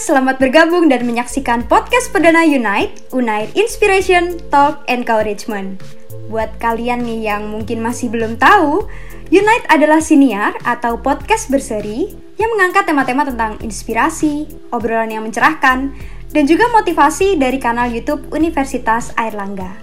selamat 0.00 0.40
bergabung 0.40 0.88
dan 0.88 1.04
menyaksikan 1.04 1.68
podcast 1.68 2.08
perdana 2.08 2.40
Unite, 2.48 3.04
Unite 3.12 3.52
Inspiration, 3.52 4.40
Talk, 4.48 4.80
Encouragement. 4.88 5.76
Buat 6.32 6.56
kalian 6.56 7.04
nih 7.04 7.28
yang 7.28 7.52
mungkin 7.52 7.84
masih 7.84 8.08
belum 8.08 8.40
tahu, 8.40 8.88
Unite 9.28 9.68
adalah 9.68 10.00
siniar 10.00 10.56
atau 10.64 10.96
podcast 10.96 11.52
berseri 11.52 12.16
yang 12.40 12.48
mengangkat 12.56 12.88
tema-tema 12.88 13.28
tentang 13.28 13.60
inspirasi, 13.60 14.48
obrolan 14.72 15.12
yang 15.12 15.20
mencerahkan, 15.20 15.92
dan 16.32 16.44
juga 16.48 16.72
motivasi 16.72 17.36
dari 17.36 17.60
kanal 17.60 17.92
YouTube 17.92 18.24
Universitas 18.32 19.12
Airlangga. 19.20 19.76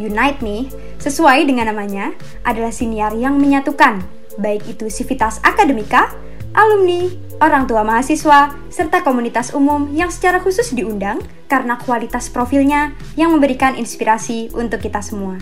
Unite 0.00 0.40
nih, 0.40 0.72
sesuai 1.04 1.44
dengan 1.44 1.68
namanya, 1.68 2.16
adalah 2.48 2.72
siniar 2.72 3.12
yang 3.12 3.36
menyatukan, 3.36 4.00
baik 4.40 4.64
itu 4.72 4.88
sivitas 4.88 5.36
akademika, 5.44 6.08
alumni, 6.54 7.10
orang 7.38 7.66
tua 7.66 7.86
mahasiswa, 7.86 8.54
serta 8.68 9.02
komunitas 9.06 9.54
umum 9.54 9.90
yang 9.94 10.10
secara 10.10 10.42
khusus 10.42 10.74
diundang 10.74 11.22
karena 11.46 11.78
kualitas 11.78 12.30
profilnya 12.30 12.94
yang 13.14 13.34
memberikan 13.34 13.74
inspirasi 13.74 14.50
untuk 14.54 14.82
kita 14.82 15.02
semua. 15.02 15.38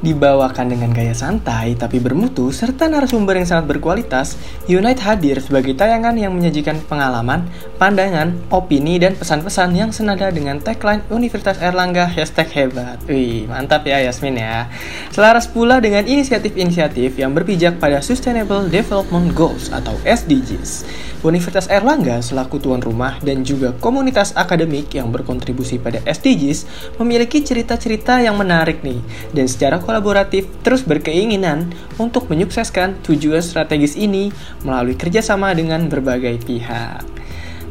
Dibawakan 0.00 0.72
dengan 0.72 0.96
gaya 0.96 1.12
santai 1.12 1.76
tapi 1.76 2.00
bermutu 2.00 2.48
serta 2.56 2.88
narasumber 2.88 3.36
yang 3.36 3.44
sangat 3.44 3.76
berkualitas, 3.76 4.40
Unite 4.64 5.04
hadir 5.04 5.36
sebagai 5.44 5.76
tayangan 5.76 6.16
yang 6.16 6.32
menyajikan 6.32 6.80
pengalaman, 6.88 7.44
pandangan, 7.76 8.32
opini, 8.48 8.96
dan 8.96 9.12
pesan-pesan 9.12 9.76
yang 9.76 9.92
senada 9.92 10.32
dengan 10.32 10.56
tagline 10.56 11.04
Universitas 11.12 11.60
Erlangga 11.60 12.08
hashtag 12.08 12.48
hebat. 12.56 12.96
Wih, 13.04 13.44
mantap 13.44 13.84
ya 13.84 14.00
Yasmin 14.00 14.40
ya. 14.40 14.72
Selaras 15.12 15.44
pula 15.44 15.84
dengan 15.84 16.08
inisiatif-inisiatif 16.08 17.20
yang 17.20 17.36
berpijak 17.36 17.76
pada 17.76 18.00
Sustainable 18.00 18.72
Development 18.72 19.28
Goals 19.36 19.68
atau 19.68 20.00
SDGs. 20.08 20.88
Universitas 21.20 21.68
Erlangga 21.68 22.24
selaku 22.24 22.56
tuan 22.56 22.80
rumah 22.80 23.20
dan 23.20 23.44
juga 23.44 23.76
komunitas 23.76 24.32
akademik 24.32 24.88
yang 24.96 25.12
berkontribusi 25.12 25.76
pada 25.76 26.00
SDGs 26.08 26.64
memiliki 26.96 27.44
cerita-cerita 27.44 28.24
yang 28.24 28.40
menarik 28.40 28.80
nih 28.80 29.04
dan 29.36 29.44
secara 29.44 29.76
kolaboratif 29.90 30.46
terus 30.62 30.86
berkeinginan 30.86 31.74
untuk 31.98 32.30
menyukseskan 32.30 33.02
tujuan 33.02 33.42
strategis 33.42 33.98
ini 33.98 34.30
melalui 34.62 34.94
kerjasama 34.94 35.50
dengan 35.50 35.90
berbagai 35.90 36.38
pihak 36.46 37.02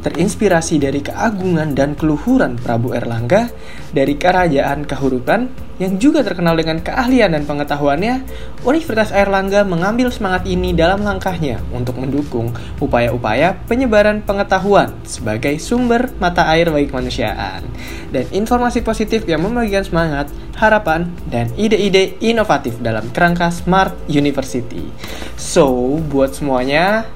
terinspirasi 0.00 0.80
dari 0.80 1.04
keagungan 1.04 1.76
dan 1.76 1.94
keluhuran 1.94 2.56
Prabu 2.56 2.96
Erlangga, 2.96 3.52
dari 3.90 4.16
kerajaan 4.16 4.86
kehurupan 4.86 5.70
yang 5.80 5.96
juga 5.96 6.20
terkenal 6.20 6.60
dengan 6.60 6.84
keahlian 6.84 7.32
dan 7.32 7.48
pengetahuannya, 7.48 8.28
Universitas 8.68 9.16
Erlangga 9.16 9.64
mengambil 9.64 10.12
semangat 10.12 10.44
ini 10.44 10.76
dalam 10.76 11.00
langkahnya 11.00 11.56
untuk 11.72 11.96
mendukung 11.96 12.52
upaya-upaya 12.84 13.56
penyebaran 13.64 14.20
pengetahuan 14.20 14.92
sebagai 15.08 15.56
sumber 15.56 16.12
mata 16.20 16.44
air 16.52 16.68
bagi 16.68 16.92
kemanusiaan 16.92 17.64
dan 18.12 18.24
informasi 18.28 18.84
positif 18.84 19.24
yang 19.24 19.40
membagikan 19.40 19.80
semangat, 19.80 20.28
harapan, 20.60 21.08
dan 21.32 21.48
ide-ide 21.56 22.20
inovatif 22.20 22.76
dalam 22.84 23.08
kerangka 23.16 23.48
Smart 23.48 23.96
University. 24.04 24.92
So, 25.40 25.96
buat 26.12 26.36
semuanya, 26.36 27.08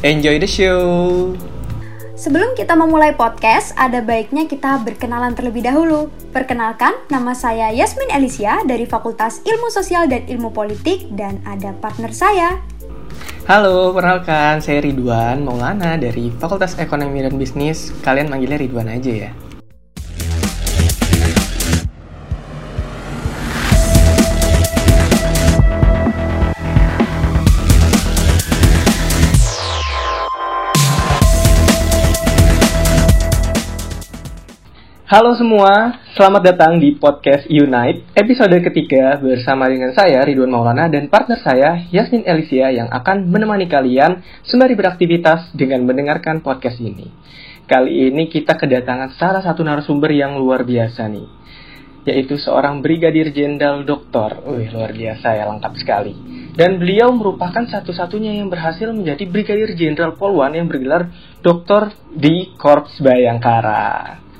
enjoy 0.00 0.40
the 0.40 0.48
show! 0.48 1.51
Sebelum 2.12 2.52
kita 2.52 2.76
memulai 2.76 3.16
podcast, 3.16 3.72
ada 3.72 4.04
baiknya 4.04 4.44
kita 4.44 4.84
berkenalan 4.84 5.32
terlebih 5.32 5.64
dahulu. 5.64 6.12
Perkenalkan, 6.28 6.92
nama 7.08 7.32
saya 7.32 7.72
Yasmin 7.72 8.12
Elisia 8.12 8.60
dari 8.68 8.84
Fakultas 8.84 9.40
Ilmu 9.48 9.72
Sosial 9.72 10.12
dan 10.12 10.28
Ilmu 10.28 10.52
Politik 10.52 11.08
dan 11.16 11.40
ada 11.48 11.72
partner 11.80 12.12
saya. 12.12 12.60
Halo, 13.48 13.96
perkenalkan 13.96 14.60
saya 14.60 14.84
Ridwan 14.84 15.40
Maulana 15.40 15.96
dari 15.96 16.28
Fakultas 16.36 16.76
Ekonomi 16.76 17.24
dan 17.24 17.40
Bisnis. 17.40 17.96
Kalian 18.04 18.28
manggilnya 18.28 18.60
Ridwan 18.60 18.92
aja 18.92 19.12
ya. 19.28 19.32
Halo 35.12 35.36
semua, 35.36 36.00
selamat 36.16 36.40
datang 36.40 36.80
di 36.80 36.96
podcast 36.96 37.44
Unite 37.44 38.00
episode 38.16 38.56
ketiga 38.64 39.20
bersama 39.20 39.68
dengan 39.68 39.92
saya 39.92 40.24
Ridwan 40.24 40.48
Maulana 40.48 40.88
dan 40.88 41.12
partner 41.12 41.36
saya 41.36 41.84
Yasmin 41.92 42.24
Elisia 42.24 42.72
yang 42.72 42.88
akan 42.88 43.28
menemani 43.28 43.68
kalian 43.68 44.24
sembari 44.40 44.72
beraktivitas 44.72 45.52
dengan 45.52 45.84
mendengarkan 45.84 46.40
podcast 46.40 46.80
ini. 46.80 47.12
Kali 47.68 48.08
ini 48.08 48.32
kita 48.32 48.56
kedatangan 48.56 49.12
salah 49.20 49.44
satu 49.44 49.60
narasumber 49.60 50.16
yang 50.16 50.40
luar 50.40 50.64
biasa 50.64 51.04
nih, 51.12 51.28
yaitu 52.08 52.40
seorang 52.40 52.80
Brigadir 52.80 53.36
Jenderal 53.36 53.84
Doktor. 53.84 54.40
Wih, 54.48 54.72
luar 54.72 54.96
biasa 54.96 55.36
ya, 55.36 55.44
lengkap 55.44 55.76
sekali. 55.76 56.16
Dan 56.56 56.80
beliau 56.80 57.12
merupakan 57.12 57.68
satu-satunya 57.68 58.40
yang 58.40 58.48
berhasil 58.48 58.88
menjadi 58.88 59.28
Brigadir 59.28 59.76
Jenderal 59.76 60.16
Polwan 60.16 60.56
yang 60.56 60.72
bergelar 60.72 61.12
Doktor 61.44 61.92
di 62.16 62.56
Korps 62.56 62.96
Bayangkara. 63.04 64.31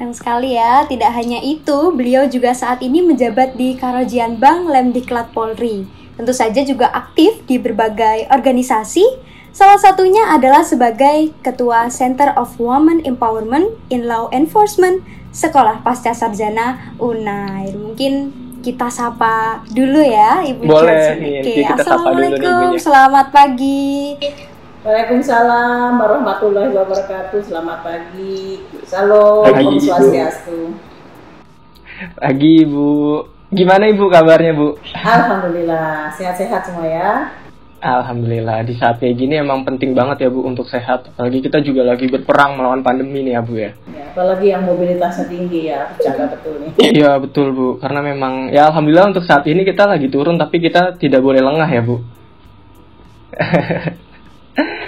Keren 0.00 0.16
sekali 0.16 0.56
ya, 0.56 0.88
tidak 0.88 1.12
hanya 1.12 1.44
itu, 1.44 1.92
beliau 1.92 2.24
juga 2.24 2.56
saat 2.56 2.80
ini 2.80 3.04
menjabat 3.04 3.52
di 3.60 3.76
Karajian 3.76 4.40
Bank 4.40 4.72
Lemdiklat 4.72 5.28
Polri. 5.36 5.84
Tentu 6.16 6.32
saja 6.32 6.64
juga 6.64 6.88
aktif 6.88 7.44
di 7.44 7.60
berbagai 7.60 8.24
organisasi, 8.32 9.04
salah 9.52 9.76
satunya 9.76 10.32
adalah 10.32 10.64
sebagai 10.64 11.36
Ketua 11.44 11.92
Center 11.92 12.32
of 12.32 12.56
Women 12.56 13.04
Empowerment 13.04 13.76
in 13.92 14.08
Law 14.08 14.32
Enforcement 14.32 15.04
Sekolah 15.36 15.84
Pasca 15.84 16.16
Sarjana 16.16 16.96
UNAIR. 16.96 17.76
Mungkin 17.76 18.32
kita 18.64 18.88
sapa 18.88 19.60
dulu 19.68 20.00
ya 20.00 20.40
Ibu 20.48 20.64
Boleh, 20.64 21.12
nih, 21.20 21.44
kita 21.44 21.76
sapa 21.76 22.08
dulu 22.08 22.40
nih, 22.40 22.40
Assalamualaikum, 22.40 22.72
selamat 22.80 23.26
pagi. 23.28 24.16
Waalaikumsalam 24.80 26.00
warahmatullahi 26.00 26.72
wabarakatuh. 26.72 27.36
Selamat 27.44 27.84
pagi. 27.84 28.64
Salam 28.88 29.44
Pagi, 29.44 29.76
Om. 29.76 29.76
Swastiastu. 29.76 30.72
Pagi 32.16 32.64
Ibu, 32.64 32.88
gimana 33.52 33.92
Ibu 33.92 34.08
kabarnya 34.08 34.56
Bu? 34.56 34.80
Alhamdulillah 34.96 36.08
sehat-sehat 36.16 36.64
semua 36.64 36.88
ya. 36.88 37.28
Alhamdulillah 37.84 38.64
di 38.64 38.72
saat 38.80 39.04
kayak 39.04 39.20
gini 39.20 39.36
emang 39.36 39.68
penting 39.68 39.92
banget 39.92 40.24
ya 40.24 40.28
Bu 40.32 40.48
untuk 40.48 40.64
sehat. 40.64 41.12
Apalagi 41.12 41.44
kita 41.44 41.60
juga 41.60 41.84
lagi 41.84 42.08
berperang 42.08 42.56
melawan 42.56 42.80
pandemi 42.80 43.20
nih 43.20 43.36
ya 43.36 43.44
Bu 43.44 43.60
ya. 43.60 43.76
ya. 43.92 44.16
Apalagi 44.16 44.48
yang 44.48 44.64
mobilitasnya 44.64 45.28
tinggi 45.28 45.68
ya, 45.68 45.92
jaga 46.00 46.32
betul 46.32 46.56
nih. 46.56 46.72
Iya 46.80 47.20
betul 47.20 47.52
Bu, 47.52 47.76
karena 47.84 48.00
memang 48.00 48.48
ya 48.48 48.72
Alhamdulillah 48.72 49.12
untuk 49.12 49.28
saat 49.28 49.44
ini 49.44 49.60
kita 49.60 49.84
lagi 49.84 50.08
turun 50.08 50.40
tapi 50.40 50.56
kita 50.56 50.96
tidak 50.96 51.20
boleh 51.20 51.44
lengah 51.44 51.68
ya 51.68 51.84
Bu. 51.84 52.00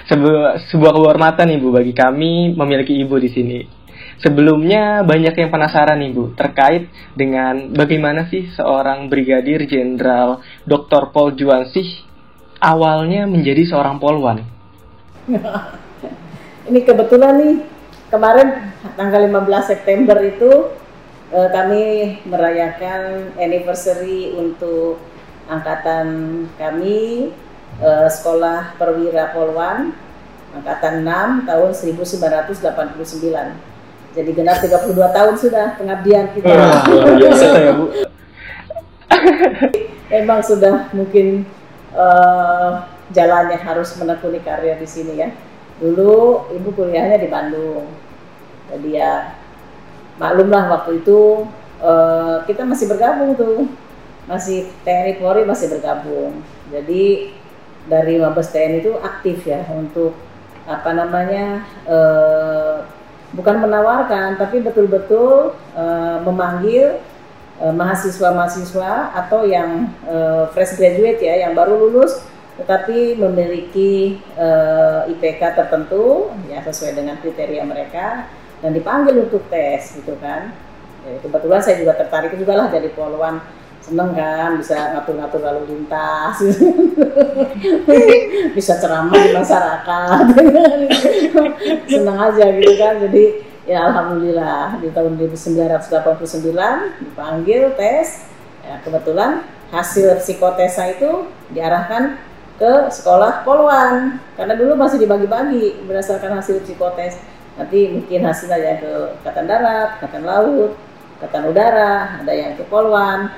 sebuah, 0.09 0.69
sebuah 0.71 0.93
kehormatan 0.93 1.47
nih 1.49 1.59
Bu 1.61 1.69
bagi 1.73 1.95
kami 1.95 2.55
memiliki 2.57 2.97
Ibu 3.03 3.17
di 3.21 3.31
sini. 3.31 3.59
Sebelumnya 4.23 5.03
banyak 5.03 5.35
yang 5.35 5.51
penasaran 5.51 5.99
nih 5.99 6.11
Bu 6.15 6.35
terkait 6.39 6.91
dengan 7.19 7.75
bagaimana 7.75 8.31
sih 8.31 8.51
seorang 8.55 9.11
Brigadir 9.11 9.67
Jenderal 9.67 10.43
Dr. 10.63 11.11
Paul 11.11 11.35
Juansih 11.35 12.07
awalnya 12.63 13.27
menjadi 13.27 13.67
seorang 13.67 13.99
polwan. 13.99 14.47
Ini 16.71 16.81
kebetulan 16.87 17.35
nih 17.43 17.55
kemarin 18.07 18.71
tanggal 18.95 19.27
15 19.27 19.67
September 19.67 20.19
itu 20.23 20.71
eh, 21.35 21.49
kami 21.51 21.83
merayakan 22.29 23.35
anniversary 23.35 24.31
untuk 24.37 25.03
angkatan 25.51 26.07
kami 26.55 27.33
eh, 27.81 28.09
sekolah 28.11 28.77
perwira 28.77 29.33
Polwan 29.33 29.95
angkatan 30.53 31.07
6 31.07 31.49
tahun 31.49 31.71
1989. 31.73 33.01
Jadi 34.13 34.31
genap 34.37 34.61
32 34.61 34.93
tahun 34.93 35.35
sudah 35.41 35.67
pengabdian 35.81 36.37
kita. 36.37 36.53
Luar 36.93 37.17
biasa 37.17 37.47
ya 37.57 37.73
Bu. 37.73 37.87
Memang 40.13 40.41
sudah 40.45 40.93
mungkin 40.93 41.49
eh, 41.97 42.71
jalannya 43.13 43.57
harus 43.57 43.97
menekuni 43.97 44.45
karir 44.45 44.77
di 44.77 44.89
sini 44.89 45.17
ya. 45.17 45.33
Dulu 45.81 46.53
ibu 46.53 46.69
kuliahnya 46.77 47.19
di 47.19 47.27
Bandung, 47.27 47.91
jadi 48.71 48.89
ya 48.89 49.13
maklumlah 50.17 50.65
waktu 50.73 51.05
itu 51.05 51.45
eh, 51.83 52.37
kita 52.49 52.65
masih 52.65 52.89
bergabung 52.89 53.37
tuh, 53.37 53.69
masih 54.25 54.73
TNI 54.85 55.21
Polri 55.21 55.45
masih 55.45 55.69
bergabung. 55.73 56.41
Jadi 56.73 57.37
dari 57.91 58.19
Mabes 58.19 58.51
TNI 58.55 58.83
itu 58.83 58.93
aktif 59.03 59.47
ya 59.47 59.67
untuk 59.75 60.15
apa 60.63 60.95
namanya 60.95 61.67
eh, 61.87 62.77
bukan 63.35 63.57
menawarkan 63.67 64.39
tapi 64.39 64.63
betul-betul 64.63 65.57
eh, 65.75 66.19
memanggil 66.23 67.03
eh, 67.59 67.75
mahasiswa-mahasiswa 67.75 69.17
atau 69.27 69.43
yang 69.43 69.91
eh, 70.07 70.45
fresh 70.55 70.79
graduate 70.79 71.19
ya 71.19 71.49
yang 71.49 71.59
baru 71.59 71.75
lulus 71.89 72.23
tetapi 72.61 73.19
memiliki 73.19 74.23
eh, 74.39 75.11
IPK 75.11 75.43
tertentu 75.57 76.31
ya 76.47 76.63
sesuai 76.63 76.95
dengan 76.95 77.19
kriteria 77.19 77.65
mereka 77.67 78.29
dan 78.63 78.71
dipanggil 78.71 79.27
untuk 79.27 79.43
tes 79.51 79.99
gitu 79.99 80.15
kan. 80.23 80.55
Ya, 81.03 81.19
kebetulan 81.19 81.59
saya 81.59 81.83
juga 81.83 81.99
tertarik 81.99 82.39
juga 82.39 82.55
lah 82.55 82.71
jadi 82.71 82.87
poluan 82.95 83.43
seneng 83.83 84.15
kan 84.15 84.55
bisa 84.57 84.95
ngatur-ngatur 84.95 85.41
lalu 85.43 85.63
lintas. 85.75 86.39
Bisa 88.57 88.79
ceramah 88.79 89.19
di 89.19 89.31
masyarakat. 89.35 90.25
Seneng 91.91 92.19
aja 92.19 92.45
gitu 92.55 92.73
kan. 92.79 93.03
Jadi 93.03 93.25
ya 93.67 93.91
alhamdulillah 93.91 94.79
di 94.79 94.89
tahun 94.95 95.19
1989 95.19 97.03
dipanggil 97.03 97.75
tes. 97.75 98.31
Ya, 98.63 98.79
kebetulan 98.87 99.43
hasil 99.75 100.23
psikotesa 100.23 100.95
itu 100.95 101.27
diarahkan 101.51 102.23
ke 102.63 102.95
sekolah 102.95 103.43
poluan. 103.43 104.23
Karena 104.39 104.55
dulu 104.55 104.79
masih 104.79 105.03
dibagi-bagi 105.03 105.83
berdasarkan 105.91 106.39
hasil 106.39 106.63
psikotes 106.63 107.19
nanti 107.53 107.93
mungkin 107.93 108.25
hasilnya 108.25 108.57
ya 108.57 108.75
ke 108.81 108.93
katan 109.27 109.45
darat, 109.45 110.01
katan 110.01 110.25
laut, 110.25 110.73
katan 111.23 111.55
udara, 111.55 112.19
ada 112.21 112.33
yang 112.35 112.59
ke 112.59 112.67
poluan 112.67 113.31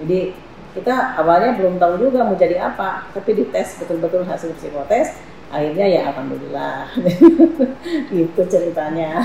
jadi 0.00 0.32
kita 0.76 1.16
awalnya 1.16 1.56
belum 1.56 1.80
tahu 1.80 2.08
juga 2.08 2.20
mau 2.24 2.36
jadi 2.36 2.60
apa 2.60 3.08
tapi 3.16 3.32
dites 3.32 3.80
betul-betul 3.80 4.28
hasil 4.28 4.52
psikotes 4.56 5.16
akhirnya 5.50 5.86
ya 5.86 6.00
alhamdulillah. 6.10 6.90
Itu 8.12 8.42
ceritanya. 8.50 9.24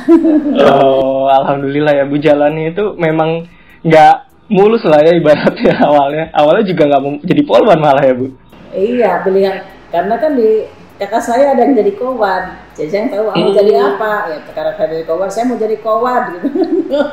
Oh 0.69 1.27
alhamdulillah 1.27 1.93
ya 1.97 2.05
bu 2.05 2.21
jalannya 2.21 2.73
itu 2.73 2.93
memang 2.97 3.49
nggak 3.81 4.15
mulus 4.51 4.85
lah 4.85 5.01
ya 5.01 5.17
ibaratnya 5.17 5.75
awalnya. 5.89 6.25
Awalnya 6.35 6.65
juga 6.69 6.83
nggak 6.87 7.01
mau 7.01 7.13
jadi 7.25 7.41
poluan 7.43 7.79
malah 7.81 8.03
ya 8.05 8.13
bu. 8.13 8.27
Iya, 8.71 9.11
pilihan 9.27 9.55
karena 9.91 10.15
kan 10.15 10.31
di 10.39 10.63
kakak 11.01 11.23
saya 11.25 11.57
ada 11.57 11.65
yang 11.65 11.73
jadi 11.73 11.97
kowad. 11.97 12.61
Jadi 12.77 12.89
saya 12.93 13.09
tahu 13.09 13.33
aku 13.33 13.49
hmm. 13.49 13.57
jadi 13.57 13.73
apa. 13.81 14.13
Ya 14.29 14.37
sekarang 14.45 14.73
saya 14.77 14.87
jadi 14.93 15.05
kowad, 15.09 15.29
saya 15.33 15.45
mau 15.49 15.57
jadi 15.57 15.77
kowad 15.81 16.23
gitu. 16.37 16.47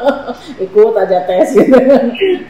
Ikut 0.69 0.93
aja 0.93 1.19
tes 1.25 1.49
gitu. 1.56 1.73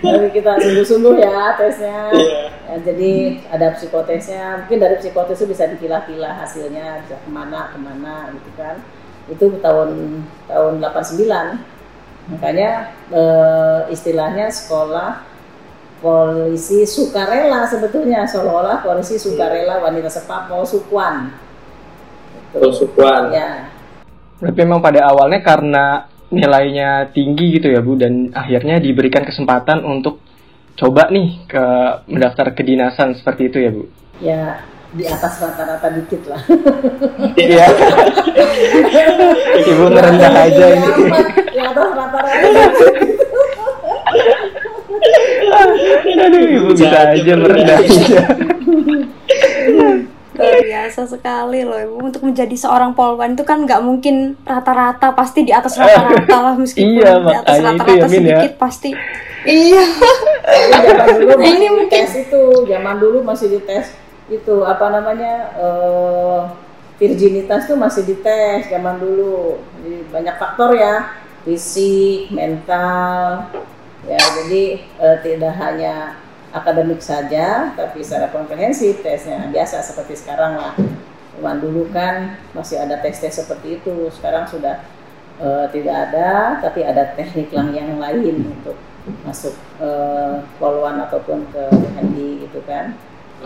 Tapi 0.03 0.27
kita 0.35 0.59
sungguh-sungguh 0.59 1.15
ya 1.23 1.55
tesnya. 1.55 2.11
Yeah. 2.11 2.51
Ya, 2.69 2.77
jadi 2.83 3.13
ada 3.55 3.67
psikotesnya. 3.79 4.67
Mungkin 4.67 4.79
dari 4.83 4.99
psikotes 4.99 5.39
itu 5.39 5.55
bisa 5.55 5.71
dipilah-pilah 5.71 6.43
hasilnya 6.43 7.07
bisa 7.07 7.17
ke 7.23 7.31
mana 7.31 7.71
ke 7.71 7.79
mana 7.79 8.35
gitu 8.35 8.51
kan. 8.59 8.83
Itu 9.31 9.63
tahun 9.63 10.21
tahun 10.51 10.83
89. 10.83 12.35
Makanya 12.35 12.93
e, 13.09 13.23
istilahnya 13.89 14.53
sekolah 14.53 15.25
polisi 15.99 16.87
sukarela 16.87 17.67
sebetulnya 17.67 18.23
seolah-olah 18.23 18.87
polisi 18.87 19.19
sukarela 19.19 19.83
wanita 19.83 20.07
sepapo 20.07 20.63
sukuan 20.63 21.35
oh, 22.55 22.71
sukuan 22.71 23.35
ya 23.35 23.67
berarti 24.39 24.59
memang 24.63 24.79
pada 24.79 25.11
awalnya 25.11 25.43
karena 25.43 25.85
nilainya 26.31 27.11
tinggi 27.11 27.59
gitu 27.59 27.75
ya 27.75 27.83
Bu 27.83 27.99
dan 27.99 28.31
akhirnya 28.31 28.79
diberikan 28.79 29.27
kesempatan 29.27 29.83
untuk 29.83 30.23
coba 30.79 31.11
nih 31.11 31.43
ke 31.51 31.65
mendaftar 32.07 32.55
kedinasan 32.55 33.19
seperti 33.19 33.43
itu 33.51 33.59
ya 33.59 33.71
Bu 33.75 33.85
ya 34.23 34.43
di 34.89 35.05
atas 35.05 35.37
rata-rata 35.37 35.93
dikit 35.93 36.33
lah. 36.33 36.41
Iya. 37.37 37.69
Ibu 39.69 39.85
merendah 39.93 40.33
aja 40.33 40.67
ini. 40.81 40.89
Di 41.53 41.61
atas 41.61 41.89
rata-rata 41.93 42.49
Aduh, 46.29 46.43
ibu 46.43 46.69
bisa 46.75 47.15
aja 47.15 47.35
merendah. 47.35 47.79
Luar 50.39 50.63
biasa 50.63 51.01
sekali 51.11 51.67
loh 51.67 51.79
ibu. 51.83 51.95
Untuk 51.99 52.23
menjadi 52.23 52.55
seorang 52.55 52.95
polwan 52.95 53.35
itu 53.35 53.43
kan 53.43 53.67
nggak 53.67 53.83
mungkin 53.83 54.39
rata-rata 54.47 55.11
pasti 55.13 55.43
di 55.43 55.51
atas 55.51 55.75
rata-rata 55.75 56.37
lah. 56.39 56.55
Meskipun 56.63 57.03
iya, 57.03 57.13
di 57.19 57.35
atas 57.35 57.57
rata-rata 57.59 57.91
ya, 57.91 58.07
ya, 58.07 58.09
sedikit 58.09 58.53
ya. 58.55 58.61
pasti. 58.61 58.91
Iya. 59.49 59.85
Zaman 60.79 61.07
dulu 61.15 61.33
ini 61.43 61.67
mungkin 61.71 62.03
tes 62.07 62.15
itu 62.15 62.43
zaman 62.67 62.97
dulu 62.99 63.19
masih 63.23 63.47
dites 63.59 63.95
itu 64.29 64.57
apa 64.61 64.93
namanya 64.93 65.35
uh, 65.57 66.41
virginitas 67.01 67.65
tuh 67.71 67.79
masih 67.79 68.07
dites 68.07 68.71
zaman 68.71 68.99
dulu. 68.99 69.59
Jadi 69.83 69.99
banyak 70.11 70.37
faktor 70.39 70.75
ya 70.75 71.19
fisik 71.47 72.29
mental 72.35 73.47
ya 74.09 74.19
jadi 74.43 74.63
uh, 74.97 75.17
tidak 75.21 75.55
hanya 75.61 76.17
akademik 76.49 77.05
saja 77.05 77.77
tapi 77.77 78.01
secara 78.01 78.33
komprehensif 78.33 79.05
tesnya 79.05 79.53
biasa 79.53 79.85
seperti 79.85 80.17
sekarang 80.17 80.57
lah. 80.57 80.75
Cuman 81.37 81.61
dulu 81.61 81.93
kan 81.93 82.41
masih 82.57 82.83
ada 82.83 82.99
tes-tes 82.99 83.37
seperti 83.39 83.79
itu. 83.79 84.11
Sekarang 84.11 84.49
sudah 84.49 84.83
uh, 85.39 85.69
tidak 85.71 86.11
ada 86.11 86.59
tapi 86.65 86.83
ada 86.83 87.15
teknik 87.15 87.53
yang 87.53 87.71
yang 87.71 88.01
lain 88.01 88.49
untuk 88.59 88.75
masuk 89.25 89.55
uh, 89.81 90.45
poluan 90.61 91.01
ataupun 91.01 91.49
ke 91.53 91.65
handi 91.97 92.45
gitu 92.45 92.61
kan 92.69 92.93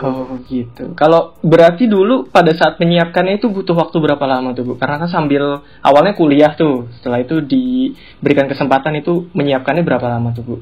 Oh 0.01 0.25
gitu. 0.49 0.97
Kalau 0.97 1.37
berarti 1.45 1.85
dulu 1.85 2.25
pada 2.25 2.49
saat 2.57 2.81
menyiapkannya 2.81 3.37
itu 3.37 3.45
butuh 3.53 3.77
waktu 3.77 4.01
berapa 4.01 4.25
lama 4.25 4.57
tuh 4.57 4.65
Bu? 4.65 4.73
Karena 4.81 4.97
kan 4.97 5.09
sambil 5.11 5.61
awalnya 5.85 6.17
kuliah 6.17 6.57
tuh, 6.57 6.89
setelah 6.97 7.21
itu 7.21 7.45
diberikan 7.45 8.49
kesempatan 8.49 8.97
itu 8.97 9.29
menyiapkannya 9.37 9.85
berapa 9.85 10.07
lama 10.09 10.33
tuh 10.33 10.43
Bu? 10.43 10.55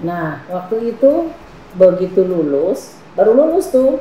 Nah 0.00 0.40
waktu 0.48 0.96
itu 0.96 1.28
begitu 1.76 2.24
lulus, 2.24 2.96
baru 3.12 3.36
lulus 3.36 3.68
tuh, 3.68 4.00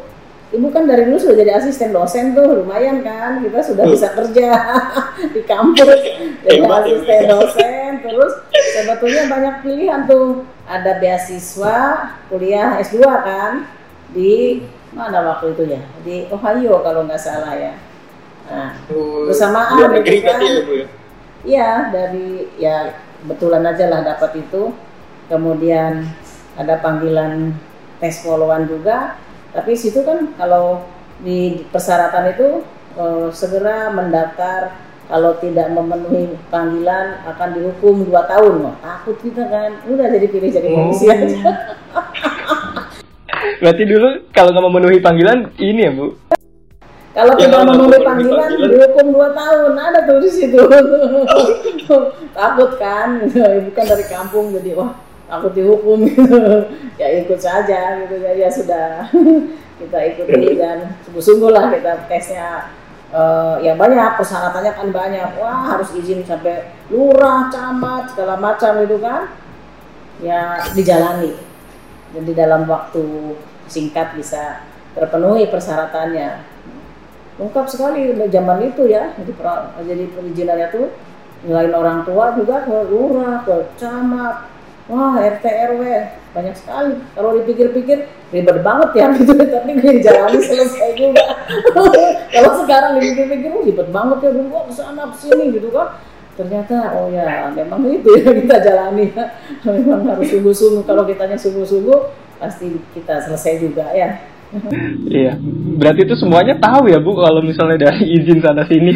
ibu 0.55 0.71
kan 0.71 0.87
dari 0.87 1.03
dulu 1.03 1.19
sudah 1.19 1.35
jadi 1.35 1.51
asisten 1.59 1.91
dosen 1.91 2.31
tuh, 2.31 2.63
lumayan 2.63 3.03
kan, 3.03 3.43
kita 3.43 3.59
sudah 3.59 3.83
bisa 3.91 4.15
kerja 4.15 4.49
di 5.35 5.41
kampus. 5.43 5.99
Jadi 6.47 6.63
asisten 6.63 7.21
dosen, 7.27 7.89
terus 8.07 8.33
sebetulnya 8.71 9.27
banyak 9.27 9.55
pilihan 9.67 10.07
tuh, 10.07 10.47
ada 10.63 10.95
beasiswa 11.03 12.07
kuliah 12.31 12.79
S2 12.79 13.03
kan 13.03 13.67
di 14.15 14.63
mana 14.97 15.21
waktu 15.21 15.53
itu 15.53 15.63
ya? 15.69 15.81
Di 16.01 16.25
Ohio 16.33 16.81
kalau 16.81 17.05
nggak 17.05 17.21
salah 17.21 17.53
ya. 17.53 17.77
Nah 18.49 18.73
oh, 18.89 19.29
bersamaan 19.29 20.01
gitu 20.01 20.25
kan. 20.25 20.39
ya, 20.41 20.61
Bu, 20.65 20.73
ya? 20.73 20.87
iya 21.45 21.69
dari 21.93 22.49
ya 22.57 22.75
betulan 23.29 23.61
aja 23.61 23.85
lah 23.93 24.01
dapat 24.01 24.41
itu. 24.41 24.73
Kemudian 25.29 26.09
ada 26.57 26.81
panggilan 26.81 27.53
tes 28.01 28.25
followan 28.25 28.65
juga. 28.65 29.21
Tapi 29.53 29.77
situ 29.77 30.01
kan 30.01 30.33
kalau 30.33 30.89
di 31.21 31.69
persyaratan 31.69 32.33
itu 32.33 32.47
eh, 32.97 33.29
segera 33.31 33.93
mendaftar. 33.93 34.89
Kalau 35.07 35.39
tidak 35.39 35.71
memenuhi 35.71 36.35
panggilan 36.51 37.23
akan 37.23 37.49
dihukum 37.55 38.03
dua 38.03 38.27
tahun. 38.27 38.59
Wah, 38.59 38.75
takut 38.83 39.15
kita 39.23 39.47
kan. 39.47 39.79
Udah 39.87 40.11
jadi 40.11 40.27
pilih 40.27 40.51
jadi 40.51 40.67
polisi 40.67 41.07
oh. 41.07 41.15
aja 41.15 41.31
Berarti 43.57 43.83
dulu 43.89 44.07
kalau 44.29 44.49
nggak 44.53 44.65
memenuhi 44.69 44.99
panggilan 45.01 45.49
ini 45.57 45.81
ya 45.89 45.91
bu? 45.93 46.07
Kalau 47.17 47.33
ya, 47.33 47.49
tidak 47.49 47.59
memenuhi 47.65 47.99
panggilan, 48.05 48.37
panggilan. 48.45 48.69
dihukum 48.69 49.05
dua 49.09 49.29
tahun. 49.33 49.71
Ada 49.73 49.99
tuh 50.05 50.17
di 50.21 50.29
situ. 50.29 50.61
Takut 52.37 52.71
kan, 52.77 53.25
ibu 53.57 53.69
kan 53.73 53.85
dari 53.89 54.05
kampung 54.05 54.53
jadi 54.53 54.77
wah 54.77 54.93
takut 55.25 55.51
dihukum. 55.57 56.05
Ya 57.01 57.13
ikut 57.13 57.37
saja 57.37 58.01
gitu. 58.05 58.21
Ya, 58.21 58.33
ya 58.37 58.49
sudah. 58.49 59.05
Kita 59.77 59.97
ikuti 60.01 60.57
dan 60.57 60.97
sungguh-sungguh 61.05 61.53
lah 61.53 61.69
kita 61.69 62.09
tesnya. 62.09 62.73
Uh, 63.07 63.55
ya 63.63 63.77
banyak 63.77 64.17
persyaratannya 64.17 64.73
kan 64.73 64.89
banyak. 64.89 65.29
Wah 65.37 65.77
harus 65.77 65.93
izin 65.97 66.25
sampai 66.25 66.69
lurah 66.89 67.53
camat 67.53 68.13
segala 68.13 68.37
macam 68.37 68.81
itu 68.81 68.97
kan? 68.97 69.29
Ya 70.21 70.57
dijalani 70.73 71.46
jadi 72.17 72.31
dalam 72.47 72.65
waktu 72.65 73.37
singkat 73.69 74.17
bisa 74.17 74.65
terpenuhi 74.97 75.45
persyaratannya. 75.45 76.41
Lengkap 77.37 77.65
sekali 77.69 78.17
zaman 78.33 78.59
itu 78.65 78.89
ya. 78.89 79.13
Jadi, 79.13 79.31
jadi 79.85 80.03
perizinannya 80.09 80.67
tuh 80.73 80.89
nilai 81.45 81.69
orang 81.69 82.01
tua 82.01 82.33
juga 82.33 82.65
ke 82.65 82.75
lurah 82.89 83.45
ke 83.45 83.55
camat. 83.77 84.49
Wah 84.87 85.19
RT 85.19 85.45
RW 85.45 85.83
banyak 86.33 86.55
sekali. 86.57 86.97
Kalau 87.13 87.37
dipikir-pikir 87.37 88.09
ribet 88.33 88.57
banget 88.65 88.89
ya. 88.97 89.05
Gitu 89.13 89.35
tapi 89.53 89.71
jalani 90.01 90.39
selesai 90.41 90.89
juga. 90.97 91.25
Kalau 92.33 92.51
sekarang 92.65 92.97
dipikir-pikir 92.97 93.51
ribet 93.67 93.87
banget 93.93 94.17
ya. 94.25 94.29
Dulu 94.33 94.49
ke 94.65 94.73
sana 94.73 95.11
sini 95.13 95.53
gitu 95.53 95.69
kan 95.69 95.93
ternyata 96.37 96.93
oh 96.93 97.09
ya 97.09 97.49
memang 97.49 97.81
itu 97.89 98.09
ya 98.21 98.29
kita 98.31 98.55
jalani. 98.61 99.09
Memang 99.65 100.05
harus 100.05 100.29
sungguh-sungguh. 100.29 100.85
Kalau 100.85 101.03
kitanya 101.09 101.35
sungguh-sungguh 101.35 101.99
pasti 102.37 102.77
kita 102.93 103.25
selesai 103.25 103.59
juga 103.59 103.89
ya. 103.91 104.21
Iya. 105.11 105.35
Berarti 105.75 106.07
itu 106.07 106.15
semuanya 106.15 106.55
tahu 106.55 106.87
ya 106.87 107.03
bu 107.03 107.11
kalau 107.19 107.43
misalnya 107.43 107.91
dari 107.91 108.15
izin 108.15 108.39
sana 108.39 108.63
sini? 108.63 108.93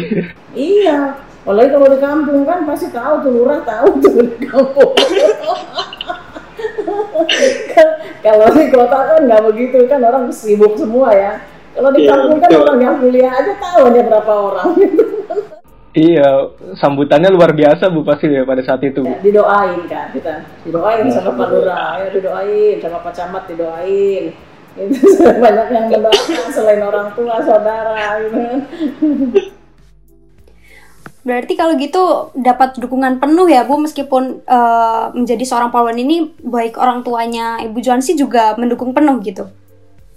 Iya. 0.56 1.18
Apalagi 1.42 1.74
kalau 1.74 1.88
di 1.90 1.98
kampung 1.98 2.46
kan 2.46 2.62
pasti 2.64 2.86
tahu 2.94 3.26
tuh 3.26 3.30
lurah 3.34 3.60
tahu 3.66 3.98
tuh 3.98 4.14
di 4.22 4.46
kampung. 4.46 4.94
Kalau 8.22 8.46
di 8.54 8.70
kota 8.70 8.98
kan 9.10 9.20
nggak 9.26 9.42
begitu 9.50 9.82
kan 9.90 9.98
orang 10.06 10.30
sibuk 10.30 10.78
semua 10.78 11.10
ya. 11.10 11.42
Kalau 11.74 11.90
di 11.90 12.06
Iya, 12.06 12.14
kampung 12.14 12.38
kan 12.38 12.50
orang 12.54 12.78
yang 12.78 12.96
kuliah 13.02 13.32
aja 13.34 13.52
tahu 13.58 13.90
hanya 13.90 14.02
berapa 14.06 14.32
orang. 14.32 14.68
Iya, 15.92 16.48
sambutannya 16.80 17.28
luar 17.28 17.52
biasa 17.52 17.92
Bu 17.92 18.00
pasti 18.00 18.24
ya 18.32 18.48
pada 18.48 18.64
saat 18.64 18.80
itu. 18.80 19.04
Ya, 19.04 19.20
didoain 19.20 19.84
kan 19.84 20.08
kita 20.08 20.40
didoain 20.64 21.04
sama 21.12 21.36
Pak 21.36 21.48
Lurah 21.52 22.00
ya 22.00 22.08
didoain 22.08 22.80
sama 22.80 23.04
Pak 23.04 23.12
Camat 23.12 23.44
didoain. 23.44 24.32
Itu 24.72 24.96
banyak 25.44 25.68
yang 25.68 25.86
mendoakan 25.92 26.48
selain 26.48 26.80
orang 26.80 27.12
tua 27.12 27.36
saudara 27.44 28.16
gitu. 28.24 28.36
Kan 28.40 28.60
Berarti 31.22 31.52
kalau 31.54 31.78
gitu 31.78 32.34
dapat 32.34 32.80
dukungan 32.80 33.20
penuh 33.20 33.46
ya 33.52 33.68
Bu 33.68 33.76
meskipun 33.76 34.42
eh, 34.42 35.04
menjadi 35.12 35.44
seorang 35.44 35.68
pahlawan 35.68 36.00
ini 36.00 36.32
baik 36.40 36.80
orang 36.80 37.04
tuanya 37.04 37.60
Ibu 37.62 37.78
Juansi 37.84 38.16
juga 38.16 38.56
mendukung 38.56 38.96
penuh 38.96 39.20
gitu 39.20 39.44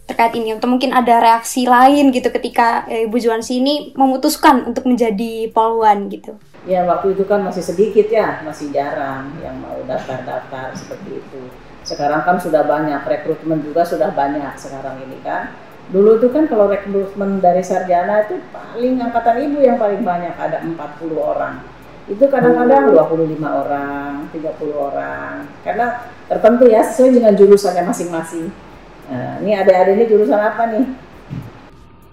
terkait 0.06 0.38
ini 0.38 0.54
atau 0.54 0.70
mungkin 0.70 0.94
ada 0.94 1.18
reaksi 1.18 1.66
lain 1.66 2.14
gitu 2.14 2.30
ketika 2.30 2.86
eh, 2.86 3.10
Ibu 3.10 3.18
Juansi 3.18 3.58
ini 3.58 3.74
memutuskan 3.98 4.70
untuk 4.70 4.86
menjadi 4.86 5.50
pahlawan 5.50 6.08
gitu. 6.14 6.38
ya 6.66 6.82
waktu 6.82 7.14
itu 7.14 7.30
kan 7.30 7.46
masih 7.46 7.62
sedikit 7.62 8.10
ya 8.10 8.42
masih 8.42 8.74
jarang 8.74 9.30
yang 9.38 9.54
mau 9.62 9.78
daftar-daftar 9.86 10.74
seperti 10.74 11.22
itu. 11.22 11.42
Sekarang 11.86 12.26
kan 12.26 12.42
sudah 12.42 12.66
banyak 12.66 13.06
rekrutmen 13.06 13.62
juga 13.62 13.86
sudah 13.86 14.10
banyak 14.14 14.50
sekarang 14.58 14.98
ini 15.06 15.22
kan. 15.22 15.54
Dulu 15.94 16.18
itu 16.18 16.34
kan 16.34 16.50
kalau 16.50 16.66
rekrutmen 16.66 17.38
dari 17.38 17.62
sarjana 17.62 18.26
itu 18.26 18.42
paling 18.50 18.98
angkatan 18.98 19.46
ibu 19.46 19.62
yang 19.62 19.78
paling 19.78 20.02
banyak 20.02 20.34
ada 20.34 20.66
40 20.66 20.74
orang. 21.14 21.62
Itu 22.10 22.26
kadang-kadang 22.26 22.90
25 22.90 23.38
orang 23.46 24.26
30 24.34 24.74
orang. 24.74 25.46
Karena 25.62 26.10
tertentu 26.26 26.66
ya 26.66 26.82
sesuai 26.82 27.22
dengan 27.22 27.38
jurusannya 27.38 27.86
masing-masing 27.86 28.65
nah 29.06 29.38
ini 29.42 29.52
adik-adik 29.54 29.94
ini 30.02 30.06
jurusan 30.10 30.42
apa 30.42 30.64
nih 30.74 30.86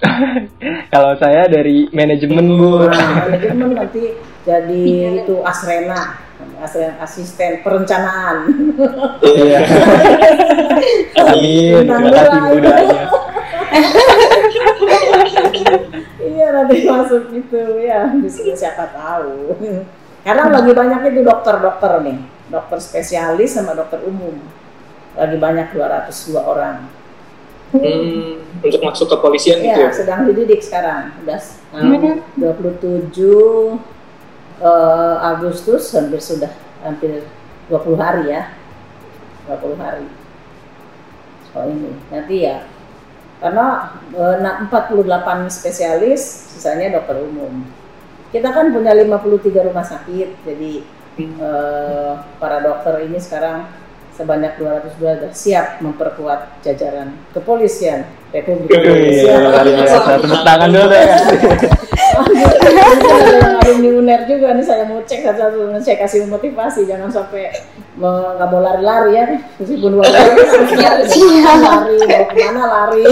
Kalau 0.92 1.14
saya 1.14 1.46
dari 1.46 1.86
manajemen 1.94 2.58
Bu. 2.58 2.90
Nah, 2.90 3.30
manajemen 3.30 3.70
nanti 3.78 4.18
jadi 4.42 4.82
itu 5.22 5.38
asrena 5.46 6.18
asisten, 6.58 6.98
asisten 6.98 7.52
perencanaan 7.62 8.50
Iya. 9.22 9.60
Amin. 11.22 11.86
Terima 11.86 12.10
kasih 12.10 12.38
Bu 12.50 12.56
doanya. 12.58 13.02
iya 16.22 16.46
nanti 16.52 16.76
masuk 16.86 17.22
gitu 17.32 17.78
ya 17.80 18.10
bisa 18.20 18.42
siapa 18.58 18.90
tahu 18.92 19.56
karena 20.22 20.44
lagi 20.50 20.72
banyak 20.76 21.00
itu 21.14 21.20
dokter-dokter 21.24 22.04
nih 22.04 22.18
dokter 22.52 22.78
spesialis 22.78 23.56
sama 23.56 23.72
dokter 23.72 24.02
umum 24.04 24.36
lagi 25.16 25.36
banyak 25.36 25.66
202 25.76 26.38
orang. 26.40 26.88
Hmm, 27.72 28.36
untuk 28.60 28.84
masuk 28.84 29.08
ke 29.08 29.16
polisian 29.16 29.64
gitu 29.64 29.80
ya? 29.80 29.88
ya. 29.88 29.96
sedang 29.96 30.28
dididik 30.28 30.60
sekarang. 30.60 31.08
Udah 31.24 31.40
um, 31.72 32.20
27 32.36 33.16
eh, 34.60 35.16
Agustus 35.24 35.88
hampir 35.96 36.20
sudah 36.20 36.52
hampir 36.84 37.24
20 37.72 37.96
hari 37.96 38.28
ya. 38.28 38.52
20 39.48 39.80
hari. 39.80 40.04
Soal 41.48 41.72
ini. 41.72 41.96
Nanti 42.12 42.36
ya 42.44 42.68
karena 43.42 43.90
eh, 44.14 44.36
na- 44.38 44.68
48 44.70 45.48
spesialis 45.50 46.22
sisanya 46.54 47.00
dokter 47.00 47.18
umum. 47.24 47.66
Kita 48.30 48.52
kan 48.52 48.68
punya 48.72 48.92
53 48.92 49.68
rumah 49.68 49.84
sakit 49.84 50.44
jadi 50.44 50.72
eh, 51.18 52.12
para 52.36 52.60
dokter 52.60 53.08
ini 53.08 53.16
sekarang 53.16 53.64
sebanyak 54.12 54.52
202 54.60 55.00
sudah 55.00 55.32
siap 55.32 55.66
memperkuat 55.80 56.60
jajaran 56.60 57.16
kepolisian 57.32 58.04
Republik 58.32 58.68
Indonesia. 58.72 59.32
Iya. 59.32 60.20
Tepuk 60.20 60.42
tangan 60.44 60.68
dulu 60.72 60.92
yang 60.92 61.12
alumni 63.62 63.88
UNER 63.88 64.20
juga 64.28 64.52
nih 64.52 64.64
saya 64.64 64.84
mau 64.84 65.00
cek 65.00 65.24
satu 65.24 65.72
saya 65.80 65.96
kasih 65.96 66.28
motivasi 66.28 66.84
jangan 66.84 67.08
sampai 67.08 67.48
nggak 67.96 68.48
mau 68.48 68.60
lari-lari 68.60 69.10
ya. 69.16 69.24
Meskipun 69.60 69.96
dua 69.96 70.04
jam 70.08 70.32
lari 71.56 71.96
mau 72.04 72.24
ke 72.28 72.34
mana 72.36 72.64
lari 72.68 73.04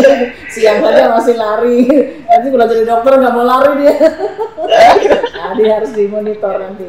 siang 0.52 0.84
saja 0.84 1.08
masih 1.08 1.36
lari. 1.36 1.78
Nanti 2.28 2.46
kalau 2.52 2.66
jadi 2.68 2.84
dokter 2.84 3.12
nggak 3.16 3.34
mau 3.34 3.44
lari 3.44 3.72
dia. 3.84 3.94
Nah, 5.40 5.56
dia 5.56 5.82
harus 5.82 5.90
dimonitor 5.96 6.52
nanti. 6.62 6.84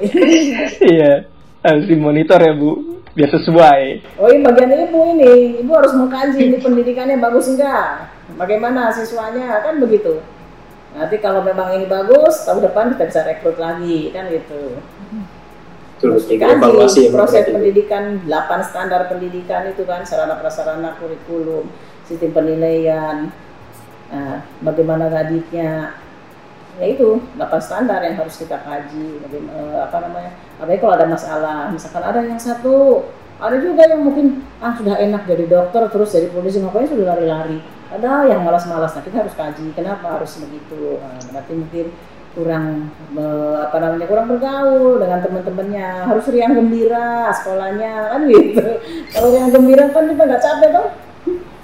Iya. 0.86 1.26
Harus 1.64 1.86
dimonitor 1.88 2.38
ya 2.38 2.54
Bu. 2.54 3.01
Biar 3.12 3.28
sesuai. 3.28 3.82
oh 4.24 4.28
ini 4.32 4.40
bagian 4.44 4.72
ibu 4.88 5.00
ini. 5.18 5.60
Ibu 5.60 5.72
harus 5.76 5.92
mengkaji 5.92 6.40
ini 6.48 6.58
pendidikannya 6.64 7.20
bagus 7.20 7.52
enggak 7.52 8.08
bagaimana 8.40 8.88
siswanya? 8.92 9.60
Kan 9.64 9.84
begitu. 9.84 10.24
Nanti 10.96 11.20
kalau 11.20 11.44
memang 11.44 11.76
ini 11.76 11.88
bagus 11.88 12.48
tahun 12.48 12.64
depan 12.64 12.96
kita 12.96 13.04
bisa 13.12 13.22
rekrut 13.28 13.60
lagi. 13.60 14.16
Kan 14.16 14.32
gitu. 14.32 14.80
Terus 16.02 16.26
dikaji 16.26 16.58
evaluasi 16.58 17.02
ya, 17.08 17.12
proses 17.14 17.46
berarti. 17.46 17.54
pendidikan 17.54 18.04
8 18.26 18.70
standar 18.70 19.02
pendidikan 19.06 19.70
itu 19.70 19.86
kan 19.86 20.02
sarana 20.02 20.34
prasarana 20.42 20.98
kurikulum 20.98 21.70
sistem 22.10 22.34
penilaian 22.34 23.30
nah, 24.10 24.42
bagaimana 24.66 25.14
gaditnya 25.14 26.01
ya 26.82 26.88
itu 26.90 27.22
8 27.38 27.46
standar 27.62 28.02
yang 28.02 28.18
harus 28.18 28.42
kita 28.42 28.58
kaji 28.58 29.22
bagaimana, 29.22 29.54
eh, 29.54 29.80
apa 29.86 29.98
namanya 30.02 30.32
apalagi 30.58 30.80
kalau 30.82 30.94
ada 30.98 31.06
masalah. 31.06 31.58
Misalkan 31.70 32.02
ada 32.02 32.20
yang 32.26 32.42
satu 32.42 33.06
ada 33.38 33.58
juga 33.62 33.86
yang 33.86 34.02
mungkin 34.02 34.42
ah 34.58 34.74
sudah 34.74 34.98
enak 34.98 35.30
jadi 35.30 35.46
dokter 35.46 35.82
terus 35.94 36.10
jadi 36.10 36.34
polisi 36.34 36.58
ngapain 36.58 36.90
sudah 36.90 37.14
lari-lari. 37.14 37.62
Ada 37.94 38.26
yang 38.34 38.42
malas-malas 38.42 38.98
nah 38.98 39.04
kita 39.06 39.22
harus 39.22 39.38
kaji 39.38 39.78
kenapa 39.78 40.18
harus 40.18 40.42
begitu? 40.42 40.98
Nah, 40.98 41.22
berarti 41.30 41.54
mungkin 41.54 41.86
kurang 42.32 42.66
eh, 43.14 43.58
apa 43.62 43.78
namanya 43.78 44.06
kurang 44.10 44.26
bergaul 44.26 44.98
dengan 44.98 45.20
teman-temannya. 45.22 45.90
Harus 46.10 46.26
riang 46.34 46.58
gembira 46.58 47.30
sekolahnya 47.30 48.18
kan 48.18 48.22
gitu. 48.26 48.66
Kalau 49.14 49.28
riang 49.30 49.54
gembira 49.54 49.86
kan 49.94 50.10
kita 50.10 50.24
nggak 50.26 50.42
capek 50.42 50.70
tuh 50.74 50.88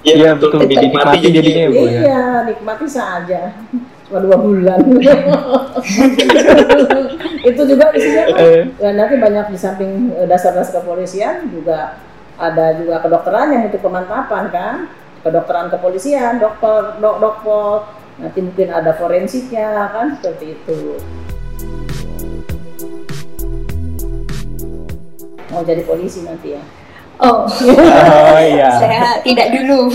Iya, 0.06 0.38
betul. 0.38 0.62
Dinikmati 0.62 1.18
Dinikmati 1.18 1.18
jadinya. 1.26 1.42
jadinya. 1.42 1.58
ya 1.58 1.68
Bu 1.74 1.82
ya. 1.84 2.00
iya 2.06 2.22
nikmati 2.46 2.86
saja 2.86 3.40
cuma 4.08 4.24
dua 4.24 4.36
bulan. 4.40 4.80
Itu 7.48 7.62
juga 7.68 7.92
isinya 7.92 8.24
kan 8.32 8.40
Eh. 8.40 8.62
ya 8.80 8.90
nanti 8.96 9.20
banyak 9.20 9.52
di 9.52 9.58
samping 9.60 10.16
eh, 10.16 10.24
dasar-dasar 10.24 10.80
kepolisian 10.80 11.52
juga 11.52 12.00
ada 12.40 12.72
juga 12.80 13.04
kedokteran 13.04 13.52
yang 13.52 13.68
untuk 13.68 13.84
pemantapan 13.84 14.48
kan? 14.48 14.76
Kedokteran 15.20 15.68
kepolisian 15.68 16.40
dokter 16.40 16.96
dok 17.02 17.16
dokpol 17.20 17.84
nanti 18.18 18.40
mungkin 18.40 18.72
ada 18.72 18.96
forensiknya 18.96 19.92
kan? 19.92 20.16
Seperti 20.16 20.56
itu. 20.56 20.96
Mau 25.48 25.64
jadi 25.64 25.82
polisi 25.84 26.24
nanti 26.24 26.56
ya 26.56 26.62
Oh, 27.18 27.50
Oh 27.50 28.38
iya. 28.38 28.70
saya 28.82 29.18
tidak 29.26 29.50
dulu. 29.50 29.90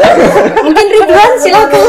mungkin 0.66 0.86
Ridwan 0.90 1.32
silakan. 1.38 1.86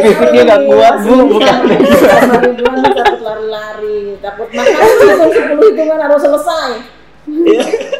Fisiknya 0.00 0.42
nggak 0.48 0.62
kuat 0.64 0.94
Bu, 1.04 1.14
bukan. 1.28 1.56
Ridwan 2.40 2.76
nih 2.80 2.92
takut 2.96 3.20
lari-lari, 3.20 4.16
takut 4.24 4.48
makan 4.48 4.88
hitung 4.96 5.32
10 5.60 5.68
hitungan 5.76 5.98
harus 6.00 6.22
selesai. 6.24 6.70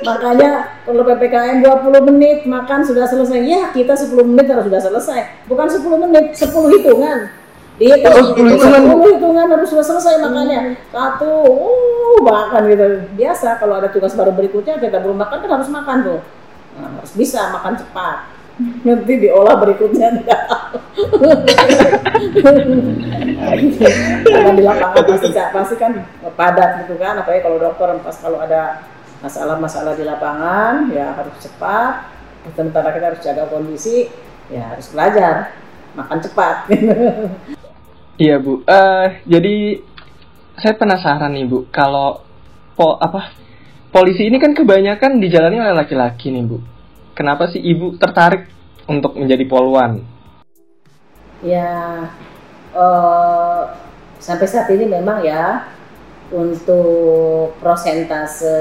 Makanya 0.02 0.80
kalau 0.88 1.04
PPKM 1.04 1.60
20 1.60 2.08
menit 2.08 2.38
makan 2.48 2.80
sudah 2.80 3.04
selesai. 3.04 3.38
Ya, 3.44 3.68
kita 3.70 3.92
10 3.92 4.16
menit 4.24 4.48
harus 4.48 4.64
sudah 4.64 4.80
selesai. 4.80 5.44
Bukan 5.44 5.68
10 5.68 6.02
menit, 6.08 6.32
10 6.32 6.72
hitungan. 6.72 7.41
Dihitung 7.80 8.12
Oh, 8.12 8.24
10 8.36 8.52
hitungan. 8.52 8.82
10 8.84 9.14
hitungan 9.16 9.46
harus 9.48 9.68
sudah 9.72 9.86
selesai 9.86 10.20
makannya. 10.20 10.76
Satu, 10.92 11.32
uh, 11.48 12.18
makan 12.20 12.62
gitu. 12.68 12.84
Biasa 13.16 13.56
kalau 13.56 13.80
ada 13.80 13.88
tugas 13.88 14.12
baru 14.12 14.32
berikutnya 14.36 14.76
kita 14.76 15.00
belum 15.00 15.16
makan 15.16 15.38
kan 15.40 15.50
harus 15.56 15.70
makan 15.72 15.96
tuh. 16.04 16.20
Nah, 16.76 16.90
harus 17.00 17.12
bisa 17.16 17.48
makan 17.52 17.76
cepat. 17.80 18.18
Nanti 18.84 19.12
diolah 19.16 19.56
berikutnya 19.56 20.08
enggak. 20.20 20.44
Karena 24.28 24.50
di 24.52 24.62
lapangan 24.62 25.04
pasti 25.08 25.28
pasti 25.32 25.74
kan 25.80 25.92
padat 26.36 26.84
gitu 26.84 27.00
kan, 27.00 27.16
apalagi 27.16 27.42
kalau 27.42 27.58
dokter 27.58 27.88
pas 28.04 28.16
kalau 28.20 28.38
ada 28.44 28.84
masalah-masalah 29.24 29.96
di 29.96 30.04
lapangan 30.04 30.92
ya 30.92 31.16
harus 31.16 31.32
cepat. 31.40 32.12
Sementara 32.52 32.92
kita 32.92 33.06
harus 33.14 33.22
jaga 33.24 33.48
kondisi, 33.48 34.12
ya 34.52 34.76
harus 34.76 34.92
belajar 34.92 35.56
makan 35.96 36.18
cepat. 36.20 36.56
Iya 38.20 38.36
Bu. 38.40 38.64
Eh 38.64 39.08
jadi 39.24 39.80
saya 40.58 40.74
penasaran 40.76 41.32
nih 41.32 41.46
Bu, 41.48 41.68
kalau 41.72 42.24
po 42.76 42.96
apa 43.00 43.32
polisi 43.92 44.28
ini 44.28 44.40
kan 44.40 44.56
kebanyakan 44.56 45.20
dijalani 45.20 45.60
oleh 45.60 45.76
laki-laki 45.76 46.32
nih 46.32 46.44
Bu. 46.44 46.58
Kenapa 47.12 47.48
sih 47.52 47.60
Ibu 47.60 48.00
tertarik 48.00 48.48
untuk 48.88 49.20
menjadi 49.20 49.44
poluan? 49.44 50.12
ya 51.42 52.06
eh, 52.72 53.62
sampai 54.22 54.46
saat 54.46 54.70
ini 54.70 54.86
memang 54.86 55.26
ya 55.26 55.66
untuk 56.30 57.52
prosentase 57.58 58.54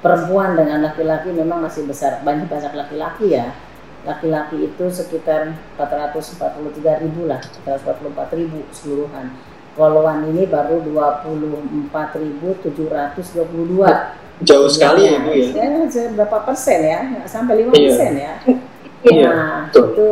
perempuan 0.00 0.54
dengan 0.56 0.86
laki-laki 0.86 1.34
memang 1.34 1.66
masih 1.66 1.84
besar 1.84 2.22
banyak 2.22 2.46
banyak 2.46 2.72
laki-laki 2.72 3.36
ya 3.36 3.52
laki-laki 4.02 4.66
itu 4.66 4.84
sekitar 4.90 5.54
443 5.78 7.06
ribu 7.06 7.30
lah 7.30 7.38
444 7.64 8.38
ribu 8.38 8.58
keseluruhan 8.70 9.30
Poluan 9.72 10.28
ini 10.28 10.44
baru 10.52 10.84
24.722 10.84 12.68
Jauh 14.42 14.66
sekali 14.68 15.06
ya, 15.06 15.22
Bu 15.22 15.30
ya. 15.32 15.64
ya 15.64 16.10
berapa 16.18 16.38
persen 16.42 16.82
ya 16.82 16.98
nggak 17.14 17.26
sampai 17.30 17.62
lima 17.62 17.70
Iya. 17.72 17.78
persen 17.88 18.12
ya 18.18 18.34
Iya, 19.02 19.30
nah 19.34 19.66
betul. 19.70 19.86
itu 19.92 20.08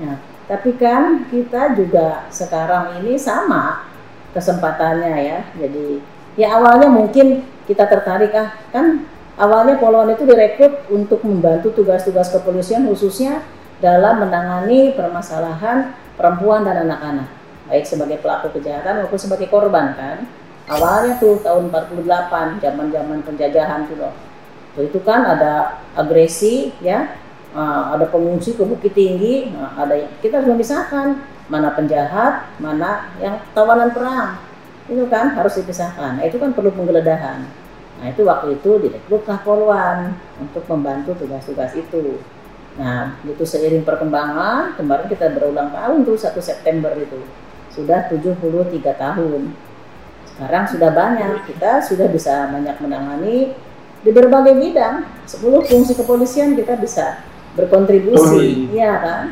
nah 0.00 0.16
tapi 0.50 0.70
kan 0.80 1.28
kita 1.30 1.78
juga 1.78 2.26
sekarang 2.32 2.98
ini 3.00 3.14
sama 3.14 3.86
kesempatannya 4.34 5.14
ya 5.22 5.38
jadi 5.54 5.86
ya 6.34 6.58
awalnya 6.58 6.90
mungkin 6.90 7.46
kita 7.68 7.86
tertarik 7.86 8.34
ah 8.34 8.50
kan 8.74 9.06
awalnya 9.40 9.80
Poluan 9.80 10.12
itu 10.12 10.28
direkrut 10.28 10.84
untuk 10.92 11.24
membantu 11.24 11.72
tugas-tugas 11.72 12.28
kepolisian 12.28 12.84
khususnya 12.84 13.40
dalam 13.80 14.20
menangani 14.20 14.92
permasalahan 14.92 15.96
perempuan 16.20 16.68
dan 16.68 16.84
anak-anak 16.84 17.40
baik 17.70 17.86
sebagai 17.86 18.18
pelaku 18.18 18.50
kejahatan 18.58 19.06
maupun 19.06 19.16
sebagai 19.16 19.48
korban 19.48 19.94
kan? 19.94 20.26
Awalnya 20.66 21.18
tuh 21.18 21.38
tahun 21.42 21.70
48 21.70 22.62
zaman-zaman 22.62 23.18
penjajahan 23.26 23.86
tuh 23.86 23.96
loh. 23.98 24.14
Itu 24.78 25.02
kan 25.06 25.22
ada 25.22 25.82
agresi 25.94 26.74
ya. 26.82 27.16
Uh, 27.50 27.98
ada 27.98 28.06
pengungsi 28.06 28.54
ke 28.54 28.62
Bukit 28.62 28.94
Tinggi 28.94 29.50
nah, 29.50 29.74
ada 29.74 29.98
kita 30.22 30.38
harus 30.38 30.54
memisahkan 30.54 31.18
mana 31.50 31.74
penjahat 31.74 32.46
mana 32.62 33.10
yang 33.18 33.42
tawanan 33.50 33.90
perang. 33.90 34.38
Itu 34.86 35.10
kan 35.10 35.34
harus 35.34 35.58
dipisahkan. 35.58 36.22
Nah, 36.22 36.24
itu 36.26 36.38
kan 36.38 36.54
perlu 36.54 36.70
penggeledahan 36.70 37.59
nah 38.00 38.08
itu 38.08 38.24
waktu 38.24 38.56
itu 38.56 38.70
direkrutlah 38.80 39.44
Polwan 39.44 40.16
untuk 40.40 40.64
membantu 40.72 41.12
tugas-tugas 41.20 41.76
itu. 41.76 42.16
Nah 42.80 43.20
itu 43.28 43.44
seiring 43.44 43.84
perkembangan 43.84 44.72
kemarin 44.80 45.04
kita 45.04 45.28
berulang 45.36 45.68
tahun 45.68 46.08
tuh 46.08 46.16
1 46.16 46.32
September 46.40 46.96
itu. 46.96 47.20
Sudah 47.68 48.08
73 48.08 48.40
tahun. 48.96 49.52
Sekarang 50.24 50.64
sudah 50.64 50.90
banyak. 50.96 51.44
Kita 51.44 51.84
sudah 51.84 52.08
bisa 52.08 52.48
banyak 52.48 52.80
menangani 52.80 53.52
di 54.00 54.10
berbagai 54.10 54.56
bidang. 54.56 55.04
10 55.28 55.68
fungsi 55.68 55.92
kepolisian 55.92 56.56
kita 56.56 56.80
bisa 56.80 57.20
berkontribusi. 57.52 58.66
Oh, 58.66 58.72
iya 58.72 58.92
kan? 58.96 59.22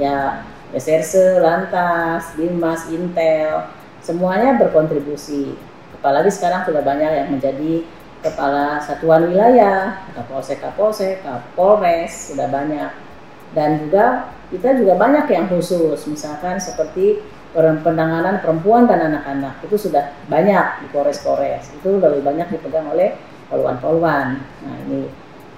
Ya 0.00 0.48
reserse 0.72 1.38
lantas 1.38 2.34
binmas 2.34 2.88
intel 2.88 3.68
semuanya 4.00 4.56
berkontribusi. 4.56 5.54
Apalagi 6.00 6.32
sekarang 6.32 6.66
sudah 6.66 6.82
banyak 6.82 7.10
yang 7.10 7.28
menjadi 7.30 7.84
kepala 8.24 8.80
satuan 8.80 9.28
wilayah 9.28 10.00
kapolsek 10.16 10.64
kapolsek 10.64 11.20
kapolres 11.20 12.32
sudah 12.32 12.48
banyak. 12.48 12.88
Dan 13.52 13.86
juga 13.86 14.32
kita 14.48 14.80
juga 14.80 14.96
banyak 14.96 15.28
yang 15.28 15.46
khusus 15.46 16.08
misalkan 16.08 16.56
seperti 16.56 17.20
per- 17.52 17.84
penanganan 17.84 18.40
perempuan 18.40 18.88
dan 18.88 19.12
anak-anak. 19.12 19.60
Itu 19.62 19.76
sudah 19.76 20.16
banyak 20.26 20.82
di 20.82 20.86
Polres-Polres. 20.90 21.70
Itu 21.76 22.00
lebih 22.00 22.24
banyak 22.24 22.50
dipegang 22.50 22.90
oleh 22.90 23.14
poluan-poluan. 23.52 24.40
Nah 24.40 24.76
ini 24.88 25.06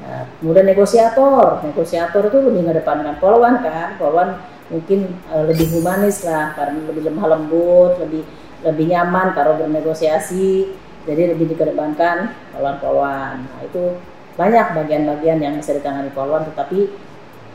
nah, 0.04 0.28
kemudian 0.42 0.66
negosiator. 0.68 1.64
Negosiator 1.64 2.28
itu 2.28 2.38
lebih 2.44 2.66
mengedepankan 2.66 3.16
poluan 3.22 3.64
kan. 3.64 3.96
Poluan 3.96 4.42
mungkin 4.66 5.14
eh, 5.30 5.44
lebih 5.46 5.70
humanis 5.78 6.26
lah 6.26 6.50
karena 6.58 6.82
lebih 6.90 7.06
lemah 7.06 7.26
lembut 7.38 8.02
lebih 8.02 8.26
lebih 8.66 8.90
nyaman 8.90 9.30
kalau 9.30 9.54
bernegosiasi 9.62 10.74
jadi 11.06 11.32
lebih 11.32 11.54
dikedepankan 11.54 12.34
poluan-poluan 12.52 13.46
nah 13.46 13.60
itu 13.62 13.96
banyak 14.36 14.76
bagian-bagian 14.76 15.40
yang 15.40 15.54
bisa 15.56 15.72
ditangani 15.72 16.12
poluan 16.12 16.44
tetapi 16.44 16.92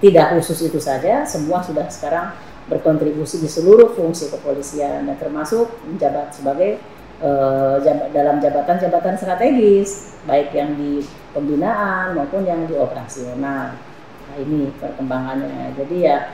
tidak 0.02 0.34
khusus 0.36 0.66
itu 0.66 0.82
saja. 0.82 1.24
Semua 1.24 1.62
sudah 1.62 1.86
sekarang 1.88 2.34
berkontribusi 2.66 3.38
di 3.38 3.46
seluruh 3.46 3.94
fungsi 3.94 4.34
kepolisian 4.34 5.06
dan 5.06 5.16
termasuk 5.22 5.70
menjabat 5.86 6.34
sebagai 6.34 6.82
eh, 7.22 7.76
jab- 7.86 8.10
dalam 8.10 8.42
jabatan-jabatan 8.42 9.16
strategis 9.16 10.18
baik 10.26 10.54
yang 10.58 10.74
di 10.74 11.06
pembinaan 11.38 12.18
maupun 12.18 12.44
yang 12.44 12.66
di 12.66 12.74
operasional. 12.74 13.78
Nah 13.78 14.36
ini 14.42 14.74
perkembangannya. 14.82 15.78
Jadi 15.78 15.98
ya 16.02 16.34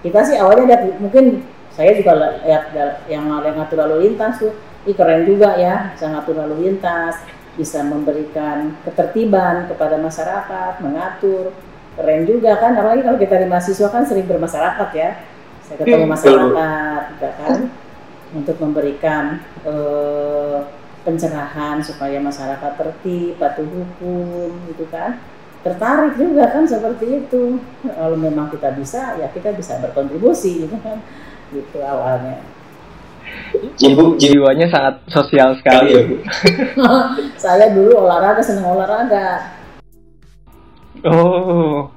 kita 0.00 0.20
sih 0.24 0.36
awalnya 0.40 0.64
lihat 0.72 0.82
mungkin 1.00 1.44
saya 1.76 1.92
juga 1.92 2.40
lihat 2.40 2.72
yang 3.08 3.28
ngatur 3.28 3.84
lalu 3.84 4.08
lintas 4.08 4.40
tuh 4.40 4.52
ih 4.84 4.94
keren 4.96 5.24
juga 5.24 5.56
ya 5.56 5.96
bisa 5.96 6.12
ngatur 6.12 6.36
lalu 6.36 6.68
lintas 6.68 7.16
bisa 7.54 7.86
memberikan 7.86 8.74
ketertiban 8.82 9.70
kepada 9.70 9.96
masyarakat 9.98 10.82
mengatur. 10.82 11.54
Keren 11.94 12.26
juga 12.26 12.58
kan 12.58 12.74
apalagi 12.74 13.06
kalau 13.06 13.18
kita 13.18 13.38
di 13.38 13.46
mahasiswa 13.46 13.88
kan 13.88 14.02
sering 14.02 14.26
bermasyarakat 14.26 14.88
ya. 14.94 15.10
Saya 15.64 15.76
ketemu 15.80 16.04
Hmm, 16.04 16.12
masyarakat 16.12 17.00
juga 17.14 17.30
kan 17.38 17.58
untuk 18.34 18.56
memberikan 18.58 19.24
eh, 19.62 20.58
pencerahan 21.06 21.78
supaya 21.84 22.18
masyarakat 22.18 22.72
tertib 22.74 23.38
patuh 23.38 23.64
hukum 23.64 24.50
gitu 24.74 24.84
kan. 24.90 25.22
Tertarik 25.62 26.18
juga 26.18 26.50
kan 26.50 26.66
seperti 26.66 27.24
itu. 27.24 27.62
Kalau 27.86 28.18
memang 28.18 28.50
kita 28.50 28.74
bisa 28.74 29.14
ya 29.16 29.30
kita 29.30 29.54
bisa 29.54 29.78
berkontribusi 29.78 30.66
gitu 30.66 30.76
kan. 30.82 30.98
Gitu 31.54 31.78
awalnya 31.78 32.42
Ibu 33.74 34.14
jiwa 34.16 34.54
Jiwanya 34.54 34.66
sangat 34.70 34.94
sosial 35.10 35.54
sekali 35.58 35.88
ya, 35.94 36.02
Bu. 36.06 36.16
saya 37.42 37.70
dulu 37.74 38.06
olahraga 38.06 38.42
senang 38.42 38.74
olahraga 38.74 39.52
Oh. 41.04 41.92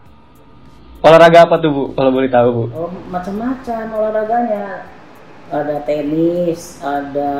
Olahraga 0.99 1.47
apa 1.47 1.55
tuh, 1.63 1.71
Bu? 1.71 1.83
Kalau 1.95 2.11
boleh 2.11 2.27
tahu, 2.27 2.49
Bu. 2.51 2.63
oh, 2.75 2.91
macam-macam 3.07 3.83
olahraganya 3.93 4.89
ada 5.47 5.79
tenis 5.87 6.83
ada 6.83 7.31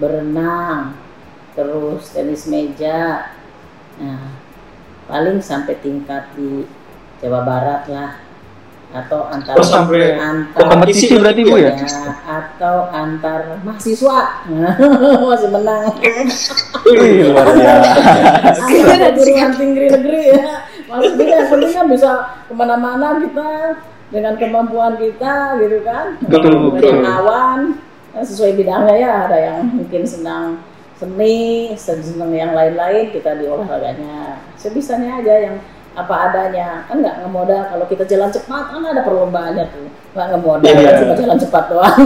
berenang 0.00 0.96
terus 1.52 2.16
tenis 2.16 2.48
meja 2.48 3.28
nah 4.00 4.32
paling 5.06 5.38
sampai 5.38 5.76
tingkat 5.84 6.32
di 6.34 6.64
Jawa 7.20 7.44
Barat 7.44 7.84
lah 7.92 8.23
atau 8.94 9.26
antar 9.26 9.58
Oh, 9.58 9.66
sampai 9.66 10.14
antar 10.14 10.70
Kompetisi 10.70 11.18
berarti, 11.18 11.42
Bu, 11.42 11.58
ya? 11.58 11.74
Ya, 11.74 12.14
atau 12.24 12.86
antar 12.94 13.58
mahasiswa 13.66 14.46
masih 15.34 15.50
menang 15.50 15.90
Wih, 16.86 17.34
luar 17.34 17.46
biasa. 17.50 18.62
antar 18.62 19.10
perguruan 19.18 19.50
tinggi 19.52 19.86
negeri 19.90 20.22
ya 20.38 20.46
maksudnya 20.84 21.26
yang 21.26 21.48
penting 21.50 21.72
kan 21.74 21.86
bisa 21.90 22.10
ke 22.46 22.52
mana-mana 22.54 23.18
kita 23.18 23.50
dengan 24.12 24.34
kemampuan 24.38 24.94
kita 24.94 25.58
gitu 25.58 25.82
kan 25.82 26.14
Betul, 26.22 26.70
betul. 26.70 27.02
kawan 27.02 27.74
ya, 28.14 28.20
sesuai 28.22 28.54
bidangnya 28.54 28.94
ya 28.94 29.12
ada 29.26 29.38
yang 29.40 29.60
mungkin 29.74 30.06
senang 30.06 30.62
seni 30.94 31.74
senang 31.74 32.30
yang 32.30 32.54
lain-lain 32.54 33.10
kita 33.10 33.34
di 33.34 33.50
olahraganya 33.50 34.38
sebisanya 34.54 35.18
aja 35.18 35.34
yang 35.50 35.56
apa 35.94 36.14
adanya 36.30 36.82
kan 36.90 36.98
nggak 36.98 37.22
ngemodal 37.22 37.62
kalau 37.70 37.86
kita 37.86 38.02
jalan 38.06 38.30
cepat 38.30 38.74
kan 38.74 38.82
ada 38.82 39.02
perlombaannya 39.06 39.64
tuh 39.70 39.86
nggak 40.14 40.26
ngemodal 40.34 40.66
Iya. 40.66 40.90
kan 40.90 40.94
cuma 41.06 41.14
jalan 41.14 41.38
cepat 41.38 41.64
doang 41.70 41.98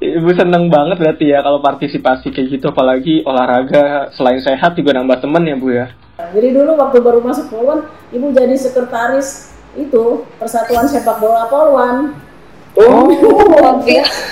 Ibu 0.00 0.32
seneng 0.32 0.72
banget 0.72 0.96
berarti 0.96 1.28
ya 1.28 1.44
kalau 1.44 1.60
partisipasi 1.60 2.32
kayak 2.32 2.56
gitu, 2.56 2.72
apalagi 2.72 3.20
olahraga 3.20 4.08
selain 4.16 4.40
sehat 4.40 4.72
juga 4.72 4.96
nambah 4.96 5.20
temen 5.20 5.44
ya, 5.44 5.56
Bu 5.60 5.68
ya. 5.76 5.92
Jadi 6.32 6.56
dulu 6.56 6.72
waktu 6.80 7.04
baru 7.04 7.20
masuk 7.20 7.52
Polwan, 7.52 7.84
ibu 8.08 8.32
jadi 8.32 8.56
sekretaris 8.56 9.52
itu 9.76 10.24
Persatuan 10.40 10.88
Sepak 10.88 11.20
Bola 11.20 11.52
Polwan. 11.52 12.16
Oh, 12.80 13.12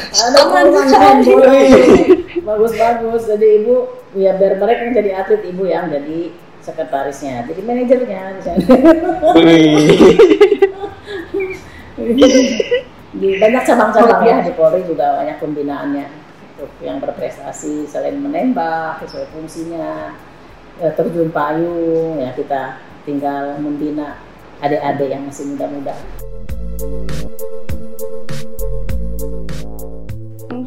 Ada 0.08 0.40
Polwan 0.48 0.88
main 0.88 1.18
bola. 1.20 1.52
Bagus-bagus. 2.48 3.22
Jadi 3.28 3.46
ibu 3.60 3.92
ya 4.16 4.32
biar 4.40 4.56
mereka 4.56 4.88
yang 4.88 4.94
jadi 4.96 5.10
atlet 5.20 5.42
ibu 5.44 5.68
yang 5.68 5.92
jadi 5.92 6.32
sekretarisnya, 6.64 7.44
jadi 7.48 7.60
manajernya 7.64 8.20
di 8.36 8.42
sana. 8.44 8.64
Wih. 9.36 10.00
di 13.08 13.40
banyak 13.40 13.62
cabang-cabang 13.64 14.22
ya 14.22 14.36
di 14.44 14.52
Polri 14.54 14.84
juga 14.84 15.18
banyak 15.18 15.40
pembinaannya 15.40 16.06
untuk 16.54 16.70
yang 16.84 17.00
berprestasi 17.00 17.88
selain 17.88 18.20
menembak 18.20 19.02
sesuai 19.02 19.32
fungsinya 19.32 20.12
ya, 20.78 20.88
terjun 20.94 21.32
payung 21.32 22.20
ya 22.20 22.30
kita 22.36 22.78
tinggal 23.08 23.56
membina 23.58 24.20
adik-adik 24.60 25.08
yang 25.10 25.22
masih 25.26 25.54
muda-muda. 25.54 25.94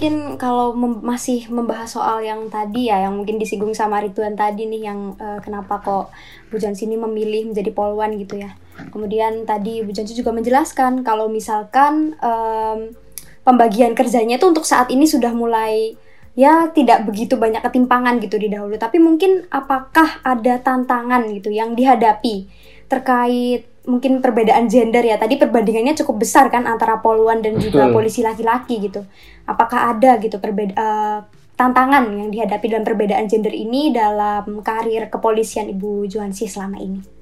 Mungkin 0.02 0.42
kalau 0.42 0.74
mem- 0.74 1.06
masih 1.06 1.46
membahas 1.54 1.94
soal 1.94 2.26
yang 2.26 2.50
tadi 2.50 2.90
ya, 2.90 3.06
yang 3.06 3.22
mungkin 3.22 3.38
disinggung 3.38 3.78
sama 3.78 4.02
Rituan 4.02 4.34
tadi 4.34 4.66
nih, 4.66 4.90
yang 4.90 5.14
eh, 5.14 5.38
kenapa 5.46 5.78
kok 5.78 6.10
Bu 6.50 6.58
Jansi 6.58 6.90
ini 6.90 6.98
memilih 6.98 7.54
menjadi 7.54 7.70
polwan 7.70 8.18
gitu 8.18 8.42
ya. 8.42 8.58
Kemudian 8.90 9.46
tadi 9.46 9.86
Bu 9.86 9.94
Jansi 9.94 10.18
juga 10.18 10.34
menjelaskan 10.34 11.06
kalau 11.06 11.30
misalkan 11.30 12.18
em, 12.18 12.98
pembagian 13.46 13.94
kerjanya 13.94 14.42
itu 14.42 14.50
untuk 14.50 14.66
saat 14.66 14.90
ini 14.90 15.06
sudah 15.06 15.38
mulai 15.38 15.94
ya 16.34 16.74
tidak 16.74 17.06
begitu 17.06 17.38
banyak 17.38 17.62
ketimpangan 17.62 18.18
gitu 18.26 18.42
di 18.42 18.50
dahulu 18.50 18.80
tapi 18.82 18.98
mungkin 19.04 19.46
apakah 19.54 20.24
ada 20.26 20.58
tantangan 20.64 21.28
gitu 21.30 21.52
yang 21.52 21.76
dihadapi 21.76 22.48
terkait 22.88 23.68
mungkin 23.82 24.22
perbedaan 24.22 24.70
gender 24.70 25.02
ya 25.02 25.18
tadi 25.18 25.42
perbandingannya 25.42 25.98
cukup 25.98 26.22
besar 26.22 26.54
kan 26.54 26.70
antara 26.70 27.02
poluan 27.02 27.42
dan 27.42 27.58
juga 27.58 27.90
Betul. 27.90 27.96
polisi 27.98 28.22
laki-laki 28.22 28.78
gitu 28.78 29.02
apakah 29.50 29.98
ada 29.98 30.22
gitu 30.22 30.38
perbeda 30.38 30.74
eh, 30.78 31.20
tantangan 31.58 32.06
yang 32.10 32.30
dihadapi 32.30 32.66
dalam 32.70 32.86
perbedaan 32.86 33.26
gender 33.26 33.54
ini 33.54 33.90
dalam 33.90 34.62
karir 34.62 35.10
kepolisian 35.10 35.70
Ibu 35.74 36.06
Juansi 36.10 36.46
selama 36.46 36.78
ini 36.78 37.22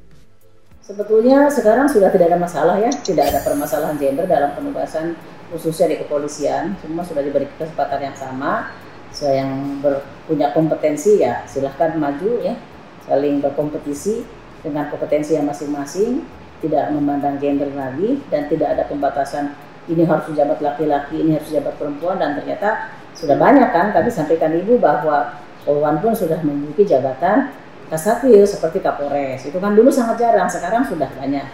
Sebetulnya 0.89 1.45
sekarang 1.53 1.85
sudah 1.85 2.09
tidak 2.09 2.33
ada 2.33 2.41
masalah 2.41 2.81
ya, 2.81 2.89
tidak 2.89 3.29
ada 3.29 3.45
permasalahan 3.45 3.93
gender 4.01 4.25
dalam 4.25 4.57
penugasan 4.57 5.13
khususnya 5.53 5.85
di 5.93 6.01
kepolisian. 6.01 6.73
Semua 6.81 7.05
sudah 7.05 7.21
diberi 7.21 7.45
kesempatan 7.61 8.09
yang 8.09 8.17
sama. 8.17 8.73
So, 9.13 9.29
yang 9.29 9.77
ber- 9.85 10.01
punya 10.25 10.49
kompetensi 10.49 11.21
ya 11.21 11.45
silahkan 11.45 11.93
maju 11.93 12.41
ya, 12.41 12.57
saling 13.05 13.37
berkompetisi 13.37 14.25
dengan 14.65 14.89
kompetensi 14.89 15.37
yang 15.37 15.45
masing-masing, 15.45 16.25
tidak 16.59 16.91
memandang 16.91 17.39
gender 17.39 17.71
lagi 17.73 18.19
dan 18.27 18.47
tidak 18.51 18.75
ada 18.75 18.83
pembatasan 18.87 19.55
ini 19.89 20.05
harus 20.05 20.29
jabat 20.37 20.61
laki-laki, 20.61 21.23
ini 21.25 21.39
harus 21.39 21.49
jabat 21.49 21.73
perempuan 21.79 22.21
dan 22.21 22.37
ternyata 22.37 22.93
sudah 23.17 23.35
banyak 23.35 23.73
kan 23.73 23.89
tadi 23.89 24.07
sampaikan 24.13 24.53
ibu 24.53 24.77
bahwa 24.77 25.41
Polwan 25.65 25.99
pun 25.99 26.15
sudah 26.15 26.39
memiliki 26.39 26.87
jabatan 26.87 27.51
Kasatwil 27.89 28.45
seperti 28.45 28.85
Kapolres. 28.85 29.49
Itu 29.49 29.57
kan 29.57 29.73
dulu 29.73 29.89
sangat 29.89 30.21
jarang 30.21 30.45
sekarang 30.45 30.85
sudah 30.85 31.09
banyak. 31.17 31.45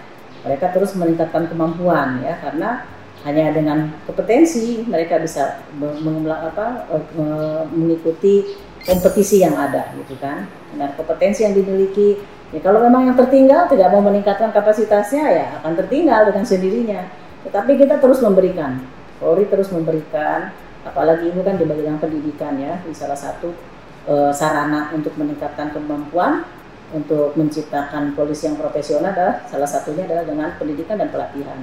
Mereka 0.43 0.75
terus 0.75 0.93
meningkatkan 0.93 1.47
kemampuan 1.47 2.21
ya 2.21 2.37
karena 2.43 2.85
hanya 3.25 3.49
dengan 3.55 3.89
kompetensi 4.05 4.85
mereka 4.85 5.17
bisa 5.17 5.63
apa, 5.73 6.85
mengikuti 7.73 8.53
kompetisi 8.85 9.41
yang 9.41 9.57
ada 9.57 9.95
gitu 9.97 10.19
kan. 10.21 10.45
Dengan 10.69 10.93
kompetensi 10.93 11.47
yang 11.47 11.55
dimiliki 11.55 12.19
ya 12.53 12.59
kalau 12.61 12.81
memang 12.83 13.09
yang 13.09 13.17
tertinggal 13.17 13.65
tidak 13.69 13.89
mau 13.89 14.01
meningkatkan 14.05 14.53
kapasitasnya 14.53 15.25
ya 15.31 15.47
akan 15.61 15.73
tertinggal 15.85 16.29
dengan 16.29 16.45
sendirinya. 16.45 17.01
Tetapi 17.45 17.71
kita 17.77 18.01
terus 18.01 18.19
memberikan. 18.21 18.81
Polri 19.15 19.47
terus 19.47 19.71
memberikan 19.71 20.51
apalagi 20.83 21.31
ini 21.31 21.41
kan 21.41 21.55
di 21.57 21.65
bagian 21.65 21.97
pendidikan 22.01 22.57
ya. 22.57 22.81
Di 22.81 22.91
salah 22.91 23.17
satu 23.17 23.53
eh, 24.09 24.31
sarana 24.33 24.93
untuk 24.93 25.13
meningkatkan 25.17 25.71
kemampuan 25.73 26.45
untuk 26.93 27.33
menciptakan 27.33 28.13
polisi 28.13 28.45
yang 28.45 28.59
profesional 28.59 29.09
adalah 29.09 29.41
salah 29.49 29.65
satunya 29.65 30.05
adalah 30.05 30.23
dengan 30.27 30.49
pendidikan 30.55 31.01
dan 31.01 31.09
pelatihan. 31.09 31.57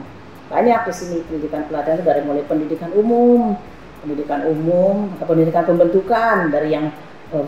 Banyak 0.51 0.81
di 0.85 0.93
sini 0.93 1.17
pendidikan 1.23 1.65
pelatihan 1.71 2.03
dari 2.03 2.21
mulai 2.27 2.43
pendidikan 2.45 2.91
umum, 2.93 3.55
pendidikan 4.03 4.45
umum, 4.45 5.15
atau 5.17 5.27
pendidikan 5.31 5.65
pembentukan 5.65 6.51
dari 6.51 6.75
yang 6.75 6.91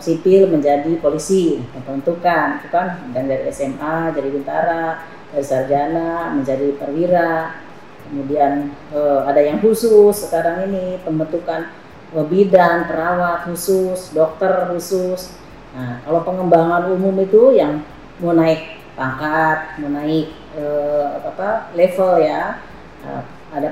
sipil 0.01 0.49
menjadi 0.49 0.97
polisi, 0.97 1.61
pembentukan, 1.71 2.57
itu 2.57 2.67
kan 2.73 3.05
dan 3.13 3.29
dari 3.29 3.45
SMA 3.53 4.11
jadi 4.17 4.29
bintara, 4.33 5.05
dari 5.29 5.45
sarjana 5.45 6.33
menjadi 6.33 6.73
perwira, 6.81 7.61
kemudian 8.09 8.73
eh, 8.89 9.19
ada 9.25 9.41
yang 9.41 9.61
khusus 9.61 10.25
sekarang 10.25 10.69
ini 10.69 10.97
pembentukan 11.05 11.69
eh, 12.17 12.25
bidan, 12.25 12.89
perawat 12.89 13.45
khusus, 13.45 14.09
dokter 14.13 14.73
khusus. 14.73 15.37
Nah, 15.75 16.01
kalau 16.07 16.23
pengembangan 16.23 16.89
umum 16.89 17.13
itu 17.21 17.53
yang 17.53 17.83
mau 18.23 18.31
naik 18.31 18.79
pangkat, 18.95 19.77
mau 19.83 19.91
naik 19.91 20.31
eh, 20.55 21.05
apa 21.19 21.69
level 21.75 22.11
ya, 22.23 22.63
eh, 23.03 23.21
ada 23.51 23.69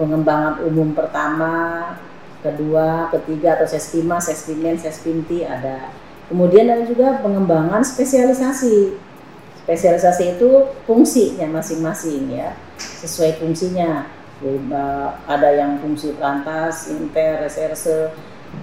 pengembangan 0.00 0.64
umum 0.66 0.96
pertama, 0.96 1.52
kedua, 2.42 3.08
ketiga 3.14 3.56
atau 3.56 3.70
sespima, 3.70 4.18
sespimen, 4.18 4.74
sespinti 4.76 5.46
ada. 5.46 5.94
Kemudian 6.26 6.66
ada 6.68 6.84
juga 6.84 7.22
pengembangan 7.22 7.86
spesialisasi. 7.86 8.98
Spesialisasi 9.62 10.36
itu 10.36 10.74
fungsinya 10.84 11.46
masing-masing 11.62 12.34
ya, 12.34 12.58
sesuai 12.76 13.38
fungsinya. 13.38 14.10
Ada 15.30 15.54
yang 15.54 15.78
fungsi 15.78 16.18
pelantas, 16.18 16.90
inter, 16.90 17.46
reserse, 17.46 18.10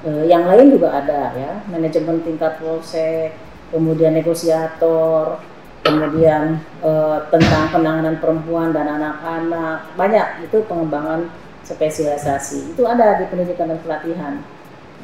eh, 0.04 0.24
yang 0.28 0.44
lain 0.44 0.76
juga 0.76 0.92
ada 0.92 1.32
ya, 1.40 1.64
manajemen 1.72 2.20
tingkat 2.20 2.60
polsek, 2.60 3.32
kemudian 3.72 4.12
negosiator, 4.12 5.40
kemudian 5.88 6.60
eh, 6.84 7.18
tentang 7.32 7.72
penanganan 7.72 8.20
perempuan 8.20 8.76
dan 8.76 8.92
anak-anak, 8.92 9.96
banyak 9.96 10.52
itu 10.52 10.60
pengembangan 10.68 11.32
spesialisasi. 11.70 12.74
Itu 12.74 12.90
ada 12.90 13.22
di 13.22 13.30
pendidikan 13.30 13.70
dan 13.70 13.80
pelatihan. 13.86 14.42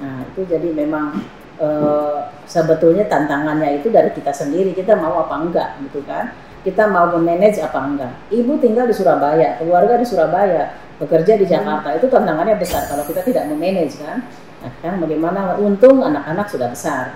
Nah, 0.01 0.25
itu 0.34 0.43
jadi 0.49 0.73
memang 0.73 1.21
eh, 1.62 2.19
sebetulnya 2.49 3.06
tantangannya 3.08 3.80
itu 3.80 3.93
dari 3.93 4.12
kita 4.12 4.34
sendiri, 4.34 4.73
kita 4.73 4.97
mau 4.97 5.21
apa 5.21 5.36
enggak 5.39 5.69
gitu 5.86 6.01
kan. 6.04 6.34
Kita 6.65 6.89
mau 6.89 7.13
memanage 7.13 7.62
apa 7.62 7.78
enggak. 7.78 8.13
Ibu 8.34 8.58
tinggal 8.58 8.89
di 8.89 8.95
Surabaya, 8.97 9.62
keluarga 9.62 10.01
di 10.01 10.06
Surabaya, 10.10 10.73
bekerja 10.97 11.38
di 11.38 11.45
Jakarta, 11.45 11.93
itu 11.93 12.10
tantangannya 12.10 12.58
besar 12.58 12.89
kalau 12.89 13.06
kita 13.06 13.21
tidak 13.21 13.45
memanage 13.54 14.01
kan. 14.01 14.25
Nah, 14.65 14.73
kan 14.82 14.97
bagaimana 14.97 15.62
untung 15.62 16.01
anak-anak 16.01 16.49
sudah 16.49 16.73
besar. 16.73 17.13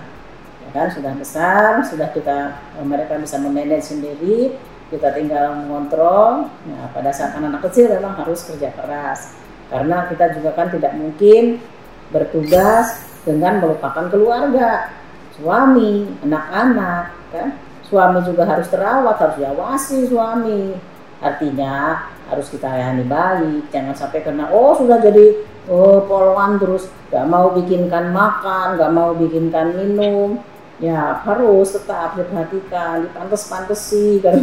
Ya 0.62 0.70
kan 0.70 0.88
sudah 0.94 1.18
besar, 1.18 1.82
sudah 1.82 2.14
kita 2.14 2.62
eh, 2.78 2.86
mereka 2.86 3.18
bisa 3.18 3.42
memanage 3.42 3.90
sendiri, 3.90 4.54
kita 4.94 5.14
tinggal 5.18 5.58
mengontrol. 5.66 6.50
Nah, 6.70 6.90
pada 6.94 7.10
saat 7.10 7.34
anak-anak 7.38 7.66
kecil 7.70 7.90
memang 7.90 8.14
harus 8.22 8.46
kerja 8.46 8.70
keras. 8.78 9.39
Karena 9.70 10.10
kita 10.10 10.34
juga 10.38 10.58
kan 10.58 10.74
tidak 10.74 10.94
mungkin 10.98 11.62
bertugas 12.10 13.06
dengan 13.22 13.62
melupakan 13.62 14.10
keluarga, 14.10 14.90
suami, 15.38 16.10
anak-anak, 16.26 17.04
kan? 17.30 17.48
Suami 17.86 18.22
juga 18.26 18.46
harus 18.46 18.70
terawat, 18.70 19.18
harus 19.18 19.38
diawasi 19.42 20.10
suami. 20.10 20.78
Artinya 21.20 22.06
harus 22.30 22.48
kita 22.54 22.70
layani 22.70 23.06
baik, 23.10 23.74
jangan 23.74 23.98
sampai 23.98 24.22
kena 24.22 24.54
oh 24.54 24.78
sudah 24.78 25.02
jadi 25.02 25.42
oh, 25.68 26.06
polwan 26.06 26.62
terus 26.62 26.88
gak 27.10 27.26
mau 27.26 27.52
bikinkan 27.52 28.14
makan, 28.14 28.78
gak 28.78 28.94
mau 28.94 29.18
bikinkan 29.18 29.74
minum, 29.74 30.38
ya 30.78 31.20
harus 31.26 31.74
tetap 31.74 32.16
diperhatikan, 32.16 33.10
dipantes-pantesi, 33.10 34.20
kan 34.24 34.38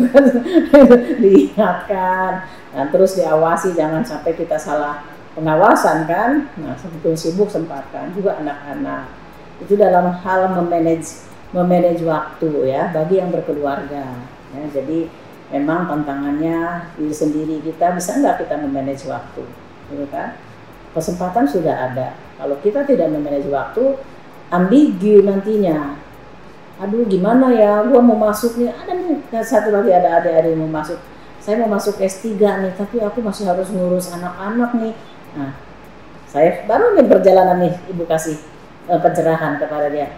diingatkan, 1.23 2.45
dan 2.75 2.87
terus 2.91 3.17
diawasi 3.17 3.73
jangan 3.73 4.03
sampai 4.03 4.35
kita 4.35 4.59
salah 4.59 5.15
pengawasan 5.37 6.09
kan. 6.09 6.49
Nah 6.57 6.75
sebetulnya 6.81 7.20
sibuk 7.20 7.53
sempatkan 7.53 8.11
juga 8.16 8.40
anak-anak 8.40 9.12
itu 9.61 9.77
dalam 9.77 10.09
hal 10.25 10.53
memanage 10.57 11.29
memanage 11.55 12.03
waktu 12.03 12.72
ya 12.72 12.90
bagi 12.90 13.20
yang 13.20 13.31
berkeluarga. 13.31 14.16
Ya, 14.57 14.62
jadi 14.72 15.07
memang 15.53 15.87
tantangannya 15.87 16.90
diri 16.99 17.14
sendiri 17.14 17.57
kita 17.62 17.94
bisa 17.94 18.18
nggak 18.18 18.46
kita 18.46 18.59
memanage 18.59 19.07
waktu, 19.07 19.44
gitu 19.92 20.07
kan? 20.11 20.35
Kesempatan 20.96 21.44
sudah 21.46 21.92
ada. 21.92 22.16
Kalau 22.40 22.57
kita 22.64 22.83
tidak 22.88 23.12
memanage 23.12 23.46
waktu, 23.53 24.01
ambigu 24.49 25.22
nantinya. 25.22 25.99
Aduh 26.83 27.09
gimana 27.09 27.53
ya, 27.53 27.85
gua 27.88 28.01
mau 28.01 28.16
masuk 28.16 28.61
nih. 28.61 28.68
Ada 28.72 28.92
nih 28.92 29.16
satu 29.44 29.72
lagi 29.72 29.90
ada 29.92 30.20
adik-adik 30.20 30.57
yang 30.57 30.66
mau 30.68 30.83
masuk. 30.83 30.99
Saya 31.40 31.62
mau 31.62 31.70
masuk 31.70 31.96
S3 32.03 32.37
nih, 32.37 32.72
tapi 32.75 32.99
aku 32.99 33.22
masih 33.22 33.46
harus 33.46 33.70
ngurus 33.70 34.11
anak-anak 34.12 34.75
nih. 34.83 34.94
Nah, 35.37 35.53
saya 36.27 36.64
baru 36.64 36.96
nih 36.96 37.07
perjalanan 37.07 37.61
nih, 37.61 37.75
ibu 37.92 38.09
kasih 38.09 38.37
eh, 38.88 39.01
pencerahan 39.01 39.61
kepada 39.61 39.92
dia. 39.92 40.09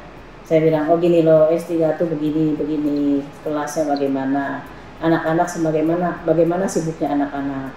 Saya 0.49 0.65
bilang, 0.65 0.89
oh 0.89 0.97
gini 0.97 1.21
loh, 1.27 1.53
S3 1.53 2.01
tuh 2.01 2.09
begini, 2.09 2.57
begini, 2.57 3.21
kelasnya 3.45 3.85
bagaimana, 3.85 4.65
anak-anak 5.05 5.45
sebagaimana, 5.45 6.25
bagaimana 6.25 6.65
sibuknya 6.65 7.13
anak-anak, 7.13 7.69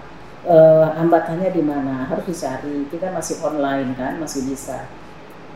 eh, 0.48 0.86
hambatannya 0.96 1.52
di 1.52 1.62
mana, 1.62 2.08
harus 2.08 2.24
dicari. 2.24 2.88
Kita 2.88 3.12
masih 3.12 3.44
online 3.44 3.92
kan, 3.98 4.16
masih 4.16 4.48
bisa. 4.48 4.88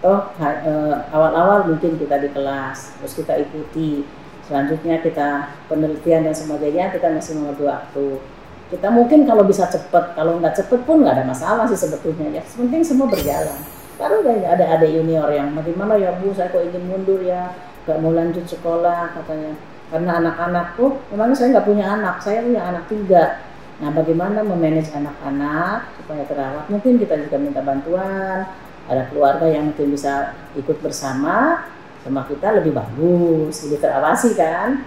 Toh 0.05 0.29
eh, 0.37 0.97
awal-awal 1.15 1.73
mungkin 1.73 1.97
kita 1.97 2.21
di 2.21 2.29
kelas, 2.35 3.01
terus 3.01 3.17
kita 3.17 3.33
ikuti. 3.41 4.05
Selanjutnya 4.47 5.03
kita 5.03 5.57
penelitian 5.67 6.23
dan 6.23 6.37
sebagainya, 6.37 6.95
kita 6.95 7.11
masih 7.11 7.41
mengambil 7.41 7.75
waktu. 7.81 8.23
Kita 8.67 8.91
mungkin 8.91 9.23
kalau 9.23 9.47
bisa 9.47 9.71
cepet, 9.71 10.19
kalau 10.19 10.43
nggak 10.43 10.59
cepet 10.59 10.81
pun 10.83 11.07
nggak 11.07 11.23
ada 11.23 11.25
masalah 11.27 11.65
sih 11.71 11.79
sebetulnya 11.79 12.41
ya. 12.41 12.43
Penting 12.43 12.83
semua 12.83 13.07
berjalan. 13.07 13.63
Baru 13.97 14.27
ada 14.27 14.59
ada 14.59 14.65
ada 14.77 14.87
junior 14.87 15.31
yang 15.31 15.55
bagaimana 15.55 15.97
ya 15.97 16.13
bu, 16.19 16.35
saya 16.35 16.53
kok 16.53 16.61
ingin 16.61 16.85
mundur 16.85 17.23
ya, 17.23 17.55
nggak 17.87 17.99
mau 18.03 18.13
lanjut 18.13 18.45
sekolah 18.45 19.15
katanya. 19.15 19.55
Karena 19.87 20.19
anak-anakku, 20.19 21.15
memang 21.15 21.31
saya 21.33 21.55
nggak 21.55 21.67
punya 21.67 21.87
anak, 21.87 22.19
saya 22.19 22.43
punya 22.43 22.63
anak 22.67 22.85
tiga. 22.91 23.39
Nah 23.79 23.95
bagaimana 23.95 24.43
memanage 24.43 24.91
anak-anak 24.91 25.95
supaya 26.03 26.23
terawat? 26.27 26.65
Mungkin 26.67 26.99
kita 26.99 27.15
juga 27.23 27.37
minta 27.39 27.63
bantuan. 27.63 28.51
Ada 28.87 29.11
keluarga 29.11 29.47
yang 29.51 29.71
mungkin 29.71 29.95
bisa 29.95 30.35
ikut 30.59 30.79
bersama 30.83 31.67
sama 32.07 32.23
kita 32.27 32.55
lebih 32.63 32.75
bagus, 32.75 33.67
lebih 33.67 33.79
terawasi 33.83 34.35
kan. 34.39 34.83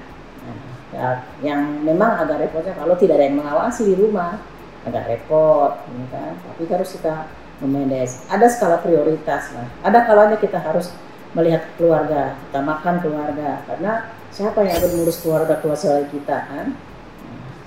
Ya, 0.90 1.22
yang 1.46 1.86
memang 1.86 2.18
agak 2.18 2.50
repotnya 2.50 2.74
kalau 2.74 2.98
tidak 2.98 3.22
ada 3.22 3.30
yang 3.30 3.38
mengawasi 3.38 3.94
di 3.94 3.96
rumah 3.96 4.42
agak 4.90 5.06
repot, 5.06 5.78
gitu 5.86 6.06
kan. 6.10 6.34
Tapi 6.34 6.62
harus 6.66 6.90
kita 6.98 7.14
memanage. 7.62 8.26
Ada 8.32 8.48
skala 8.50 8.82
prioritas 8.82 9.54
lah. 9.54 9.68
Ada 9.86 10.08
kalanya 10.08 10.38
kita 10.40 10.58
harus 10.58 10.90
melihat 11.38 11.62
keluarga, 11.78 12.34
utamakan 12.50 13.06
keluarga 13.06 13.62
karena 13.70 14.10
siapa 14.34 14.66
yang 14.66 14.82
akan 14.82 14.90
mengurus 14.98 15.22
keluarga 15.22 15.62
keluarga 15.62 16.10
kita 16.10 16.38
kan? 16.50 16.68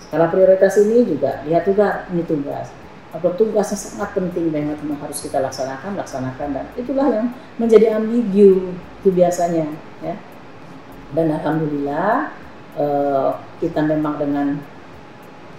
Skala 0.02 0.26
prioritas 0.32 0.74
ini 0.82 1.06
juga 1.06 1.46
lihat 1.46 1.62
juga 1.68 2.10
ini 2.10 2.26
tugas. 2.26 2.74
Atau 3.12 3.36
tugasnya 3.36 3.76
sangat 3.76 4.16
penting 4.16 4.48
banget 4.48 4.80
yang 4.80 4.96
harus 4.96 5.20
kita 5.20 5.36
laksanakan, 5.44 6.00
laksanakan 6.00 6.48
dan 6.56 6.66
itulah 6.80 7.06
yang 7.12 7.28
menjadi 7.60 8.00
ambigu 8.00 8.72
itu 9.04 9.08
biasanya 9.12 9.68
ya. 10.00 10.16
Dan 11.12 11.28
alhamdulillah 11.28 12.32
eh, 12.78 13.30
kita 13.60 13.80
memang 13.84 14.14
dengan 14.20 14.46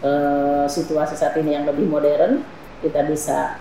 eh, 0.03 0.65
situasi 0.69 1.17
saat 1.17 1.35
ini 1.39 1.55
yang 1.55 1.65
lebih 1.65 1.85
modern 1.89 2.41
kita 2.79 3.07
bisa 3.07 3.57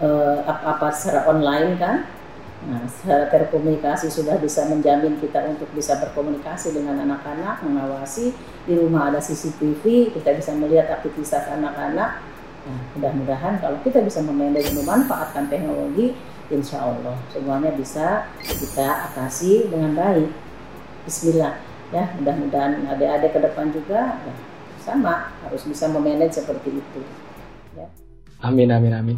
eh, 0.00 0.38
apa-apa 0.44 0.92
secara 0.92 1.28
online 1.30 1.74
kan 1.80 1.96
Nah, 2.64 2.82
terkomunikasi 3.06 4.08
sudah 4.08 4.40
bisa 4.40 4.64
menjamin 4.66 5.20
kita 5.20 5.44
untuk 5.44 5.68
bisa 5.76 6.00
berkomunikasi 6.02 6.72
dengan 6.72 7.04
anak-anak, 7.04 7.62
mengawasi 7.62 8.32
di 8.64 8.74
rumah 8.74 9.12
ada 9.12 9.20
CCTV, 9.20 10.10
kita 10.16 10.34
bisa 10.34 10.56
melihat 10.56 10.88
aktivitas 10.98 11.46
anak-anak. 11.52 12.24
Nah, 12.66 12.80
mudah-mudahan 12.96 13.60
kalau 13.60 13.78
kita 13.84 14.00
bisa 14.02 14.24
memanage 14.24 14.72
memanfaatkan 14.72 15.46
teknologi, 15.46 16.16
insya 16.48 16.82
Allah 16.82 17.14
semuanya 17.30 17.70
bisa 17.76 18.26
kita 18.42 19.12
atasi 19.12 19.68
dengan 19.68 19.92
baik. 19.92 20.32
Bismillah, 21.06 21.60
ya 21.94 22.04
mudah-mudahan 22.18 22.82
adik-adik 22.90 23.30
ke 23.36 23.40
depan 23.42 23.70
juga 23.70 24.18
ya, 24.18 24.32
sama 24.82 25.34
harus 25.46 25.62
bisa 25.66 25.86
memanage 25.90 26.38
seperti 26.42 26.78
itu. 26.78 27.00
Ya. 27.74 27.86
Amin 28.42 28.70
amin 28.70 28.94
amin. 28.94 29.16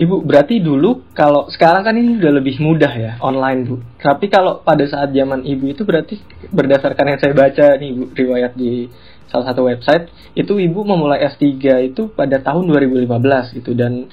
Ibu, 0.00 0.24
berarti 0.24 0.64
dulu 0.64 1.12
kalau 1.12 1.52
sekarang 1.52 1.84
kan 1.84 1.92
ini 1.92 2.16
udah 2.16 2.32
lebih 2.40 2.56
mudah 2.56 2.92
ya 2.96 3.12
online 3.20 3.68
bu. 3.68 3.76
Tapi 4.00 4.32
kalau 4.32 4.64
pada 4.64 4.88
saat 4.88 5.12
zaman 5.12 5.44
ibu 5.44 5.68
itu 5.68 5.84
berarti 5.84 6.16
berdasarkan 6.48 7.04
yang 7.04 7.20
saya 7.20 7.36
baca 7.36 7.66
nih 7.76 7.90
bu 7.92 8.04
riwayat 8.16 8.56
di 8.56 8.88
salah 9.28 9.52
satu 9.52 9.68
website 9.68 10.10
itu 10.34 10.58
ibu 10.58 10.82
memulai 10.82 11.22
S3 11.22 11.46
itu 11.86 12.10
pada 12.10 12.42
tahun 12.42 12.66
2015 12.66 13.60
gitu 13.62 13.76
dan 13.78 14.10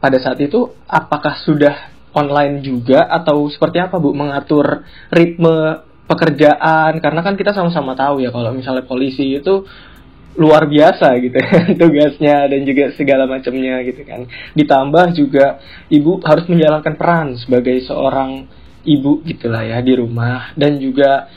pada 0.00 0.16
saat 0.22 0.40
itu 0.40 0.72
apakah 0.88 1.36
sudah 1.44 1.92
online 2.16 2.64
juga 2.64 3.04
atau 3.04 3.44
seperti 3.50 3.82
apa 3.82 4.00
bu 4.00 4.16
mengatur 4.16 4.86
ritme 5.12 5.84
pekerjaan 6.04 7.00
karena 7.00 7.20
kan 7.24 7.34
kita 7.34 7.56
sama-sama 7.56 7.96
tahu 7.96 8.20
ya 8.20 8.28
kalau 8.28 8.52
misalnya 8.52 8.84
polisi 8.84 9.40
itu 9.40 9.64
luar 10.34 10.66
biasa 10.66 11.14
gitu 11.22 11.38
ya 11.38 11.62
tugasnya 11.80 12.36
dan 12.50 12.60
juga 12.66 12.90
segala 12.98 13.24
macamnya 13.30 13.80
gitu 13.86 14.02
kan. 14.02 14.26
Ditambah 14.58 15.14
juga 15.14 15.62
ibu 15.88 16.18
harus 16.26 16.44
menjalankan 16.50 16.94
peran 16.98 17.38
sebagai 17.38 17.78
seorang 17.86 18.50
ibu 18.82 19.22
gitulah 19.24 19.62
ya 19.62 19.78
di 19.80 19.94
rumah. 19.94 20.52
Dan 20.58 20.82
juga 20.82 21.30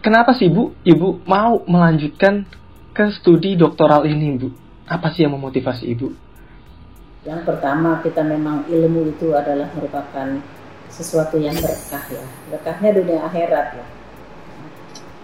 kenapa 0.00 0.32
sih 0.38 0.46
bu 0.48 0.72
ibu 0.86 1.20
mau 1.26 1.62
melanjutkan 1.66 2.46
ke 2.94 3.10
studi 3.18 3.58
doktoral 3.58 4.06
ini 4.06 4.38
bu? 4.38 4.48
Apa 4.86 5.10
sih 5.10 5.26
yang 5.26 5.34
memotivasi 5.34 5.84
ibu? 5.90 6.14
Yang 7.24 7.40
pertama 7.48 7.98
kita 8.04 8.20
memang 8.20 8.68
ilmu 8.68 9.10
itu 9.10 9.32
adalah 9.32 9.72
merupakan 9.72 10.28
sesuatu 10.94 11.36
yang 11.42 11.58
berkah 11.58 12.04
ya. 12.06 12.24
Berkahnya 12.54 12.90
dunia 12.94 13.18
akhirat 13.26 13.68
ya. 13.74 13.86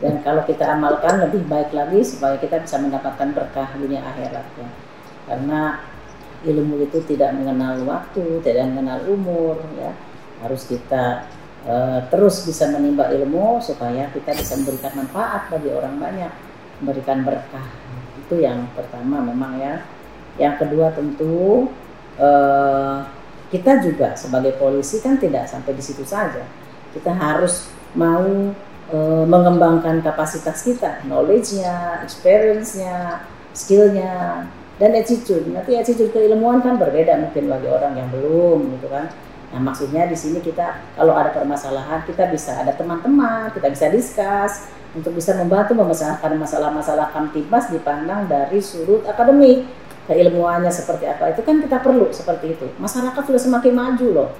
Dan 0.00 0.24
kalau 0.26 0.42
kita 0.48 0.66
amalkan 0.66 1.22
lebih 1.22 1.46
baik 1.46 1.70
lagi 1.76 2.00
supaya 2.02 2.34
kita 2.40 2.64
bisa 2.64 2.80
mendapatkan 2.82 3.30
berkah 3.30 3.68
dunia 3.78 4.02
akhirat 4.02 4.46
ya. 4.58 4.68
Karena 5.30 5.78
ilmu 6.42 6.82
itu 6.82 6.98
tidak 7.04 7.36
mengenal 7.36 7.84
waktu 7.86 8.42
tidak 8.42 8.66
mengenal 8.74 8.98
umur 9.06 9.62
ya. 9.78 9.94
Harus 10.42 10.66
kita 10.66 11.28
uh, 11.68 12.00
terus 12.10 12.42
bisa 12.48 12.66
menimba 12.72 13.12
ilmu 13.12 13.62
supaya 13.62 14.10
kita 14.10 14.34
bisa 14.34 14.58
memberikan 14.58 15.04
manfaat 15.04 15.52
bagi 15.52 15.70
orang 15.70 16.00
banyak 16.00 16.32
memberikan 16.80 17.22
berkah. 17.22 17.68
Itu 18.26 18.40
yang 18.40 18.66
pertama 18.72 19.22
memang 19.22 19.60
ya. 19.60 19.84
Yang 20.40 20.64
kedua 20.64 20.96
tentu 20.96 21.68
uh, 22.16 23.04
kita 23.50 23.82
juga 23.82 24.14
sebagai 24.14 24.54
polisi 24.56 25.02
kan 25.02 25.18
tidak 25.18 25.50
sampai 25.50 25.74
di 25.74 25.82
situ 25.82 26.06
saja 26.06 26.46
kita 26.94 27.10
harus 27.14 27.70
mau 27.94 28.54
uh, 28.90 29.24
mengembangkan 29.26 30.02
kapasitas 30.02 30.62
kita, 30.66 31.02
knowledge-nya, 31.06 32.02
experience-nya, 32.02 33.26
skill-nya, 33.54 34.46
dan 34.78 34.90
attitude. 34.94 35.46
Nanti 35.50 35.74
attitude 35.78 36.10
keilmuan 36.10 36.62
kan 36.62 36.78
berbeda 36.78 37.18
mungkin 37.18 37.50
bagi 37.50 37.68
orang 37.70 37.94
yang 37.98 38.08
belum, 38.10 38.78
gitu 38.78 38.88
kan. 38.90 39.10
Nah 39.50 39.60
maksudnya 39.60 40.06
di 40.06 40.14
sini 40.14 40.38
kita 40.38 40.78
kalau 40.94 41.10
ada 41.18 41.34
permasalahan 41.34 42.06
kita 42.06 42.30
bisa 42.30 42.54
ada 42.54 42.70
teman-teman, 42.74 43.50
kita 43.50 43.66
bisa 43.66 43.90
discuss 43.90 44.70
untuk 44.94 45.14
bisa 45.14 45.34
membantu 45.34 45.74
membesarkan 45.74 46.38
masalah-masalah 46.38 47.10
kamtibmas 47.10 47.66
dipandang 47.70 48.30
dari 48.30 48.62
sudut 48.62 49.02
akademik 49.06 49.66
keilmuannya 50.08 50.72
seperti 50.72 51.04
apa 51.08 51.36
itu 51.36 51.42
kan 51.44 51.60
kita 51.60 51.82
perlu 51.82 52.08
seperti 52.14 52.56
itu 52.56 52.66
masyarakat 52.80 53.22
sudah 53.24 53.40
semakin 53.40 53.72
maju 53.76 54.06
loh 54.12 54.30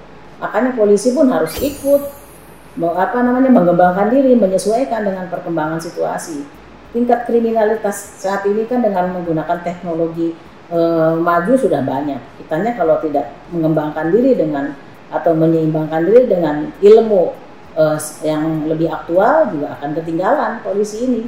makanya 0.41 0.73
polisi 0.73 1.13
pun 1.13 1.29
harus 1.29 1.57
ikut 1.61 2.21
apa 2.79 3.19
namanya 3.27 3.51
mengembangkan 3.51 4.15
diri, 4.15 4.39
menyesuaikan 4.39 5.03
dengan 5.03 5.27
perkembangan 5.27 5.83
situasi. 5.83 6.47
Tingkat 6.95 7.27
kriminalitas 7.27 8.19
saat 8.23 8.47
ini 8.47 8.67
kan 8.67 8.83
dengan 8.83 9.11
menggunakan 9.15 9.63
teknologi 9.63 10.35
e, 10.71 10.79
maju 11.19 11.55
sudah 11.55 11.83
banyak. 11.83 12.19
Kitanya 12.39 12.75
kalau 12.79 12.99
tidak 13.03 13.31
mengembangkan 13.51 14.11
diri 14.11 14.39
dengan 14.39 14.75
atau 15.11 15.35
menyeimbangkan 15.35 16.07
diri 16.07 16.31
dengan 16.31 16.71
ilmu 16.79 17.35
e, 17.75 17.85
yang 18.27 18.67
lebih 18.71 18.91
aktual 18.91 19.51
juga 19.51 19.79
akan 19.79 19.91
ketinggalan 19.99 20.63
polisi 20.63 21.07
ini. 21.07 21.23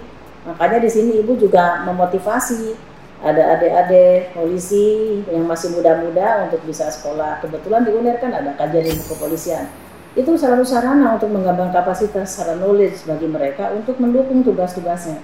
Makanya 0.47 0.83
di 0.83 0.91
sini 0.91 1.23
ibu 1.23 1.39
juga 1.39 1.87
memotivasi 1.87 2.75
ada 3.23 3.55
adik-adik 3.55 4.35
polisi 4.35 5.23
yang 5.31 5.47
masih 5.47 5.71
muda-muda 5.71 6.51
untuk 6.51 6.59
bisa 6.67 6.91
sekolah. 6.91 7.39
Kebetulan 7.39 7.87
di 7.87 7.95
kan 8.19 8.35
ada 8.35 8.51
kajian 8.59 8.91
ilmu 8.91 9.05
kepolisian. 9.15 9.71
Itu 10.19 10.35
satu 10.35 10.67
sarana 10.67 11.15
untuk 11.15 11.31
mengembangkan 11.31 11.73
kapasitas 11.73 12.35
secara 12.35 12.59
knowledge 12.59 13.07
bagi 13.07 13.31
mereka 13.31 13.71
untuk 13.73 13.97
mendukung 14.03 14.43
tugas-tugasnya. 14.43 15.23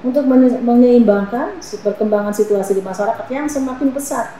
Untuk 0.00 0.24
menyeimbangkan 0.64 1.60
perkembangan 1.60 2.32
situasi 2.32 2.72
di 2.78 2.80
masyarakat 2.80 3.26
yang 3.28 3.50
semakin 3.50 3.92
pesat. 3.92 4.32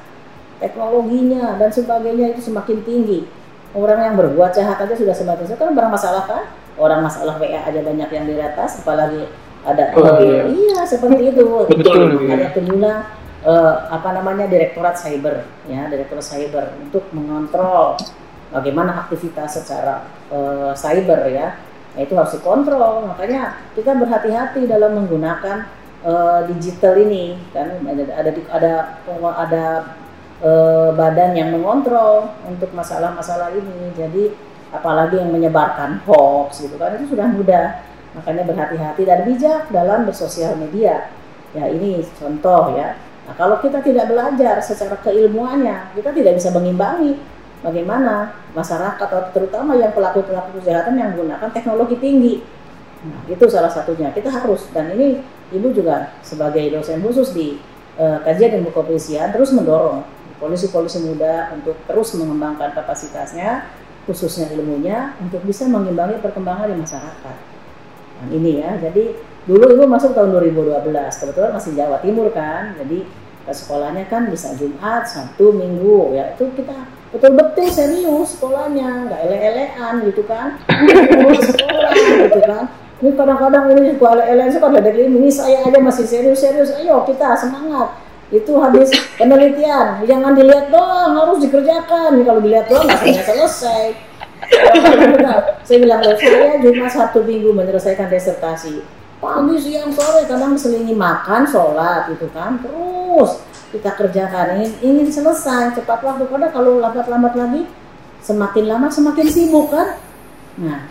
Teknologinya 0.63 1.59
dan 1.61 1.69
sebagainya 1.69 2.33
itu 2.33 2.49
semakin 2.49 2.81
tinggi. 2.87 3.29
Orang 3.75 4.01
yang 4.01 4.15
berbuat 4.17 4.57
jahat 4.57 4.81
aja 4.81 4.95
sudah 4.97 5.13
semakin 5.13 5.45
besar 5.45 5.59
kan 5.59 5.75
bermasalah 5.77 6.25
kan? 6.25 6.43
Orang 6.81 7.05
masalah 7.05 7.37
WA 7.37 7.61
aja 7.61 7.81
banyak 7.85 8.09
yang 8.09 8.25
diretas 8.25 8.81
apalagi 8.81 9.29
ada 9.61 9.93
oh, 9.97 10.19
iya. 10.25 10.43
iya 10.49 10.81
seperti 10.89 11.37
itu. 11.37 11.45
Betul 11.71 12.29
ada 12.33 12.49
pengguna 12.57 12.93
uh, 13.45 13.75
apa 13.93 14.09
namanya 14.17 14.49
direktorat 14.49 14.97
cyber 14.97 15.45
ya 15.69 15.89
direktorat 15.89 16.25
cyber 16.25 16.65
untuk 16.81 17.05
mengontrol 17.13 18.01
bagaimana 18.51 19.07
aktivitas 19.07 19.63
secara 19.63 20.07
uh, 20.33 20.73
cyber 20.75 21.29
ya. 21.31 21.49
Nah, 21.91 22.07
itu 22.07 22.15
harus 22.15 22.39
dikontrol. 22.39 23.03
Makanya 23.11 23.59
kita 23.75 23.99
berhati-hati 23.99 24.71
dalam 24.71 24.95
menggunakan 24.95 25.67
uh, 26.07 26.47
digital 26.47 26.95
ini 27.03 27.35
kan. 27.51 27.83
Ada 27.83 28.05
ada 28.15 28.31
ada 28.55 28.73
ada 29.19 29.65
uh, 30.39 30.91
badan 30.95 31.35
yang 31.35 31.51
mengontrol 31.51 32.31
untuk 32.47 32.71
masalah-masalah 32.71 33.51
ini. 33.55 33.91
Jadi 33.99 34.25
apalagi 34.71 35.19
yang 35.19 35.35
menyebarkan 35.35 35.99
hoax 36.07 36.63
gitu 36.63 36.79
kan 36.79 36.95
itu 36.95 37.11
sudah 37.11 37.27
mudah 37.27 37.67
makanya 38.17 38.43
berhati-hati 38.47 39.03
dan 39.07 39.23
bijak 39.27 39.71
dalam 39.71 40.07
bersosial 40.07 40.59
media 40.59 41.11
ya 41.55 41.67
ini 41.71 42.03
contoh 42.19 42.75
ya 42.75 42.99
nah 43.27 43.35
kalau 43.37 43.59
kita 43.63 43.83
tidak 43.83 44.11
belajar 44.11 44.59
secara 44.63 44.99
keilmuannya 45.03 45.95
kita 45.95 46.11
tidak 46.15 46.39
bisa 46.39 46.51
mengimbangi 46.51 47.19
bagaimana 47.61 48.33
masyarakat 48.57 48.97
atau 48.97 49.21
terutama 49.33 49.77
yang 49.77 49.93
pelaku-pelaku 49.93 50.61
kejahatan 50.61 50.97
yang 50.97 51.13
menggunakan 51.15 51.49
teknologi 51.53 51.97
tinggi. 52.01 52.35
Nah, 53.01 53.21
itu 53.29 53.45
salah 53.49 53.73
satunya. 53.73 54.13
Kita 54.13 54.29
harus 54.29 54.69
dan 54.73 54.93
ini 54.93 55.21
Ibu 55.51 55.75
juga 55.75 56.15
sebagai 56.23 56.63
dosen 56.71 57.03
khusus 57.03 57.35
di 57.35 57.59
uh, 57.99 58.23
kajian 58.23 58.63
ilmu 58.63 58.71
kepolisian 58.71 59.35
terus 59.35 59.51
mendorong 59.51 60.07
polisi-polisi 60.39 61.03
muda 61.03 61.51
untuk 61.51 61.75
terus 61.91 62.15
mengembangkan 62.15 62.71
kapasitasnya 62.71 63.67
khususnya 64.07 64.47
ilmunya 64.55 65.19
untuk 65.19 65.43
bisa 65.43 65.67
mengimbangi 65.67 66.23
perkembangan 66.23 66.71
di 66.71 66.79
masyarakat. 66.79 67.37
Nah, 68.21 68.29
ini 68.37 68.61
ya. 68.61 68.77
Jadi 68.77 69.17
dulu 69.49 69.65
Ibu 69.73 69.85
masuk 69.89 70.13
tahun 70.13 70.37
2012. 70.37 70.85
Kebetulan 71.17 71.51
masih 71.57 71.73
Jawa 71.73 71.97
Timur 72.05 72.29
kan. 72.37 72.77
Jadi 72.77 73.09
sekolahnya 73.51 74.07
kan 74.07 74.29
bisa 74.29 74.53
Jumat, 74.55 75.09
Sabtu, 75.09 75.57
Minggu. 75.57 76.13
Ya 76.13 76.37
itu 76.37 76.53
kita 76.53 76.77
betul-betul 77.11 77.67
serius 77.73 78.37
sekolahnya. 78.37 79.09
Nggak 79.09 79.21
ele-elean 79.25 79.95
gitu 80.05 80.23
kan. 80.29 80.61
Sekolah 81.41 81.93
gitu 81.97 82.41
kan. 82.45 82.65
Ini 83.01 83.17
kadang-kadang 83.17 83.65
ini 83.73 83.97
suka 83.97 84.13
ele-ele 84.13 84.53
suka 84.53 84.67
ada 84.69 84.93
ini 84.93 85.31
saya 85.33 85.65
aja 85.65 85.81
masih 85.81 86.05
serius-serius. 86.05 86.77
Ayo 86.77 87.01
kita 87.09 87.33
semangat. 87.33 87.97
Itu 88.29 88.61
habis 88.61 88.93
penelitian. 89.17 90.05
Jangan 90.05 90.37
dilihat 90.37 90.69
doang 90.69 91.17
harus 91.17 91.41
dikerjakan. 91.41 92.21
Kalau 92.21 92.41
dilihat 92.45 92.69
doang 92.69 92.87
nggak 92.87 93.25
selesai 93.25 94.10
saya 95.67 95.79
bilang 95.79 96.01
saya 96.03 96.59
cuma 96.59 96.89
satu 96.91 97.23
minggu 97.23 97.55
menyelesaikan 97.55 98.11
disertasi 98.11 98.83
pagi 99.21 99.57
siang 99.61 99.93
sore 99.93 100.25
kadang 100.25 100.57
selingi 100.57 100.97
makan 100.97 101.45
sholat 101.45 102.09
gitu 102.17 102.27
kan. 102.33 102.57
Terus 102.65 103.45
kita 103.71 103.93
kerjakan 103.95 104.59
ingin, 104.59 104.73
ingin 104.81 105.09
selesai 105.13 105.77
cepat 105.77 106.01
waktu. 106.01 106.25
Karena 106.27 106.49
kalau 106.49 106.81
lambat-lambat 106.81 107.37
lagi 107.37 107.63
semakin 108.25 108.65
lama 108.67 108.89
semakin 108.89 109.27
sibuk 109.29 109.69
kan? 109.71 110.01
Nah 110.57 110.89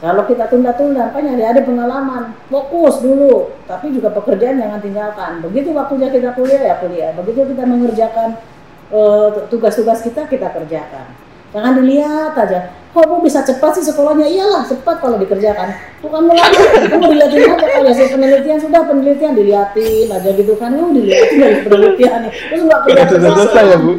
kalau 0.00 0.24
kita 0.24 0.48
tunda-tunda, 0.48 1.12
makanya 1.12 1.52
ada 1.52 1.60
pengalaman, 1.60 2.32
fokus 2.48 3.04
dulu, 3.04 3.52
tapi 3.68 3.92
juga 3.92 4.08
pekerjaan 4.16 4.56
jangan 4.56 4.80
tinggalkan. 4.80 5.44
Begitu 5.44 5.76
waktunya 5.76 6.08
kita 6.08 6.32
kuliah 6.32 6.72
ya 6.72 6.74
kuliah, 6.80 7.12
begitu 7.12 7.44
kita 7.52 7.68
mengerjakan 7.68 8.40
eh, 8.88 9.28
tugas-tugas 9.52 10.00
uh, 10.00 10.04
kita 10.08 10.24
kita 10.24 10.48
kerjakan. 10.56 11.04
Jangan 11.50 11.82
dilihat 11.82 12.30
aja, 12.38 12.70
kok 12.94 13.02
kamu 13.02 13.26
bisa 13.26 13.42
cepat 13.42 13.74
sih 13.74 13.82
sekolahnya? 13.82 14.22
Iyalah 14.22 14.62
cepat 14.70 15.02
kalau 15.02 15.18
dikerjakan. 15.18 15.74
Tuh 15.98 16.06
kamu 16.06 16.30
lagi, 16.30 16.62
kamu 16.94 17.04
dilihatin 17.10 17.42
aja. 17.42 17.66
Kalau 17.74 17.90
hasil 17.90 18.06
penelitian 18.14 18.58
sudah 18.62 18.86
penelitian 18.86 19.34
dilihatin 19.34 20.06
aja 20.14 20.30
gitu 20.30 20.54
kan, 20.54 20.78
lu 20.78 20.94
dilihatin 20.94 21.38
dari 21.42 21.58
penelitian 21.66 22.20
terus 22.30 22.62
nggak 22.70 22.80
kerja 22.86 23.02
selesai 23.18 23.64
ya 23.66 23.78
bu? 23.82 23.92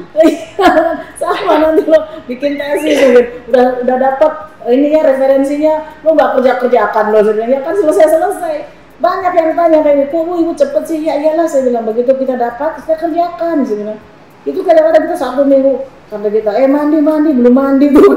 Sama 1.21 1.53
nanti 1.59 1.83
lo 1.91 1.99
bikin 2.31 2.55
tesis, 2.55 3.03
udah 3.51 3.83
udah 3.83 3.97
dapat 3.99 4.31
ini 4.71 4.95
ya 4.95 5.01
referensinya. 5.03 5.75
Lo 6.07 6.15
nggak 6.15 6.39
kerja 6.39 6.51
kerjakan 6.55 7.05
lo 7.11 7.19
sebenarnya. 7.19 7.59
Kan 7.67 7.75
selesai 7.75 8.15
selesai 8.15 8.55
banyak 9.03 9.33
yang 9.35 9.51
tanya 9.59 9.79
kayak 9.83 10.07
gitu. 10.07 10.23
Oh, 10.23 10.39
ibu 10.39 10.55
cepet 10.55 10.83
sih. 10.87 11.03
Ya 11.03 11.19
iyalah 11.19 11.51
saya 11.51 11.67
bilang 11.67 11.83
begitu. 11.83 12.15
Kita 12.15 12.39
dapat 12.39 12.79
kita 12.79 12.95
kerjakan 12.95 13.67
bilang 13.67 13.99
itu 14.41 14.59
kadang-kadang 14.65 15.05
kita 15.05 15.17
satu 15.17 15.45
minggu 15.45 15.85
kata 16.09 16.27
kita 16.27 16.51
eh 16.59 16.67
mandi 16.67 16.97
mandi 16.99 17.29
belum 17.31 17.53
mandi 17.55 17.85
tuh 17.93 18.11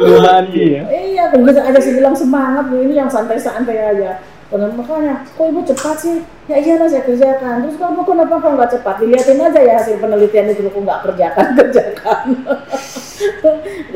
belum 0.00 0.22
mandi 0.22 0.64
ya 0.78 0.82
iya 0.88 1.24
kita 1.28 1.60
aja 1.68 1.80
sih 1.82 1.92
bilang 1.98 2.16
semangat 2.16 2.70
ini 2.72 2.94
yang 2.96 3.10
santai-santai 3.10 3.76
aja 3.76 4.22
Karena 4.52 4.68
makanya, 4.68 5.24
kok 5.32 5.48
ibu 5.48 5.64
cepat 5.64 5.96
sih? 5.96 6.20
Ya 6.44 6.60
iyalah 6.60 6.84
saya 6.84 7.08
kerjakan. 7.08 7.64
Terus 7.64 7.80
kamu 7.80 8.04
kenapa 8.04 8.36
kok 8.36 8.52
nggak 8.52 8.72
cepat? 8.76 9.00
Dilihatin 9.00 9.40
aja 9.40 9.60
ya 9.64 9.80
hasil 9.80 9.96
penelitian 9.96 10.52
itu 10.52 10.68
kok 10.68 10.76
nggak 10.76 11.00
kerjakan, 11.08 11.46
kerjakan. 11.64 12.24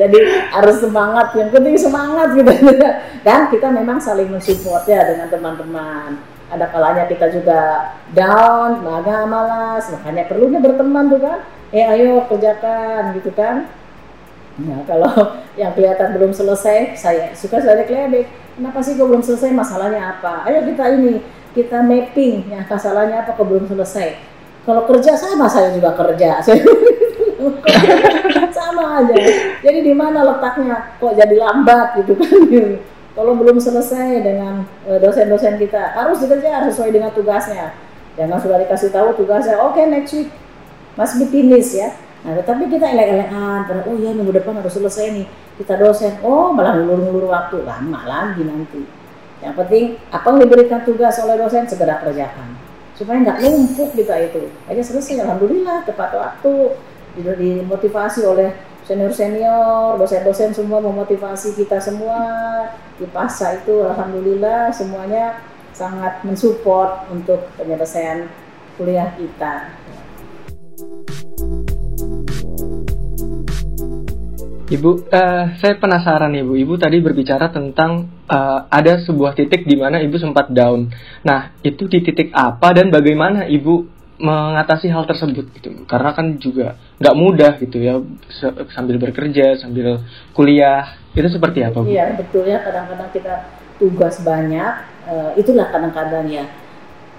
Jadi 0.01 0.19
harus 0.49 0.77
semangat. 0.81 1.37
Yang 1.37 1.61
penting 1.61 1.77
semangat 1.77 2.33
gitu. 2.33 2.49
Dan 3.21 3.53
kita 3.53 3.69
memang 3.69 4.01
saling 4.01 4.33
mensupport 4.33 4.89
ya 4.89 5.05
dengan 5.05 5.29
teman-teman. 5.29 6.36
Ada 6.47 6.71
kalanya 6.71 7.05
kita 7.11 7.27
juga 7.35 7.91
down, 8.15 8.87
agak 8.87 9.27
malas. 9.27 9.85
Makanya 9.91 10.31
perlunya 10.31 10.63
berteman 10.63 11.11
tuh 11.11 11.21
kan. 11.23 11.39
Eh 11.75 11.83
ayo 11.83 12.23
kerjakan 12.31 13.19
gitu 13.19 13.35
kan. 13.35 13.67
Nah 14.63 14.81
kalau 14.87 15.11
yang 15.61 15.75
kelihatan 15.75 16.15
belum 16.15 16.31
selesai, 16.31 16.95
saya 16.95 17.35
suka 17.35 17.59
saya 17.59 17.83
ledek 17.83 18.31
kenapa 18.57 18.79
sih 18.81 18.95
kok 18.95 19.11
belum 19.11 19.23
selesai? 19.27 19.51
Masalahnya 19.51 20.17
apa? 20.17 20.47
Ayo 20.47 20.63
kita 20.65 20.85
ini 20.95 21.21
kita 21.53 21.83
mapping. 21.83 22.49
Yang 22.55 22.71
masalahnya 22.71 23.27
apa 23.27 23.35
kok 23.35 23.47
belum 23.47 23.67
selesai? 23.67 24.17
Kalau 24.67 24.83
kerja 24.87 25.15
sama 25.15 25.47
saya 25.47 25.71
juga 25.75 25.95
kerja. 25.95 26.43
Sama 28.57 28.99
aja. 28.99 29.15
Jadi 29.63 29.79
di 29.85 29.95
mana 29.95 30.27
letaknya? 30.27 30.99
Kok 30.99 31.15
jadi 31.15 31.37
lambat 31.39 32.03
gitu 32.03 32.19
kan 32.19 32.41
kalau 33.17 33.33
belum 33.33 33.57
selesai 33.57 34.21
dengan 34.21 34.69
e, 34.85 35.01
dosen-dosen 35.01 35.57
kita 35.57 35.97
harus 35.97 36.21
dikejar 36.21 36.69
sesuai 36.69 36.93
dengan 36.93 37.11
tugasnya 37.17 37.73
jangan 38.15 38.39
sudah 38.39 38.61
dikasih 38.61 38.93
tahu 38.93 39.17
tugasnya 39.17 39.57
oke 39.57 39.75
okay, 39.75 39.89
next 39.89 40.13
week 40.13 40.29
must 41.01 41.17
be 41.17 41.25
finish 41.27 41.73
ya 41.75 41.91
Nah, 42.27 42.35
tetapi 42.43 42.67
kita 42.67 42.91
elek-elekan, 42.91 43.87
oh 43.87 43.95
iya 44.03 44.11
minggu 44.11 44.35
depan 44.35 44.59
harus 44.59 44.75
selesai 44.75 45.15
nih. 45.15 45.27
Kita 45.63 45.79
dosen, 45.79 46.19
oh 46.27 46.51
malah 46.51 46.75
ngulur-ngulur 46.75 47.31
waktu, 47.31 47.63
lama 47.63 48.03
lagi 48.03 48.43
nanti. 48.43 48.83
Yang 49.39 49.55
penting 49.63 49.85
apa 50.11 50.27
yang 50.35 50.39
diberikan 50.43 50.83
tugas 50.83 51.23
oleh 51.23 51.39
dosen 51.39 51.71
segera 51.71 52.03
kerjakan. 52.03 52.59
Supaya 52.99 53.23
nggak 53.23 53.47
numpuk 53.47 53.95
kita 53.95 54.27
itu. 54.27 54.51
Aja 54.67 54.83
selesai, 54.83 55.23
Alhamdulillah 55.23 55.87
tepat 55.87 56.19
waktu. 56.19 56.75
Dimotivasi 57.15 58.27
oleh 58.27 58.59
senior-senior, 58.87 59.99
dosen-dosen 59.99 60.55
semua 60.55 60.79
memotivasi 60.79 61.59
kita 61.59 61.83
semua. 61.83 62.23
Di 62.97 63.05
PASA 63.11 63.61
itu 63.61 63.83
Alhamdulillah 63.83 64.71
semuanya 64.71 65.43
sangat 65.75 66.23
mensupport 66.23 67.11
untuk 67.11 67.51
penyelesaian 67.59 68.31
kuliah 68.79 69.11
kita. 69.19 69.75
Ibu, 74.67 74.91
uh, 75.15 75.45
saya 75.63 75.79
penasaran 75.79 76.35
Ibu. 76.35 76.59
Ibu 76.59 76.75
tadi 76.75 76.99
berbicara 76.99 77.55
tentang 77.55 78.11
uh, 78.27 78.67
ada 78.67 78.99
sebuah 78.99 79.39
titik 79.39 79.63
di 79.63 79.79
mana 79.79 80.03
Ibu 80.03 80.19
sempat 80.19 80.51
down. 80.51 80.91
Nah, 81.23 81.55
itu 81.63 81.87
di 81.87 82.03
titik 82.03 82.35
apa 82.35 82.75
dan 82.75 82.91
bagaimana 82.91 83.47
Ibu 83.47 83.96
mengatasi 84.17 84.89
hal 84.89 85.05
tersebut 85.05 85.45
gitu? 85.57 85.85
Karena 85.85 86.17
kan 86.17 86.41
juga 86.41 86.81
nggak 86.97 87.17
mudah 87.17 87.53
gitu 87.61 87.77
ya, 87.81 88.01
sambil 88.73 88.97
bekerja, 88.97 89.61
sambil 89.61 90.01
kuliah. 90.33 90.97
Itu 91.13 91.29
seperti 91.29 91.65
apa 91.65 91.85
Bu? 91.85 91.89
Iya, 91.89 92.17
betul 92.17 92.49
ya. 92.49 92.61
Kadang-kadang 92.65 93.09
kita 93.13 93.35
tugas 93.77 94.21
banyak. 94.25 94.73
Uh, 95.07 95.31
itulah 95.39 95.71
kadang-kadang 95.71 96.27
ya 96.27 96.45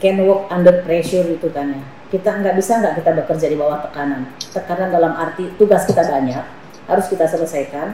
can 0.03 0.19
work 0.27 0.51
under 0.51 0.83
pressure 0.83 1.25
itu 1.29 1.47
kan 1.53 1.71
ya. 1.71 1.83
Kita 2.07 2.39
nggak 2.39 2.55
bisa 2.55 2.79
nggak 2.81 3.03
kita 3.03 3.11
bekerja 3.23 3.47
di 3.49 3.57
bawah 3.57 3.79
tekanan. 3.87 4.27
Tekanan 4.37 4.89
dalam 4.91 5.13
arti 5.15 5.53
tugas 5.55 5.85
kita 5.85 6.01
banyak 6.05 6.45
harus 6.87 7.05
kita 7.09 7.25
selesaikan. 7.29 7.93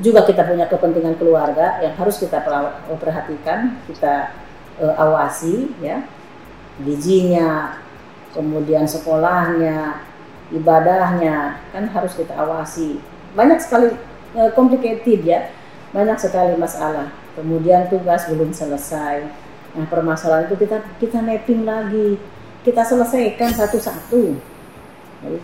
Juga 0.00 0.24
kita 0.24 0.48
punya 0.48 0.64
kepentingan 0.72 1.20
keluarga 1.20 1.76
yang 1.84 1.92
harus 2.00 2.16
kita 2.16 2.40
perhatikan, 2.96 3.76
kita 3.84 4.32
uh, 4.80 4.94
awasi 4.96 5.68
ya. 5.84 6.00
Gizinya, 6.80 7.76
kemudian 8.32 8.84
sekolahnya, 8.88 10.04
ibadahnya 10.52 11.62
kan 11.72 11.84
harus 11.88 12.12
kita 12.16 12.36
awasi. 12.36 13.00
Banyak 13.32 13.60
sekali 13.60 13.92
uh, 14.36 14.50
complicated 14.52 15.20
ya. 15.24 15.48
Banyak 15.92 16.16
sekali 16.20 16.56
masalah. 16.56 17.12
Kemudian 17.36 17.88
tugas 17.88 18.28
belum 18.28 18.52
selesai. 18.52 19.24
Nah, 19.72 19.88
permasalahan 19.88 20.48
itu 20.48 20.56
kita 20.60 20.84
kita 21.00 21.20
mapping 21.24 21.64
lagi. 21.64 22.20
Kita 22.62 22.84
selesaikan 22.84 23.50
satu-satu. 23.56 24.52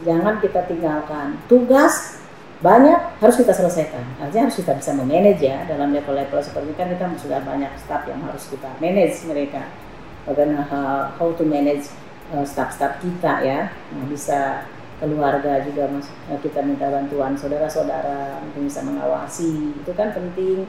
jangan 0.03 0.42
kita 0.42 0.66
tinggalkan. 0.66 1.38
Tugas 1.46 2.18
banyak 2.59 2.98
harus 3.22 3.37
kita 3.38 3.55
selesaikan. 3.55 4.03
Artinya 4.18 4.51
harus 4.51 4.59
kita 4.59 4.74
bisa 4.74 4.90
memanage 4.90 5.46
ya 5.46 5.62
dalam 5.70 5.94
level-level 5.94 6.42
seperti 6.42 6.74
kan 6.74 6.90
kita 6.90 7.07
sudah 7.14 7.38
banyak 7.46 7.70
staff 7.79 8.03
yang 8.11 8.18
harus 8.27 8.51
kita 8.51 8.66
manage 8.83 9.22
mereka. 9.31 9.70
Bagaimana 10.27 10.66
how 11.14 11.31
to 11.38 11.46
manage 11.46 11.87
staff-staff 12.44 13.00
kita 13.00 13.44
ya. 13.44 13.60
Nah, 13.72 14.04
bisa 14.08 14.68
keluarga 14.98 15.62
juga 15.62 15.86
mas, 15.88 16.10
uh, 16.26 16.38
kita 16.42 16.60
minta 16.66 16.90
bantuan 16.90 17.38
saudara-saudara 17.38 18.42
untuk 18.42 18.66
bisa 18.66 18.82
mengawasi. 18.82 19.78
Itu 19.78 19.94
kan 19.94 20.10
penting 20.12 20.66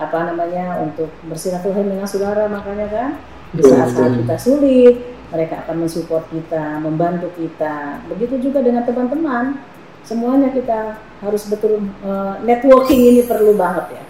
apa 0.00 0.32
namanya 0.32 0.80
untuk 0.80 1.12
bersilaturahim 1.28 1.92
dengan 1.92 2.08
saudara 2.08 2.48
makanya 2.48 2.88
kan 2.88 3.10
di 3.52 3.60
saat-saat 3.60 4.16
kita 4.24 4.36
sulit 4.40 4.96
mereka 5.28 5.60
akan 5.66 5.84
mensupport 5.84 6.24
kita 6.28 6.80
membantu 6.80 7.28
kita. 7.36 8.04
Begitu 8.08 8.50
juga 8.50 8.64
dengan 8.64 8.84
teman-teman. 8.84 9.60
Semuanya 10.00 10.48
kita 10.48 10.96
harus 11.20 11.44
betul 11.46 11.84
uh, 12.00 12.40
networking 12.40 13.12
ini 13.14 13.20
perlu 13.28 13.52
banget 13.56 14.00
ya. 14.00 14.04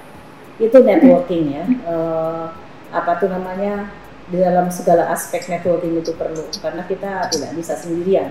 Itu 0.60 0.84
networking 0.84 1.44
ya 1.50 1.64
uh, 1.88 2.52
apa 2.90 3.22
tuh 3.22 3.30
namanya 3.30 3.86
di 4.30 4.38
dalam 4.38 4.70
segala 4.70 5.10
aspek 5.10 5.50
networking 5.50 5.98
itu 5.98 6.14
perlu. 6.14 6.46
Karena 6.62 6.86
kita 6.86 7.26
tidak 7.34 7.50
bisa 7.58 7.74
sendirian. 7.74 8.30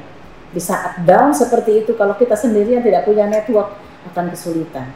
Di 0.49 0.61
saat 0.63 1.03
down 1.03 1.35
seperti 1.35 1.85
itu 1.85 1.93
kalau 1.93 2.15
kita 2.15 2.33
sendirian 2.33 2.81
tidak 2.81 3.05
punya 3.05 3.27
network 3.27 3.75
akan 4.09 4.31
kesulitan. 4.31 4.89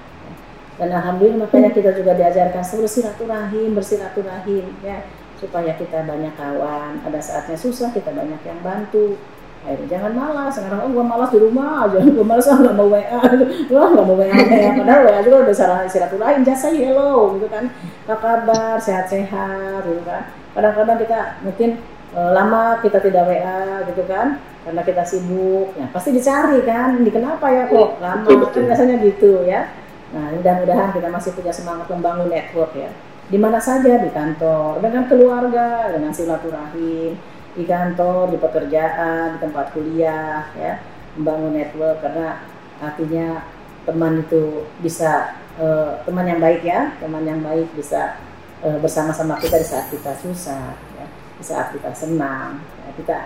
Dan 0.80 0.89
alhamdulillah 0.89 1.45
makanya 1.45 1.70
kita 1.70 1.93
juga 1.93 2.18
diajarkan 2.18 2.64
bersilaturahim 2.66 3.70
bersilaturahim 3.78 4.66
ya. 4.82 5.06
Supaya 5.38 5.76
kita 5.76 6.08
banyak 6.08 6.34
kawan 6.39 7.04
ada 7.04 7.20
saatnya 7.20 7.60
susah 7.60 7.91
kita 7.91 8.16
banyak 8.16 8.39
yang 8.47 8.60
bantu. 8.64 9.20
Akhirnya 9.64 9.95
jangan 9.95 10.12
malas 10.12 10.51
sekarang 10.60 10.80
oh 10.84 10.91
gue 10.91 11.06
malas 11.08 11.30
di 11.32 11.39
rumah 11.39 11.88
aja 11.88 12.04
gue 12.20 12.26
malas 12.26 12.51
ah 12.51 12.60
nggak 12.60 12.76
mau 12.76 12.91
wa 12.91 12.99
wah 12.99 13.88
nggak 13.95 14.06
mau 14.08 14.16
wa 14.20 14.26
ya. 14.28 14.36
Padahal 14.76 15.01
wa 15.08 15.20
juga 15.24 15.38
udah 15.47 15.56
sarana 15.56 15.88
silaturahim 15.88 16.41
say 16.47 16.80
hello 16.80 17.36
gitu 17.38 17.47
kan. 17.51 17.68
Apa 18.08 18.16
kabar? 18.20 18.76
Sehat-sehat 18.80 19.84
gitu 19.84 20.04
kan 20.08 20.43
kadang-kadang 20.54 20.97
kita 21.01 21.20
mungkin 21.41 21.70
e, 22.14 22.20
lama 22.22 22.80
kita 22.80 23.01
tidak 23.01 23.26
wa 23.26 23.84
gitu 23.89 24.04
kan 24.06 24.38
karena 24.64 24.82
kita 24.86 25.04
sibuk 25.04 25.76
ya 25.76 25.86
pasti 25.91 26.16
dicari 26.16 26.64
kan 26.64 26.95
ini 26.95 27.12
kenapa 27.12 27.45
ya 27.51 27.68
kok 27.68 27.99
lama? 27.99 28.47
kan 28.54 28.64
biasanya 28.64 28.95
gitu 29.04 29.43
ya. 29.43 29.68
Nah 30.14 30.30
mudah-mudahan 30.30 30.93
kita 30.93 31.10
masih 31.10 31.34
punya 31.34 31.51
semangat 31.51 31.89
membangun 31.89 32.30
network 32.30 32.72
ya. 32.78 32.93
Di 33.28 33.38
mana 33.41 33.58
saja 33.58 33.97
di 33.97 34.14
kantor, 34.14 34.78
dengan 34.78 35.10
keluarga, 35.10 35.89
dengan 35.89 36.14
silaturahim, 36.14 37.18
di 37.58 37.64
kantor, 37.66 38.30
di 38.30 38.38
pekerjaan, 38.38 39.36
di 39.36 39.38
tempat 39.41 39.74
kuliah, 39.74 40.45
ya, 40.54 40.78
membangun 41.18 41.58
network 41.58 41.97
karena 42.06 42.45
artinya 42.78 43.41
teman 43.89 44.22
itu 44.22 44.70
bisa 44.86 45.34
eh, 45.58 45.91
teman 46.06 46.30
yang 46.30 46.38
baik 46.38 46.62
ya, 46.62 46.93
teman 47.01 47.26
yang 47.26 47.41
baik 47.41 47.74
bisa 47.74 48.22
eh, 48.64 48.78
bersama-sama 48.80 49.38
kita 49.38 49.59
di 49.59 49.68
saat 49.68 49.88
kita 49.91 50.11
susah, 50.18 50.74
ya, 50.97 51.05
di 51.38 51.43
saat 51.43 51.76
kita 51.76 51.91
senang, 51.91 52.64
ya, 52.84 52.89
kita 52.95 53.18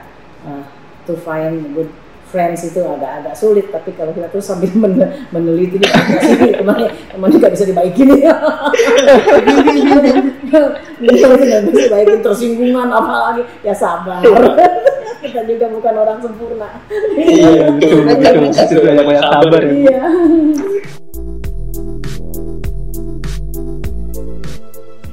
eh, 0.49 0.63
to 1.07 1.15
find 1.15 1.77
good 1.77 1.89
friends 2.27 2.67
itu 2.67 2.83
agak-agak 2.83 3.35
sulit 3.39 3.71
tapi 3.71 3.95
kalau 3.95 4.11
kita 4.11 4.27
terus 4.27 4.43
sambil 4.43 4.67
men 4.83 4.99
meneliti 5.31 5.79
nih 5.79 5.91
sini 6.19 6.59
temannya 6.59 6.91
temannya 7.15 7.38
nggak 7.39 7.53
bisa 7.55 7.65
dibaikin 7.65 8.07
ya? 8.19 8.35
Nggak 10.97 11.63
bisa 11.69 11.71
dibaikin 11.71 12.19
tersinggungan 12.25 12.89
apalagi. 12.89 13.45
Ya 13.63 13.71
sabar. 13.71 14.19
Kita 15.23 15.41
juga 15.49 15.65
bukan 15.73 15.93
orang 15.97 16.17
sempurna. 16.21 16.69
Iya, 17.17 17.73
betul, 17.73 18.05
betul. 18.05 18.79
Banyak-banyak 18.85 19.23
sabar 19.25 19.61
ya. 19.65 19.71
iya 19.73 20.01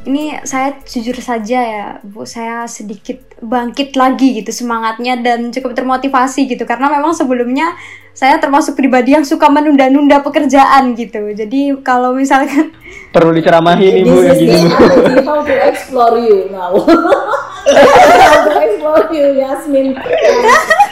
Ini 0.05 0.45
saya 0.45 0.77
jujur 0.85 1.17
saja 1.17 1.59
ya, 1.65 1.87
Bu, 2.05 2.29
saya 2.29 2.69
sedikit 2.69 3.25
bangkit 3.41 3.97
lagi 3.97 4.37
gitu 4.41 4.53
semangatnya 4.53 5.17
dan 5.21 5.49
cukup 5.49 5.73
termotivasi 5.73 6.45
gitu 6.45 6.69
karena 6.69 6.93
memang 6.93 7.17
sebelumnya 7.17 7.73
saya 8.15 8.39
termasuk 8.39 8.79
pribadi 8.79 9.11
yang 9.17 9.27
suka 9.27 9.51
menunda-nunda 9.51 10.23
pekerjaan 10.23 10.95
gitu. 10.95 11.35
Jadi 11.35 11.75
kalau 11.83 12.15
misalkan 12.15 12.71
Perlu 13.11 13.35
diceramahin 13.35 14.07
ibu 14.07 14.23
yang 14.23 14.39
This 14.39 14.43
is 14.43 14.51
gini 14.55 14.71
bu. 14.71 14.87
how 15.27 15.39
to 15.43 15.55
explore 15.55 16.17
you 16.19 16.51
now. 16.53 16.75
how 18.29 18.39
to 18.47 18.55
explore 18.61 19.07
you, 19.11 19.27
Yasmin. 19.39 19.99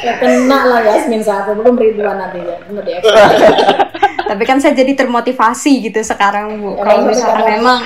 Ya, 0.02 0.18
kena 0.18 0.58
lah 0.66 0.80
Yasmin 0.82 1.22
satu, 1.22 1.54
belum 1.54 1.78
Ridwan 1.78 2.18
nanti 2.18 2.42
ya. 2.42 2.58
Di 2.62 2.92
explore. 2.98 3.34
tapi 4.32 4.48
kan 4.48 4.56
saya 4.56 4.72
jadi 4.72 4.96
termotivasi 4.96 5.92
gitu 5.92 6.00
sekarang 6.00 6.56
Bu. 6.56 6.80
Ya, 6.80 6.88
kalau 6.88 7.04
misalkan 7.04 7.44
memang 7.44 7.78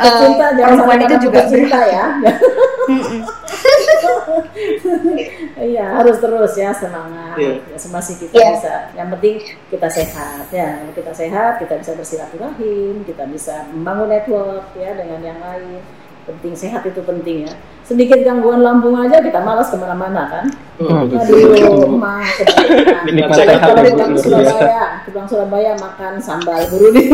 cinta, 0.00 0.46
jangan 0.56 0.80
perempuan 0.80 0.96
sampai 0.96 1.04
itu 1.04 1.16
juga 1.28 1.40
cinta 1.44 1.80
ya. 1.84 2.04
Iya 5.60 6.00
harus 6.00 6.16
terus 6.16 6.52
ya 6.56 6.72
semangat. 6.72 7.36
Iya. 7.36 7.60
Ya, 7.68 7.76
semasi 7.76 8.16
kita 8.16 8.32
Iya. 8.32 8.48
bisa. 8.56 8.74
Yang 8.96 9.08
penting 9.16 9.34
kita 9.68 9.88
sehat 9.92 10.46
ya. 10.48 10.68
Kalau 10.80 10.92
kita 10.96 11.12
sehat 11.12 11.52
kita 11.60 11.74
bisa 11.76 11.92
bersilaturahim, 11.92 13.04
kita 13.04 13.24
bisa 13.28 13.68
membangun 13.68 14.08
network 14.08 14.72
ya 14.72 14.96
dengan 14.96 15.20
yang 15.20 15.36
lain. 15.36 15.84
Penting 16.28 16.52
sehat 16.52 16.82
itu 16.84 17.00
penting 17.02 17.48
ya. 17.48 17.52
Sedikit 17.82 18.22
gangguan 18.22 18.62
lambung 18.62 18.94
aja 18.94 19.18
kita 19.18 19.42
malas 19.42 19.72
ke 19.72 19.76
mana-mana 19.80 20.28
kan. 20.30 20.44
Oh, 20.78 21.04
Aduh, 21.04 21.18
betul. 21.18 21.98
mah 21.98 22.22
Kalau 22.24 23.82
ya. 23.82 24.06
Surabaya, 24.14 24.82
pulang 25.04 25.26
Surabaya 25.26 25.72
makan 25.76 26.12
sambal 26.22 26.60
buruni. 26.70 27.04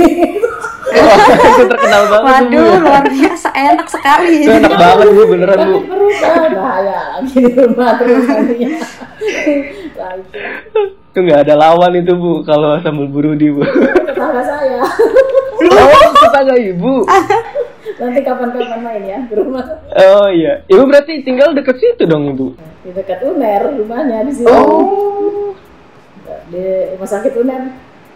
Wah, 0.86 1.18
itu 1.50 1.64
terkenal 1.66 2.02
banget 2.12 2.22
Bu. 2.22 2.28
Waduh, 2.30 2.74
luar 2.82 3.04
biasa 3.08 3.48
enak 3.56 3.88
sekali. 3.88 4.44
Itu 4.44 4.52
enak 4.52 4.72
banget 4.76 5.08
bu, 5.10 5.22
beneran 5.26 5.58
bu. 5.66 5.78
Perut 5.86 6.16
ah, 6.22 6.48
bahaya 6.54 6.98
lagi 7.16 7.36
di 7.40 7.52
rumah 7.56 7.90
terus 7.98 8.24
nantinya. 8.26 8.70
Nah, 9.96 10.12
itu 10.20 10.38
Itu 11.16 11.18
nggak 11.24 11.40
ada 11.48 11.54
lawan 11.56 11.92
itu 11.96 12.12
bu, 12.14 12.44
kalau 12.44 12.76
sambal 12.84 13.08
burudi 13.08 13.48
bu. 13.50 13.64
tetangga 14.06 14.42
saya. 14.44 14.84
Oh, 15.56 16.12
tetangga 16.20 16.54
ibu. 16.60 16.94
Nanti 17.96 18.20
kapan-kapan 18.20 18.80
main 18.84 19.02
ya 19.02 19.18
ke 19.24 19.34
rumah. 19.34 19.64
Oh 19.96 20.28
iya, 20.28 20.60
ibu 20.68 20.84
berarti 20.84 21.24
tinggal 21.24 21.56
deket 21.56 21.80
situ 21.80 22.04
dong 22.04 22.28
ibu. 22.28 22.52
Di 22.84 22.92
dekat 22.92 23.24
UNER 23.24 23.72
rumahnya 23.74 24.20
di 24.22 24.32
sini. 24.36 24.46
Oh, 24.46 25.56
Di 26.46 26.92
rumah 26.92 27.08
sakit 27.08 27.32
UNER 27.34 27.62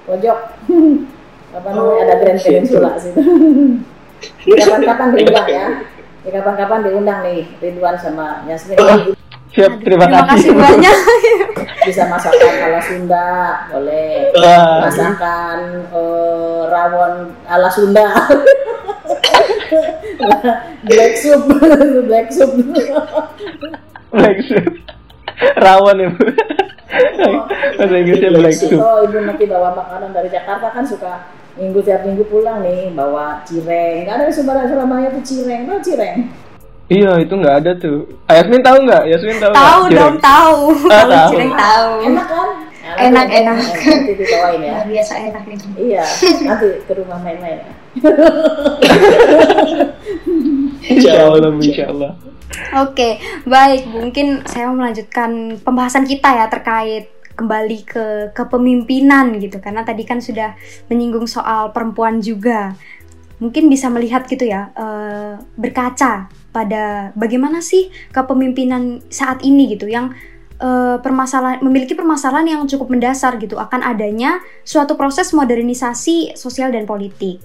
pojok. 0.04 0.38
Apa 1.56 1.66
namanya 1.66 2.02
ada 2.06 2.14
Grand 2.20 2.38
Peninsula 2.38 2.90
situ. 2.94 3.18
Kapan-kapan 4.46 5.06
diundang 5.10 5.48
ya. 5.48 5.66
Di 6.20 6.30
kapan-kapan 6.30 6.78
diundang 6.84 7.18
nih 7.24 7.40
Ridwan 7.58 7.96
sama 7.96 8.44
Yasmin. 8.44 8.76
siap, 9.50 9.82
terima, 9.82 10.06
Terima 10.06 10.28
kasih 10.30 10.50
Bu. 10.54 10.60
banyak. 10.62 10.96
Bisa 11.88 12.06
masakan 12.06 12.54
ala 12.60 12.78
Sunda, 12.78 13.26
boleh. 13.66 14.30
Masakan 14.84 15.58
eh, 15.90 16.60
rawon 16.70 17.14
ala 17.48 17.66
Sunda 17.66 18.06
black 20.88 21.12
soup 21.16 21.42
black 22.08 22.28
soup 22.32 22.50
black 24.10 24.38
soup. 24.42 24.66
Rawon 25.56 25.96
ibu. 26.04 26.24
Bahasa 27.78 27.94
Inggrisnya 27.96 28.30
black 28.34 28.56
soup. 28.56 28.76
oh 28.76 29.06
ibu 29.06 29.18
nanti 29.24 29.44
bawa 29.46 29.72
makanan 29.72 30.10
dari 30.12 30.28
Jakarta 30.28 30.68
kan 30.74 30.84
suka 30.84 31.30
minggu 31.58 31.80
tiap 31.82 32.02
minggu 32.06 32.24
pulang 32.30 32.62
nih 32.62 32.94
bawa 32.94 33.42
cireng 33.44 34.06
nggak 34.06 34.14
ada 34.16 34.24
di 34.28 34.34
Surabaya 34.34 34.66
Surabaya 34.70 35.08
tuh 35.12 35.22
cireng 35.24 35.66
tahu 35.66 35.80
cireng 35.82 36.18
Iya, 36.90 37.22
itu 37.22 37.30
nggak 37.38 37.56
ada 37.62 37.70
tuh. 37.78 38.02
Yasmin 38.26 38.66
tahu 38.66 38.82
nggak? 38.82 39.06
Yasmin 39.14 39.38
tahu 39.38 39.54
nggak? 39.54 39.62
tahu 39.62 39.82
dong, 39.94 40.16
tahu. 40.18 40.60
Ah, 40.90 41.06
tahu. 41.06 41.30
cireng 41.30 41.54
tahu. 41.54 41.90
enak 42.02 42.26
kan 42.26 42.48
Enak, 43.08 43.26
nanti- 43.30 43.36
enak. 43.40 43.56
nanti 43.56 44.12
dibawain 44.12 44.60
ya 44.60 44.76
biasa 44.84 45.12
enak 45.30 45.42
ini. 45.48 45.66
iya 45.92 46.04
nanti 46.44 46.68
ke 46.84 46.92
rumah 46.92 47.18
main-main 47.20 47.56
ya 47.60 47.70
Insya 50.80 51.28
Allah, 51.28 51.50
Bu, 51.52 51.60
insya 51.62 51.90
Allah. 51.92 52.12
Oke, 52.82 53.18
baik. 53.46 53.86
Mungkin 53.90 54.42
saya 54.46 54.66
mau 54.70 54.82
melanjutkan 54.82 55.60
pembahasan 55.62 56.06
kita 56.06 56.34
ya 56.34 56.46
terkait 56.50 57.10
kembali 57.38 57.78
ke 57.86 58.04
kepemimpinan 58.36 59.38
gitu 59.40 59.62
karena 59.62 59.80
tadi 59.80 60.04
kan 60.04 60.20
sudah 60.20 60.58
menyinggung 60.90 61.24
soal 61.30 61.70
perempuan 61.70 62.18
juga. 62.20 62.74
Mungkin 63.40 63.72
bisa 63.72 63.88
melihat 63.88 64.28
gitu 64.28 64.44
ya, 64.44 64.68
eh, 64.76 65.40
berkaca 65.56 66.28
pada 66.50 67.14
bagaimana 67.16 67.64
sih 67.64 67.88
kepemimpinan 68.12 69.00
saat 69.08 69.40
ini 69.40 69.70
gitu 69.72 69.88
yang 69.88 70.12
eh, 70.60 70.96
permasalahan 71.00 71.64
memiliki 71.64 71.96
permasalahan 71.96 72.46
yang 72.46 72.62
cukup 72.68 72.92
mendasar 72.92 73.40
gitu 73.40 73.56
akan 73.56 73.80
adanya 73.80 74.44
suatu 74.62 74.94
proses 74.94 75.32
modernisasi 75.32 76.36
sosial 76.36 76.70
dan 76.70 76.84
politik. 76.84 77.40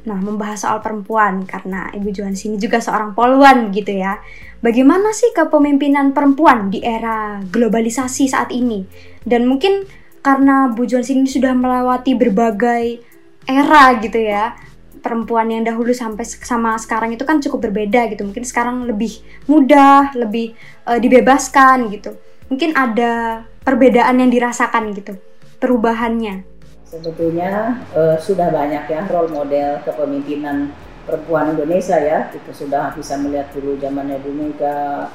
Nah, 0.00 0.16
membahas 0.16 0.64
soal 0.64 0.80
perempuan 0.80 1.44
karena 1.44 1.92
Ibu 1.92 2.08
Johan 2.08 2.32
sini 2.32 2.56
juga 2.56 2.80
seorang 2.80 3.12
poluan 3.12 3.68
gitu 3.68 3.92
ya. 3.92 4.16
Bagaimana 4.64 5.12
sih 5.12 5.28
kepemimpinan 5.36 6.16
perempuan 6.16 6.72
di 6.72 6.80
era 6.80 7.40
globalisasi 7.44 8.24
saat 8.28 8.48
ini? 8.52 8.84
Dan 9.20 9.44
mungkin 9.44 9.84
karena 10.24 10.72
Bu 10.72 10.88
Johan 10.88 11.04
sini 11.04 11.28
sudah 11.28 11.52
melewati 11.52 12.16
berbagai 12.16 13.04
era 13.44 13.92
gitu 14.00 14.20
ya. 14.20 14.56
Perempuan 15.00 15.48
yang 15.48 15.64
dahulu 15.64 15.92
sampai 15.96 16.24
sama 16.28 16.76
sekarang 16.76 17.12
itu 17.16 17.24
kan 17.24 17.40
cukup 17.40 17.68
berbeda 17.68 18.08
gitu. 18.12 18.24
Mungkin 18.24 18.44
sekarang 18.44 18.88
lebih 18.88 19.20
mudah, 19.48 20.16
lebih 20.16 20.56
eh, 20.88 21.00
dibebaskan 21.00 21.92
gitu. 21.92 22.16
Mungkin 22.50 22.74
ada 22.74 23.46
perbedaan 23.62 24.18
yang 24.18 24.30
dirasakan 24.30 24.90
gitu. 24.92 25.14
Perubahannya. 25.62 26.50
sebetulnya 26.90 27.78
eh, 27.94 28.18
sudah 28.18 28.50
banyak 28.50 28.90
ya 28.90 29.06
role 29.06 29.30
model 29.30 29.78
kepemimpinan 29.86 30.74
perempuan 31.06 31.54
Indonesia 31.54 31.94
ya 31.94 32.26
kita 32.34 32.50
sudah 32.50 32.90
bisa 32.98 33.14
melihat 33.14 33.46
dulu 33.54 33.78
zamannya 33.78 34.18
Bu 34.18 34.34
Mega 34.34 35.06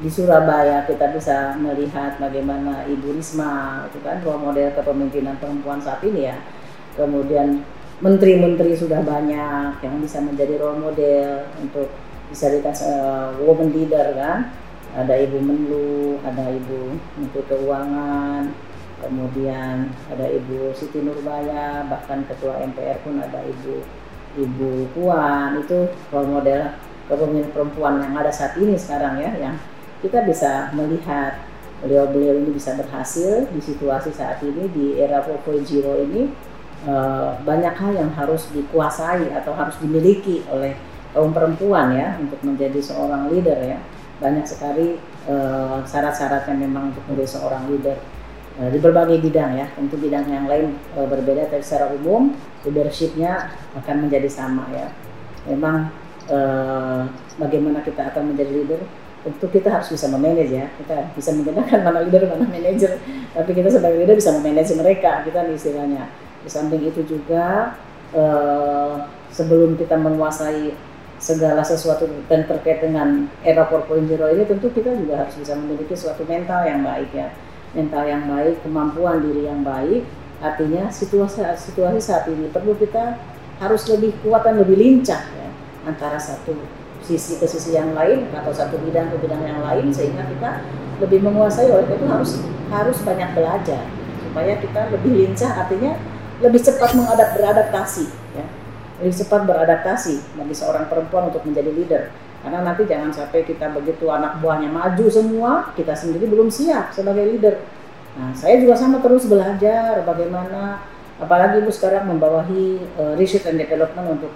di 0.00 0.10
Surabaya 0.10 0.82
kita 0.90 1.14
bisa 1.14 1.54
melihat 1.54 2.18
bagaimana 2.18 2.82
Ibu 2.88 3.14
Risma 3.14 3.86
itu 3.86 4.02
kan 4.02 4.18
role 4.26 4.42
model 4.42 4.74
kepemimpinan 4.74 5.38
perempuan 5.38 5.78
saat 5.78 6.02
ini 6.02 6.34
ya 6.34 6.36
kemudian 6.98 7.62
menteri-menteri 8.00 8.74
sudah 8.74 9.04
banyak 9.04 9.78
yang 9.86 9.94
bisa 10.02 10.18
menjadi 10.24 10.58
role 10.58 10.82
model 10.82 11.46
untuk 11.62 11.94
bisa 12.26 12.50
dikasih 12.50 12.90
eh, 12.90 13.28
woman 13.44 13.70
leader 13.70 14.18
kan 14.18 14.50
ada 14.96 15.14
Ibu 15.14 15.38
Menlu 15.38 16.18
ada 16.22 16.50
Ibu 16.50 16.98
Menteri 17.18 17.42
Keuangan 17.46 18.70
kemudian 19.00 19.90
ada 20.12 20.26
Ibu 20.28 20.76
Siti 20.76 21.00
Nurbaya, 21.00 21.88
bahkan 21.88 22.22
Ketua 22.28 22.60
MPR 22.60 23.00
pun 23.00 23.16
ada 23.18 23.40
Ibu 23.42 23.74
Ibu 24.38 24.94
Puan, 24.94 25.58
itu 25.58 25.90
role 26.12 26.30
model 26.30 26.76
kepemimpinan 27.10 27.50
perempuan 27.50 27.98
yang 27.98 28.14
ada 28.14 28.30
saat 28.30 28.54
ini 28.60 28.78
sekarang 28.78 29.18
ya, 29.18 29.34
yang 29.34 29.56
kita 30.04 30.22
bisa 30.22 30.70
melihat 30.76 31.42
beliau-beliau 31.82 32.38
ini 32.38 32.54
bisa 32.54 32.76
berhasil 32.76 33.48
di 33.50 33.58
situasi 33.58 34.14
saat 34.14 34.38
ini 34.44 34.68
di 34.70 34.86
era 35.00 35.24
4.0 35.24 35.66
ini. 36.06 36.30
Eh, 36.80 37.30
banyak 37.44 37.76
hal 37.76 37.92
yang 37.92 38.08
harus 38.16 38.48
dikuasai 38.56 39.28
atau 39.36 39.52
harus 39.52 39.76
dimiliki 39.84 40.40
oleh 40.48 40.72
kaum 41.12 41.28
perempuan 41.28 41.92
ya 41.92 42.16
untuk 42.16 42.40
menjadi 42.40 42.80
seorang 42.80 43.28
leader 43.28 43.60
ya 43.60 43.76
banyak 44.20 44.44
sekali 44.44 45.00
eh, 45.26 45.78
syarat-syarat 45.88 46.46
yang 46.52 46.70
memang 46.70 46.92
untuk 46.92 47.04
menjadi 47.08 47.40
seorang 47.40 47.66
leader 47.72 47.98
Eh, 48.60 48.68
di 48.68 48.78
berbagai 48.82 49.22
bidang 49.24 49.56
ya. 49.56 49.66
Tentu 49.72 49.96
bidang 49.96 50.28
yang 50.28 50.44
lain 50.44 50.76
eh, 50.92 51.06
berbeda 51.08 51.48
tapi 51.48 51.64
secara 51.64 51.94
umum 51.96 52.36
leadershipnya 52.66 53.48
akan 53.72 54.04
menjadi 54.04 54.28
sama 54.28 54.68
ya. 54.74 54.92
Memang 55.48 55.88
eh, 56.28 57.02
bagaimana 57.40 57.80
kita 57.80 58.12
akan 58.12 58.34
menjadi 58.36 58.52
leader? 58.52 58.80
Tentu 59.24 59.46
kita 59.48 59.72
harus 59.72 59.88
bisa 59.88 60.12
memanage 60.12 60.52
ya. 60.52 60.68
Kita 60.76 61.08
bisa 61.16 61.32
menggunakan 61.32 61.78
mana 61.80 62.04
leader 62.04 62.28
mana 62.28 62.44
manager. 62.44 63.00
Tapi 63.32 63.50
kita 63.56 63.72
sebagai 63.72 63.96
leader 64.02 64.20
bisa 64.20 64.34
memanage 64.36 64.76
mereka 64.76 65.24
kita 65.24 65.46
nih 65.48 65.56
istilahnya. 65.56 66.04
Di 66.44 66.50
samping 66.52 66.84
itu 66.84 67.00
juga 67.08 67.78
eh, 68.12 68.94
sebelum 69.32 69.80
kita 69.80 69.96
menguasai 69.96 70.89
segala 71.20 71.60
sesuatu 71.60 72.08
dan 72.32 72.48
terkait 72.48 72.80
dengan 72.80 73.28
era 73.44 73.68
4.0 73.68 74.08
ini 74.08 74.44
tentu 74.48 74.72
kita 74.72 74.96
juga 74.96 75.20
harus 75.20 75.36
bisa 75.36 75.52
memiliki 75.52 75.92
suatu 75.92 76.24
mental 76.24 76.64
yang 76.64 76.80
baik 76.80 77.12
ya. 77.12 77.28
Mental 77.76 78.08
yang 78.08 78.24
baik 78.24 78.64
kemampuan 78.64 79.20
diri 79.20 79.44
yang 79.44 79.60
baik. 79.60 80.08
Artinya 80.40 80.88
situasi 80.88 81.44
situasi 81.60 82.00
saat 82.00 82.24
ini 82.32 82.48
perlu 82.48 82.72
kita 82.72 83.20
harus 83.60 83.84
lebih 83.92 84.16
kuat 84.24 84.48
dan 84.48 84.56
lebih 84.56 84.80
lincah 84.80 85.20
ya 85.20 85.48
antara 85.84 86.16
satu 86.16 86.56
sisi 87.04 87.36
ke 87.36 87.44
sisi 87.44 87.76
yang 87.76 87.92
lain 87.92 88.32
atau 88.32 88.48
satu 88.48 88.80
bidang 88.80 89.12
ke 89.12 89.20
bidang 89.20 89.44
yang 89.44 89.60
lain 89.60 89.92
sehingga 89.92 90.24
kita 90.24 90.64
lebih 91.04 91.20
menguasai. 91.20 91.68
Oleh 91.68 91.84
itu 91.84 92.08
harus 92.08 92.40
harus 92.72 92.98
banyak 93.04 93.36
belajar 93.36 93.84
supaya 94.24 94.56
kita 94.56 94.88
lebih 94.88 95.12
lincah. 95.12 95.52
Artinya 95.68 96.00
lebih 96.40 96.64
cepat 96.64 96.96
mengadap 96.96 97.36
beradaptasi 97.36 98.08
ya 98.32 98.59
lebih 99.00 99.16
cepat 99.16 99.48
beradaptasi 99.48 100.36
bagi 100.36 100.52
seorang 100.52 100.86
perempuan 100.92 101.32
untuk 101.32 101.40
menjadi 101.48 101.72
leader. 101.72 102.02
Karena 102.40 102.64
nanti 102.64 102.84
jangan 102.88 103.12
sampai 103.12 103.44
kita 103.44 103.72
begitu 103.72 104.08
anak 104.08 104.40
buahnya 104.40 104.68
maju 104.68 105.06
semua 105.08 105.72
kita 105.76 105.92
sendiri 105.92 106.28
belum 106.28 106.52
siap 106.52 106.92
sebagai 106.92 107.24
leader. 107.24 107.60
Nah 108.16 108.32
saya 108.36 108.60
juga 108.60 108.76
sama 108.76 109.00
terus 109.00 109.24
belajar 109.28 110.04
bagaimana 110.04 110.84
apalagi 111.20 111.60
ibu 111.60 111.72
sekarang 111.72 112.08
membawahi 112.08 112.80
uh, 112.96 113.12
research 113.16 113.48
and 113.48 113.60
development 113.60 114.20
untuk 114.20 114.32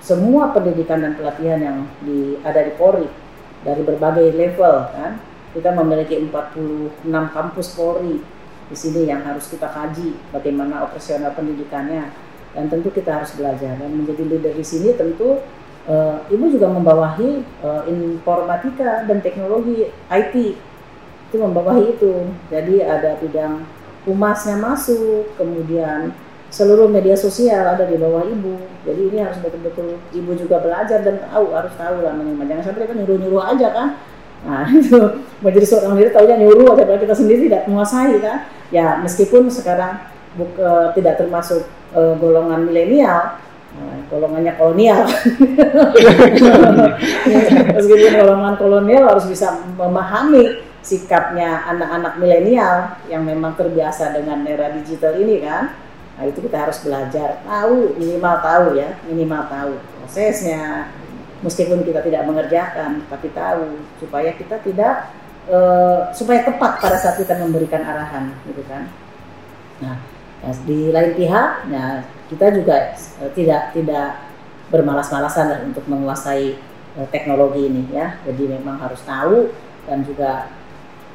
semua 0.00 0.50
pendidikan 0.50 0.98
dan 0.98 1.14
pelatihan 1.14 1.60
yang 1.60 1.78
di, 2.02 2.40
ada 2.42 2.64
di 2.64 2.72
Polri 2.74 3.08
dari 3.64 3.80
berbagai 3.80 4.32
level 4.32 4.76
kan. 4.92 5.20
Kita 5.52 5.68
memiliki 5.76 6.16
46 6.16 7.04
kampus 7.12 7.76
Polri 7.76 8.16
di 8.72 8.76
sini 8.76 9.04
yang 9.04 9.20
harus 9.20 9.52
kita 9.52 9.68
kaji 9.68 10.16
bagaimana 10.32 10.80
operasional 10.88 11.36
pendidikannya 11.36 12.08
dan 12.52 12.68
tentu 12.68 12.88
kita 12.92 13.20
harus 13.20 13.32
belajar. 13.36 13.76
Dan 13.80 14.04
menjadi 14.04 14.22
leader 14.28 14.52
di 14.56 14.64
sini 14.64 14.92
tentu 14.96 15.40
uh, 15.88 16.16
ibu 16.28 16.44
juga 16.52 16.68
membawahi 16.68 17.42
uh, 17.64 17.82
informatika 17.88 19.08
dan 19.08 19.18
teknologi 19.24 19.88
IT 20.12 20.34
itu 21.32 21.36
membawahi 21.40 21.96
itu. 21.96 22.28
Jadi 22.52 22.84
ada 22.84 23.16
bidang 23.16 23.64
humasnya 24.04 24.60
masuk 24.60 25.32
kemudian 25.38 26.12
seluruh 26.52 26.84
media 26.84 27.16
sosial 27.16 27.64
ada 27.64 27.88
di 27.88 27.96
bawah 27.96 28.28
ibu. 28.28 28.60
Jadi 28.84 29.08
ini 29.08 29.18
harus 29.24 29.40
betul-betul 29.40 29.96
ibu 30.12 30.30
juga 30.36 30.60
belajar 30.60 31.00
dan 31.00 31.24
tahu 31.24 31.56
harus 31.56 31.72
tahu 31.80 32.04
lah 32.04 32.12
minimal 32.12 32.44
jangan 32.44 32.64
sampai 32.68 32.84
kita 32.84 32.94
nyuruh-nyuruh 33.00 33.42
aja 33.56 33.68
kan? 33.72 33.88
Nah 34.44 34.68
itu 34.76 35.00
menjadi 35.40 35.66
seorang 35.66 35.96
leader 35.96 36.12
tahunya 36.12 36.36
nyuruh 36.44 36.76
aja 36.76 37.00
kita 37.00 37.14
sendiri 37.16 37.48
tidak 37.48 37.64
menguasai 37.64 38.20
kan? 38.20 38.44
Ya 38.68 39.00
meskipun 39.00 39.48
sekarang 39.48 40.11
buka, 40.38 40.96
tidak 40.96 41.20
termasuk 41.20 41.66
uh, 41.96 42.14
golongan 42.16 42.64
milenial 42.64 43.38
Nah, 43.72 44.04
golongannya 44.12 44.52
kolonial. 44.60 45.00
Meskipun 47.72 48.12
golongan 48.20 48.54
kolonial 48.60 49.08
harus 49.08 49.24
bisa 49.24 49.64
memahami 49.80 50.60
sikapnya 50.84 51.64
anak-anak 51.72 52.20
milenial 52.20 53.00
yang 53.08 53.24
memang 53.24 53.56
terbiasa 53.56 54.12
dengan 54.12 54.44
era 54.44 54.68
digital 54.76 55.16
ini 55.16 55.40
kan. 55.40 55.72
Nah 56.20 56.24
itu 56.28 56.44
kita 56.44 56.68
harus 56.68 56.84
belajar, 56.84 57.40
tahu 57.48 57.96
minimal 57.96 58.34
tahu 58.44 58.76
ya, 58.76 59.00
minimal 59.08 59.48
tahu 59.48 59.72
prosesnya. 59.96 60.92
Meskipun 61.40 61.82
kita 61.82 62.04
tidak 62.04 62.28
mengerjakan, 62.28 63.02
tapi 63.08 63.32
tahu 63.34 63.82
supaya 63.98 64.30
kita 64.36 64.62
tidak 64.62 65.10
uh, 65.50 66.12
supaya 66.14 66.44
tepat 66.46 66.78
pada 66.78 66.94
saat 67.00 67.18
kita 67.18 67.34
memberikan 67.40 67.82
arahan, 67.82 68.30
gitu 68.46 68.62
kan. 68.70 68.86
Nah, 69.82 69.98
di 70.66 70.90
lain 70.90 71.12
pihak, 71.14 71.70
ya 71.70 72.02
kita 72.26 72.50
juga 72.50 72.98
uh, 73.22 73.30
tidak 73.30 73.70
tidak 73.70 74.18
bermalas-malasan 74.74 75.70
untuk 75.70 75.86
menguasai 75.86 76.58
uh, 76.98 77.06
teknologi 77.14 77.70
ini 77.70 77.86
ya. 77.94 78.18
Jadi 78.26 78.50
memang 78.50 78.82
harus 78.82 78.98
tahu 79.06 79.54
dan 79.86 80.02
juga 80.02 80.50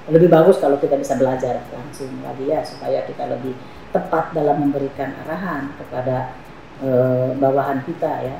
lebih 0.07 0.31
bagus 0.31 0.55
kalau 0.63 0.79
kita 0.79 0.95
bisa 0.95 1.19
belajar 1.19 1.67
langsung 1.67 2.07
lagi 2.23 2.47
ya 2.47 2.63
supaya 2.63 3.03
kita 3.03 3.27
lebih 3.27 3.51
tepat 3.91 4.31
dalam 4.31 4.63
memberikan 4.63 5.11
arahan 5.27 5.67
kepada 5.75 6.31
e, 6.79 6.89
bawahan 7.35 7.83
kita 7.83 8.23
ya. 8.23 8.37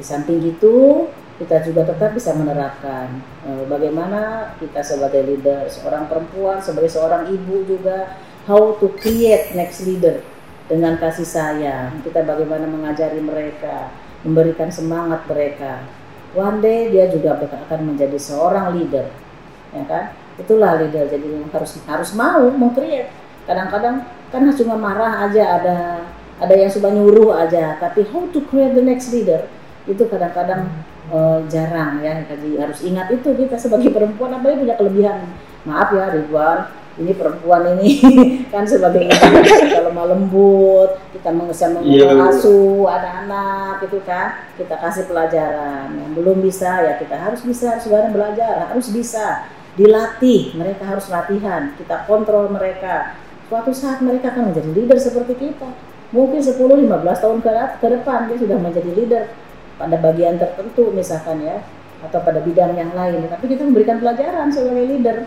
Di 0.00 0.04
samping 0.04 0.40
itu 0.40 1.04
kita 1.36 1.60
juga 1.64 1.88
tetap 1.92 2.16
bisa 2.16 2.32
menerapkan 2.32 3.20
e, 3.44 3.68
bagaimana 3.68 4.52
kita 4.56 4.80
sebagai 4.80 5.20
leader, 5.28 5.68
seorang 5.68 6.08
perempuan, 6.08 6.56
sebagai 6.60 6.88
seorang 6.88 7.28
ibu 7.28 7.68
juga 7.68 8.16
how 8.48 8.72
to 8.80 8.88
create 8.96 9.52
next 9.52 9.84
leader 9.84 10.24
dengan 10.70 10.94
kasih 10.94 11.26
sayang. 11.26 11.98
Kita 12.06 12.22
bagaimana 12.22 12.70
mengajari 12.70 13.18
mereka, 13.18 13.90
memberikan 14.22 14.70
semangat 14.70 15.26
mereka. 15.26 15.82
One 16.38 16.62
day 16.62 16.94
dia 16.94 17.10
juga 17.10 17.34
akan 17.42 17.80
menjadi 17.90 18.14
seorang 18.14 18.78
leader, 18.78 19.10
ya 19.74 19.82
kan? 19.90 20.14
Itulah 20.38 20.78
leader. 20.78 21.10
Jadi 21.10 21.50
harus 21.50 21.74
harus 21.82 22.10
mau 22.14 22.46
mengcreate. 22.54 23.10
Kadang-kadang 23.50 24.06
kan 24.30 24.46
cuma 24.54 24.78
marah 24.78 25.26
aja 25.26 25.58
ada 25.58 26.06
ada 26.40 26.54
yang 26.56 26.72
suka 26.72 26.88
nyuruh 26.88 27.36
aja 27.36 27.76
tapi 27.76 28.06
how 28.08 28.24
to 28.32 28.40
create 28.48 28.72
the 28.72 28.80
next 28.80 29.12
leader 29.12 29.44
itu 29.84 30.06
kadang-kadang 30.08 30.70
uh, 31.12 31.44
jarang 31.52 32.00
ya 32.00 32.24
jadi 32.24 32.64
harus 32.64 32.80
ingat 32.80 33.12
itu 33.12 33.28
kita 33.36 33.60
sebagai 33.60 33.92
perempuan 33.92 34.32
apa 34.32 34.48
yang 34.48 34.58
punya 34.64 34.76
kelebihan 34.80 35.18
maaf 35.68 35.92
ya 35.92 36.08
Ridwan 36.14 36.58
ini 37.00 37.12
perempuan 37.16 37.80
ini 37.80 37.90
kan 38.52 38.68
sebagai 38.68 39.08
kalau 39.72 39.90
mau 39.96 40.06
lembut 40.06 41.00
kita 41.16 41.32
bisa 41.32 41.66
mengasuh 41.72 42.86
yeah. 42.86 42.96
anak-anak 43.00 43.74
itu 43.88 43.98
kan 44.04 44.44
kita 44.60 44.76
kasih 44.76 45.04
pelajaran 45.08 45.96
yang 45.96 46.12
belum 46.12 46.44
bisa 46.44 46.84
ya 46.84 47.00
kita 47.00 47.16
harus 47.16 47.40
bisa 47.42 47.80
harus 47.80 47.88
belajar 47.88 48.68
harus 48.68 48.92
bisa 48.92 49.48
dilatih 49.74 50.52
mereka 50.54 50.84
harus 50.84 51.08
latihan 51.08 51.72
kita 51.80 52.04
kontrol 52.04 52.52
mereka 52.52 53.16
suatu 53.50 53.74
saat 53.74 53.98
mereka 53.98 54.30
akan 54.30 54.54
menjadi 54.54 54.70
leader 54.70 54.98
seperti 55.02 55.34
kita. 55.34 55.66
Mungkin 56.14 56.38
10-15 56.38 56.86
tahun 57.18 57.38
ke, 57.42 57.50
ke 57.82 57.86
depan 57.98 58.30
dia 58.30 58.38
sudah 58.38 58.58
menjadi 58.62 58.90
leader 58.94 59.24
pada 59.74 59.98
bagian 59.98 60.38
tertentu 60.38 60.94
misalkan 60.94 61.42
ya 61.42 61.58
atau 62.06 62.22
pada 62.22 62.38
bidang 62.38 62.78
yang 62.78 62.94
lain. 62.94 63.26
Tapi 63.26 63.50
kita 63.50 63.66
memberikan 63.66 63.98
pelajaran 63.98 64.54
sebagai 64.54 64.86
leader. 64.86 65.26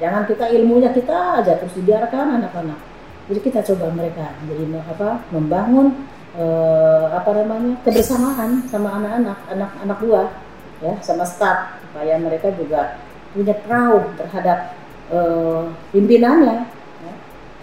Ya, 0.00 0.08
jangan 0.08 0.24
kita 0.24 0.48
ilmunya 0.56 0.96
kita 0.96 1.44
aja 1.44 1.60
terus 1.60 1.76
dibiarkan 1.76 2.40
anak-anak. 2.40 2.80
Jadi 3.28 3.40
kita 3.44 3.60
coba 3.60 3.92
mereka 3.92 4.32
jadi 4.48 4.64
apa 4.80 5.20
membangun 5.28 6.08
eh, 6.40 7.06
apa 7.12 7.30
namanya 7.36 7.76
kebersamaan 7.84 8.64
sama 8.72 8.96
anak-anak 8.96 9.38
anak-anak 9.52 9.98
buah 10.00 10.28
ya 10.80 10.96
sama 11.04 11.28
staff 11.28 11.76
supaya 11.84 12.16
mereka 12.16 12.48
juga 12.56 12.96
punya 13.36 13.54
proud 13.60 14.16
terhadap 14.16 14.72
eh, 15.12 15.62
pimpinannya 15.92 16.64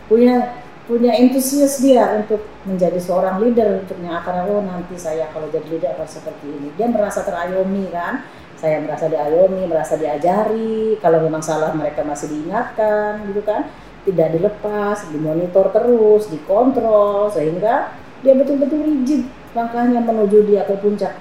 punya 0.07 0.55
punya 0.87 1.11
entusias 1.19 1.83
dia 1.83 2.15
untuk 2.15 2.47
menjadi 2.63 2.95
seorang 2.95 3.43
leader 3.43 3.83
untuk 3.83 3.99
yang 3.99 4.23
akan 4.23 4.47
oh 4.47 4.63
nanti 4.63 4.95
saya 4.95 5.27
kalau 5.35 5.51
jadi 5.51 5.67
leader 5.67 5.91
akan 5.99 6.07
seperti 6.07 6.47
ini. 6.47 6.71
Dia 6.79 6.87
merasa 6.87 7.27
terayomi 7.27 7.91
kan 7.91 8.23
saya 8.57 8.81
merasa 8.81 9.05
diayomi 9.05 9.69
merasa 9.69 9.93
diajari. 9.95 10.97
Kalau 10.97 11.21
memang 11.21 11.45
salah 11.45 11.71
mereka 11.77 12.01
masih 12.01 12.33
diingatkan 12.33 13.21
gitu 13.29 13.45
kan. 13.45 13.69
Tidak 14.03 14.39
dilepas 14.39 15.07
dimonitor 15.13 15.69
terus 15.69 16.31
dikontrol 16.31 17.29
sehingga 17.29 17.91
dia 18.25 18.33
betul-betul 18.33 18.81
rigid 18.81 19.29
langkahnya 19.53 20.01
menuju 20.01 20.47
dia 20.47 20.65
ke 20.65 20.73
puncak 20.81 21.13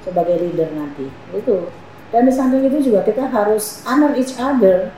sebagai 0.00 0.40
leader 0.40 0.72
nanti. 0.72 1.12
Itu. 1.36 1.68
Dan 2.08 2.24
di 2.24 2.32
samping 2.32 2.64
itu 2.64 2.88
juga 2.88 3.04
kita 3.04 3.28
harus 3.28 3.84
honor 3.84 4.16
each 4.16 4.32
other. 4.40 4.88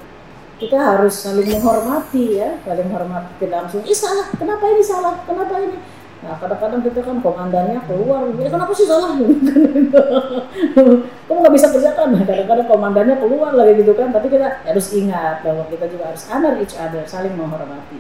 Kita 0.61 0.77
harus 0.77 1.17
saling 1.17 1.49
menghormati 1.49 2.39
ya. 2.39 2.61
Saling 2.63 2.87
menghormati 2.87 3.33
tidak 3.43 3.67
langsung 3.67 3.83
ih 3.83 3.97
salah. 3.97 4.31
Kenapa 4.37 4.65
ini 4.71 4.83
salah? 4.85 5.15
Kenapa 5.27 5.59
ini 5.59 5.75
nah 6.21 6.37
kadang-kadang 6.37 6.85
kita 6.85 7.01
kan 7.01 7.17
komandannya 7.25 7.81
keluar. 7.89 8.29
Ya 8.37 8.53
kenapa 8.53 8.77
sih 8.77 8.85
salah? 8.85 9.17
Kamu 11.27 11.39
nggak 11.41 11.55
bisa 11.57 11.73
kerjakan 11.73 12.13
nah, 12.13 12.23
kadang-kadang 12.29 12.69
komandannya 12.69 13.17
keluar 13.17 13.57
lagi 13.57 13.81
gitu 13.81 13.97
kan. 13.97 14.13
Tapi 14.13 14.29
kita 14.29 14.61
harus 14.69 14.93
ingat 14.93 15.41
bahwa 15.41 15.65
kita 15.73 15.89
juga 15.89 16.13
harus 16.13 16.29
honor 16.29 16.61
each 16.61 16.77
other 16.77 17.01
saling 17.09 17.33
menghormati. 17.33 17.97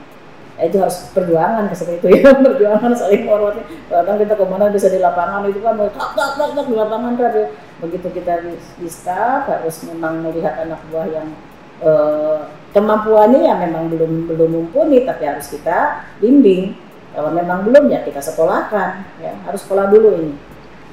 Ya, 0.61 0.68
itu 0.68 0.77
harus 0.77 1.09
perjuangan 1.16 1.73
seperti 1.73 2.05
itu 2.05 2.09
ya 2.21 2.37
perjuangan 2.45 2.93
saling 2.93 3.25
menghormati. 3.25 3.62
Kadang 3.89 4.16
kita 4.21 4.35
komandan 4.37 4.77
bisa 4.77 4.93
di 4.93 5.01
lapangan 5.01 5.49
itu 5.49 5.64
kan 5.64 5.81
tak 5.81 6.11
tak 6.12 6.31
tak 6.37 6.49
tak 6.53 6.64
di 6.68 6.77
lapangan 6.77 7.16
kan 7.16 7.33
begitu 7.81 8.12
kita 8.12 8.45
di, 8.45 8.53
di 8.77 8.89
staff 8.93 9.49
harus 9.49 9.89
memang 9.89 10.21
melihat 10.21 10.61
anak 10.61 10.85
buah 10.93 11.09
yang 11.09 11.33
Eh, 11.81 12.39
kemampuannya 12.77 13.41
ya 13.41 13.57
memang 13.57 13.89
belum 13.89 14.29
belum 14.29 14.51
mumpuni 14.53 15.01
tapi 15.09 15.25
harus 15.25 15.49
kita 15.49 16.05
bimbing 16.21 16.77
kalau 17.11 17.31
memang 17.35 17.67
belum 17.67 17.91
ya 17.91 18.07
kita 18.07 18.23
sekolahkan 18.23 18.91
ya. 19.19 19.35
Harus 19.43 19.67
sekolah 19.67 19.91
dulu 19.91 20.15
ini. 20.15 20.35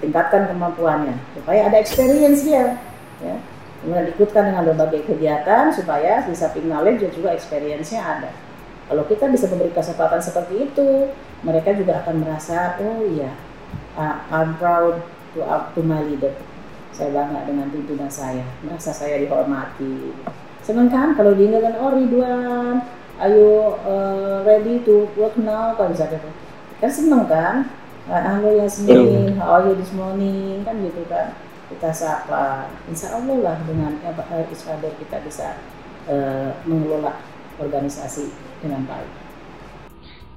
Tingkatkan 0.01 0.49
kemampuannya 0.49 1.17
supaya 1.33 1.69
ada 1.69 1.77
experience 1.77 2.45
dia 2.45 2.77
ya. 3.21 3.37
Kemudian 3.81 4.09
ikutkan 4.09 4.49
dengan 4.49 4.65
berbagai 4.73 5.05
kegiatan 5.05 5.69
supaya 5.69 6.25
samping 6.33 6.65
knowledge 6.65 7.05
dan 7.05 7.11
juga 7.13 7.29
experience-nya 7.37 8.01
ada. 8.01 8.29
Kalau 8.89 9.05
kita 9.05 9.29
bisa 9.29 9.45
memberi 9.53 9.69
kesempatan 9.69 10.17
seperti 10.17 10.69
itu 10.69 11.13
mereka 11.45 11.75
juga 11.77 12.01
akan 12.01 12.25
merasa 12.25 12.81
oh 12.81 13.05
iya 13.05 13.29
uh, 13.93 14.17
I'm 14.33 14.57
proud 14.57 15.05
to 15.37 15.45
up 15.45 15.77
to 15.77 15.85
my 15.85 16.01
leader. 16.01 16.33
Saya 16.89 17.13
bangga 17.13 17.45
dengan 17.45 17.69
pimpinan 17.69 18.09
saya 18.09 18.41
merasa 18.65 18.89
saya 18.89 19.21
dihormati. 19.21 20.17
Senang 20.65 20.89
kan 20.89 21.13
kalau 21.13 21.37
diingatkan 21.37 21.77
oh 21.77 21.93
Ridwan 21.93 22.81
ayo 23.17 23.77
uh, 23.81 24.45
ready 24.45 24.81
to 24.85 25.09
work 25.17 25.33
now 25.41 25.73
kan 25.73 25.89
bisa 25.89 26.05
gitu. 26.09 26.29
Kan 26.77 26.91
seneng 26.91 27.25
kan? 27.25 27.65
Halo 28.07 28.55
Yasmin 28.55 29.35
how 29.35 29.59
are 29.59 29.67
you 29.67 29.75
this 29.75 29.91
morning 29.93 30.61
kan 30.61 30.77
gitu 30.79 31.01
kan. 31.09 31.33
Kita 31.67 31.91
sapa 31.91 32.71
insya 32.87 33.17
Allah 33.17 33.37
lah 33.43 33.57
dengan 33.65 33.97
uh, 34.05 34.45
each 34.47 34.65
other 34.69 34.93
kita 35.01 35.19
bisa 35.25 35.57
uh, 36.07 36.53
mengelola 36.63 37.17
organisasi 37.57 38.29
dengan 38.61 38.85
baik. 38.85 39.11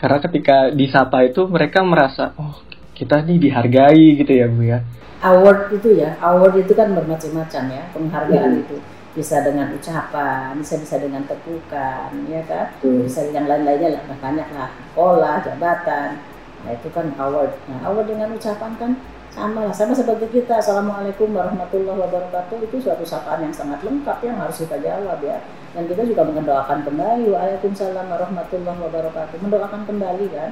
Karena 0.01 0.19
ketika 0.25 0.57
disapa 0.73 1.29
itu 1.29 1.45
mereka 1.45 1.85
merasa 1.85 2.33
oh 2.41 2.65
kita 2.97 3.21
nih 3.25 3.37
dihargai 3.37 4.17
gitu 4.17 4.33
ya 4.33 4.49
Bu 4.49 4.65
ya. 4.65 4.81
award 5.21 5.69
itu 5.77 6.01
ya 6.01 6.17
award 6.25 6.57
itu 6.57 6.73
kan 6.73 6.97
bermacam-macam 6.97 7.63
ya 7.69 7.83
penghargaan 7.93 8.53
itu 8.65 8.77
bisa 9.11 9.43
dengan 9.43 9.75
ucapan 9.75 10.55
bisa 10.59 10.79
bisa 10.79 10.97
dengan 11.03 11.27
tepukan 11.27 12.11
ya 12.31 12.43
kan? 12.47 12.71
Hmm. 12.79 13.03
bisa 13.03 13.27
dengan 13.27 13.51
lain-lainnya 13.51 13.99
lah 13.99 14.03
banyak 14.19 14.49
lah 14.55 14.71
sekolah 14.95 15.35
jabatan. 15.43 16.09
Nah 16.61 16.71
itu 16.77 16.89
kan 16.93 17.07
award. 17.19 17.53
Nah 17.67 17.79
award 17.91 18.07
dengan 18.07 18.31
ucapan 18.37 18.73
kan 18.79 18.93
sama 19.31 19.67
lah. 19.67 19.75
Sama 19.75 19.95
seperti 19.95 20.31
kita 20.31 20.59
assalamualaikum 20.59 21.31
warahmatullahi 21.31 21.99
wabarakatuh 22.07 22.67
itu 22.67 22.77
suatu 22.83 23.07
sapaan 23.07 23.47
yang 23.47 23.55
sangat 23.55 23.83
lengkap 23.83 24.19
yang 24.27 24.37
harus 24.39 24.63
kita 24.63 24.79
jawab 24.79 25.19
ya. 25.23 25.43
Dan 25.71 25.87
kita 25.87 26.03
juga 26.03 26.27
mendoakan 26.27 26.83
kembali 26.83 27.31
waalaikumsalam 27.31 28.07
warahmatullahi 28.11 28.79
wabarakatuh. 28.79 29.37
Mendoakan 29.43 29.83
kembali 29.87 30.27
kan? 30.35 30.51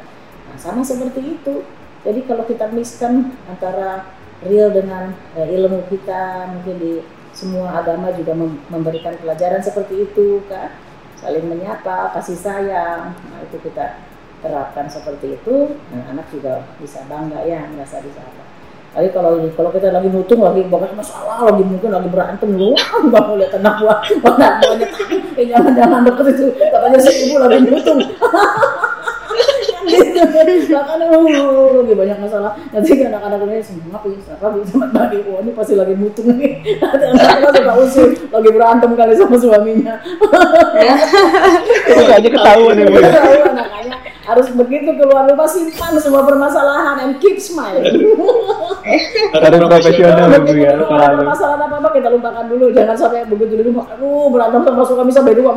Nah 0.51 0.57
sama 0.59 0.83
seperti 0.83 1.39
itu. 1.39 1.63
Jadi 2.07 2.21
kalau 2.31 2.47
kita 2.47 2.71
miskan 2.71 3.35
antara 3.51 4.07
real 4.47 4.71
dengan 4.71 5.11
eh, 5.35 5.47
ilmu 5.59 5.91
kita 5.91 6.47
mungkin 6.55 6.77
di 6.79 6.93
semua 7.33 7.73
agama 7.81 8.13
juga 8.15 8.33
mem- 8.35 8.63
memberikan 8.69 9.15
pelajaran 9.19 9.61
seperti 9.63 10.09
itu 10.09 10.43
kan? 10.49 10.73
Saling 11.19 11.51
menyapa 11.51 12.15
kasih 12.15 12.39
sayang. 12.39 13.13
Nah 13.15 13.39
itu 13.43 13.59
kita 13.63 13.99
terapkan 14.39 14.87
seperti 14.87 15.35
itu 15.35 15.75
dan 15.91 16.15
anak 16.15 16.31
juga 16.31 16.63
bisa 16.79 17.03
bangga 17.11 17.43
ya 17.43 17.67
merasa 17.75 17.99
disapa 17.99 18.47
tapi 18.89 19.13
kalau 19.13 19.37
kalau 19.53 19.71
kita 19.71 19.93
lagi 19.93 20.09
nutung 20.09 20.41
lagi 20.41 20.65
banyak 20.65 20.97
masalah 20.97 21.45
lagi 21.45 21.61
mungkin 21.61 21.93
lagi 21.93 22.09
berantem 22.09 22.51
lu 22.57 22.73
nggak 23.07 23.23
mau 23.23 23.37
lihat 23.37 23.53
anak 23.61 23.75
gua 23.79 23.95
anak 24.01 24.53
buahnya 24.65 24.87
eh, 25.39 25.47
jangan 25.47 25.73
jangan 25.77 26.01
deket 26.03 26.27
itu. 26.35 26.47
Katanya 26.57 26.99
si 26.99 27.11
ibu 27.29 27.37
lagi 27.39 27.59
nutung 27.69 28.01
gitu 29.89 30.21
makanya 30.69 31.07
uh, 31.11 31.81
lagi 31.81 31.95
banyak 31.97 32.19
masalah. 32.21 32.53
Nanti 32.71 32.91
anak-anak 33.01 33.41
ini 33.49 33.65
semua 33.65 33.99
ya 34.05 34.33
apa 34.37 34.47
bisa 34.55 34.85
tadi 34.93 35.19
wah 35.25 35.41
ini 35.41 35.51
pasti 35.57 35.75
lagi 35.75 35.95
mutung 35.97 36.37
nih. 36.37 36.79
Nanti 36.79 37.05
anak-anak 37.17 37.51
suka 37.57 37.73
usul 37.81 38.09
lagi 38.29 38.51
berantem 38.53 38.91
kali 38.93 39.13
sama 39.17 39.37
suaminya. 39.41 39.95
Itu 41.89 42.03
aja 42.05 42.29
ketahuan 42.29 42.77
ya 42.77 42.87
ya. 42.87 43.11
Ketahuan, 43.11 43.53
makanya 43.57 43.97
harus 44.29 44.47
begitu 44.53 44.93
keluar 45.01 45.25
rumah 45.25 45.49
simpan 45.49 45.97
semua 45.97 46.21
permasalahan 46.21 47.09
and 47.09 47.17
keep 47.17 47.41
smiling 47.41 48.13
Harus 49.33 49.57
profesional 49.57 50.29
ya 50.29 50.39
Bu 50.45 50.53
ya. 50.53 50.77
Begitu 50.77 50.85
kalau 50.85 51.01
ada 51.01 51.17
permasalahan 51.17 51.61
apa 51.65 51.77
apa 51.81 51.89
kita 51.97 52.09
lupakan 52.13 52.45
dulu. 52.45 52.69
Jangan 52.77 52.97
sampai 52.97 53.25
begitu 53.25 53.65
rumah 53.65 53.89
aduh 53.89 54.29
berantem 54.29 54.61
sama 54.69 54.85
suami 54.85 55.09
sampai 55.09 55.33
dua 55.33 55.57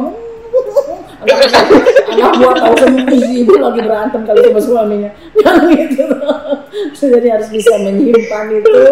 anak 1.21 2.31
buat 2.41 2.55
tahu 2.57 2.75
sendiri 2.81 3.17
ibu 3.45 3.53
lagi 3.61 3.79
berantem 3.85 4.21
kali 4.25 4.39
sama 4.41 4.61
suaminya 4.61 5.11
yang 5.37 5.57
gitu 5.69 6.05
jadi 6.97 7.27
harus 7.37 7.49
bisa 7.53 7.77
menyimpan 7.77 8.45
itu 8.61 8.83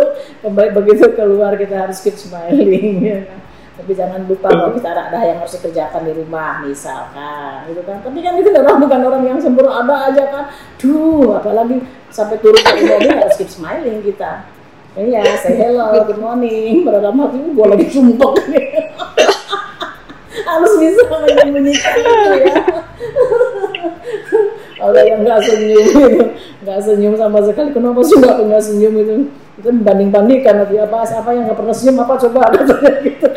kembali 0.45 0.69
begitu 0.77 1.05
keluar 1.17 1.57
kita 1.57 1.89
harus 1.89 1.99
keep 2.05 2.15
smiling 2.15 3.01
ya 3.01 3.19
kan? 3.25 3.39
tapi 3.79 3.91
jangan 3.95 4.27
lupa 4.27 4.51
kalau 4.51 4.75
kita 4.75 4.91
ada, 4.91 5.19
yang 5.23 5.39
harus 5.39 5.55
dikerjakan 5.55 6.03
di 6.03 6.13
rumah 6.13 6.59
misalkan 6.67 7.63
gitu 7.71 7.81
kan 7.87 7.97
tapi 8.03 8.19
kan 8.19 8.33
itu 8.37 8.49
orang 8.51 8.77
bukan 8.77 8.99
orang 9.07 9.23
yang 9.23 9.39
sempurna 9.39 9.71
ada 9.81 9.95
aja 10.11 10.23
kan 10.29 10.43
duh 10.75 11.39
apalagi 11.39 11.79
sampai 12.11 12.37
turun 12.43 12.59
ke 12.59 12.83
mobil 12.85 13.15
harus 13.15 13.35
keep 13.39 13.49
smiling 13.49 14.03
kita 14.03 14.45
Iya, 14.97 15.21
say 15.37 15.53
hello, 15.53 16.01
good 16.01 16.17
morning. 16.17 16.81
Pada 16.81 16.97
dalam 16.97 17.21
hati 17.21 17.37
gue 17.37 17.65
lagi 17.69 17.85
nih. 17.93 18.65
Harus 20.49 20.73
bisa 20.81 21.03
menyembunyikan 21.05 21.93
itu 22.01 22.29
ya. 22.41 22.55
Ada 24.79 24.99
yang 25.03 25.19
nggak 25.27 25.39
senyum 25.43 25.85
gitu, 25.91 26.23
nggak 26.63 26.79
senyum 26.81 27.13
sama 27.19 27.39
sekali. 27.43 27.69
Kenapa 27.75 27.99
sih 28.01 28.15
nggak 28.15 28.37
nggak 28.47 28.63
senyum 28.63 28.93
itu? 28.95 29.15
Itu 29.59 29.67
membanding 29.75 30.09
bandingkan 30.09 30.63
nanti 30.63 30.75
apa 30.79 31.03
apa 31.03 31.29
yang 31.35 31.43
nggak 31.51 31.59
pernah 31.59 31.75
senyum 31.75 31.97
apa 31.99 32.13
coba 32.15 32.41
gitu. 33.05 33.29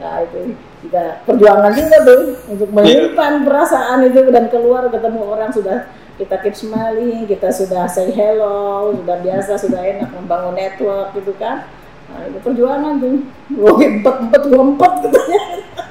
Nah 0.00 0.16
itu 0.24 0.40
kita 0.86 1.04
perjuangan 1.28 1.72
juga 1.76 1.96
tuh 2.06 2.20
untuk 2.48 2.70
menyimpan 2.72 3.44
perasaan 3.44 4.08
itu 4.08 4.20
dan 4.32 4.48
keluar 4.48 4.88
ketemu 4.88 5.20
orang 5.20 5.50
sudah 5.52 5.84
kita 6.16 6.40
keep 6.40 6.56
smiling, 6.56 7.28
kita 7.28 7.52
sudah 7.52 7.84
say 7.84 8.08
hello, 8.08 8.88
sudah 8.96 9.20
biasa, 9.20 9.52
sudah 9.60 9.84
enak 9.84 10.08
membangun 10.16 10.56
network 10.56 11.12
gitu 11.12 11.36
kan. 11.36 11.68
Nah, 12.16 12.40
perjuangan 12.40 12.92
tuh. 12.96 13.20
Gue 13.52 13.72
empat 13.84 14.14
empat 14.24 14.42
gue 14.48 14.62
empat 14.74 14.92
katanya. 15.04 15.40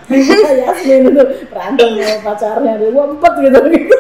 Yasmin 0.06 1.02
itu 1.10 1.24
berantem 1.50 1.88
sama 1.98 2.22
pacarnya, 2.22 2.74
dia 2.78 2.90
gue 2.94 3.06
empat 3.18 3.34
gitu 3.42 3.60
gitu. 3.74 3.98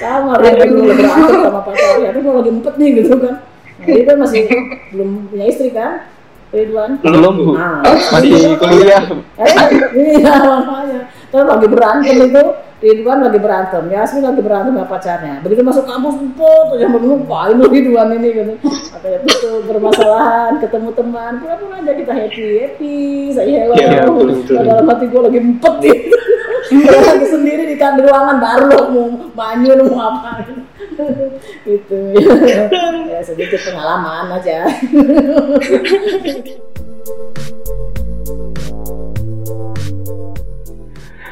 sama 0.00 0.32
dia 0.40 0.64
dulu 0.64 0.92
berantem 0.92 1.40
sama 1.44 1.60
pacarnya, 1.64 2.08
tapi 2.12 2.20
gue 2.24 2.34
lagi 2.36 2.50
empat 2.52 2.74
nih 2.80 2.88
gitu 3.00 3.14
kan. 3.20 3.34
Nah, 3.78 3.86
dia 3.86 4.02
kan 4.08 4.16
masih 4.20 4.42
belum 4.92 5.10
punya 5.28 5.44
istri 5.52 5.68
kan, 5.72 6.08
Ridwan. 6.48 6.96
Belum 7.04 7.32
Bu. 7.36 7.52
Nah, 7.56 7.84
Masih 7.84 8.56
kuliah. 8.56 9.04
Eh, 9.36 9.52
iya 10.16 10.34
makanya. 10.40 11.00
Terus 11.28 11.44
lagi 11.44 11.66
berantem 11.68 12.16
itu, 12.24 12.44
Ridwan 12.78 13.26
lagi 13.26 13.42
berantem, 13.42 13.90
Yasmin 13.90 14.22
lagi 14.22 14.38
berantem 14.38 14.70
sama 14.78 14.86
pacarnya. 14.86 15.42
Begitu 15.42 15.66
masuk 15.66 15.82
kampus, 15.82 16.14
tuh 16.38 16.78
yang 16.78 16.94
ini 16.94 17.66
Ridwan 17.66 18.14
ini 18.14 18.28
gitu. 18.30 18.52
Katanya 18.94 19.18
tuh 19.26 19.66
bermasalahan, 19.66 20.62
ketemu 20.62 20.94
teman, 20.94 21.42
pura-pura 21.42 21.82
aja 21.82 21.92
kita 21.98 22.12
happy, 22.14 22.46
happy, 22.62 22.96
saya 23.34 23.66
hello. 23.66 23.74
Betul, 23.74 24.30
betul. 24.30 24.62
Dalam 24.62 24.86
hati 24.86 25.04
gue 25.10 25.20
lagi 25.26 25.38
empet 25.42 25.74
gitu. 25.82 26.16
Lagi 26.86 27.26
sendiri 27.26 27.62
di 27.66 27.74
kan 27.74 27.98
di 27.98 28.06
ruangan 28.06 28.38
baru 28.38 28.66
lo 28.70 28.82
mau 28.94 29.06
manyun 29.34 29.78
mau 29.90 30.14
apa 30.14 30.46
gitu. 31.66 31.98
ya 33.10 33.20
sedikit 33.26 33.58
pengalaman 33.66 34.38
aja. 34.38 34.70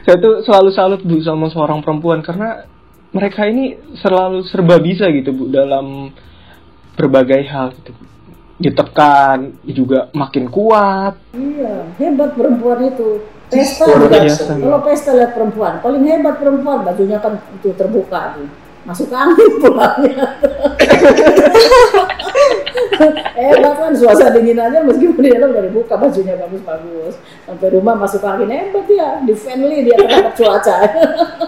Saya 0.06 0.22
tuh 0.22 0.38
selalu 0.46 0.70
salut 0.70 1.02
Bu 1.02 1.18
sama 1.18 1.50
seorang 1.50 1.82
perempuan 1.82 2.22
karena 2.22 2.62
mereka 3.10 3.42
ini 3.50 3.74
selalu 3.98 4.46
serba 4.46 4.78
bisa 4.78 5.10
gitu 5.10 5.34
Bu 5.34 5.50
dalam 5.50 6.14
berbagai 6.94 7.42
hal 7.50 7.74
gitu. 7.74 7.90
Bu. 7.90 8.06
Ditekan 8.62 9.66
juga 9.66 10.06
makin 10.14 10.46
kuat. 10.46 11.18
Iya, 11.34 11.90
hebat 11.98 12.38
perempuan 12.38 12.86
itu. 12.86 13.18
Pesta 13.50 13.82
biasa. 13.82 14.62
Kalau 14.62 14.78
pesta 14.86 15.10
lihat 15.10 15.34
perempuan, 15.34 15.82
paling 15.82 16.06
hebat 16.06 16.38
perempuan 16.38 16.86
bajunya 16.86 17.18
kan 17.18 17.42
itu 17.58 17.74
terbuka 17.74 18.38
tuh. 18.38 18.46
Masuk 18.86 19.10
angin 19.10 19.58
pulangnya. 19.58 20.22
hebat 23.38 23.74
kan 23.76 23.92
suasana 23.92 24.34
dingin 24.34 24.56
aja 24.56 24.80
meskipun 24.80 25.20
di 25.20 25.30
dalam 25.32 25.52
udah 25.52 25.64
dibuka 25.64 25.94
bajunya 25.96 26.34
bagus-bagus. 26.34 27.14
Sampai 27.44 27.68
rumah 27.70 27.94
masuk 27.94 28.22
angin 28.22 28.48
hebat 28.48 28.86
ya, 28.88 29.20
di 29.22 29.34
friendly 29.34 29.86
dia 29.86 29.96
terhadap 29.96 30.34
cuaca. 30.34 30.76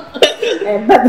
hebat. 0.68 1.00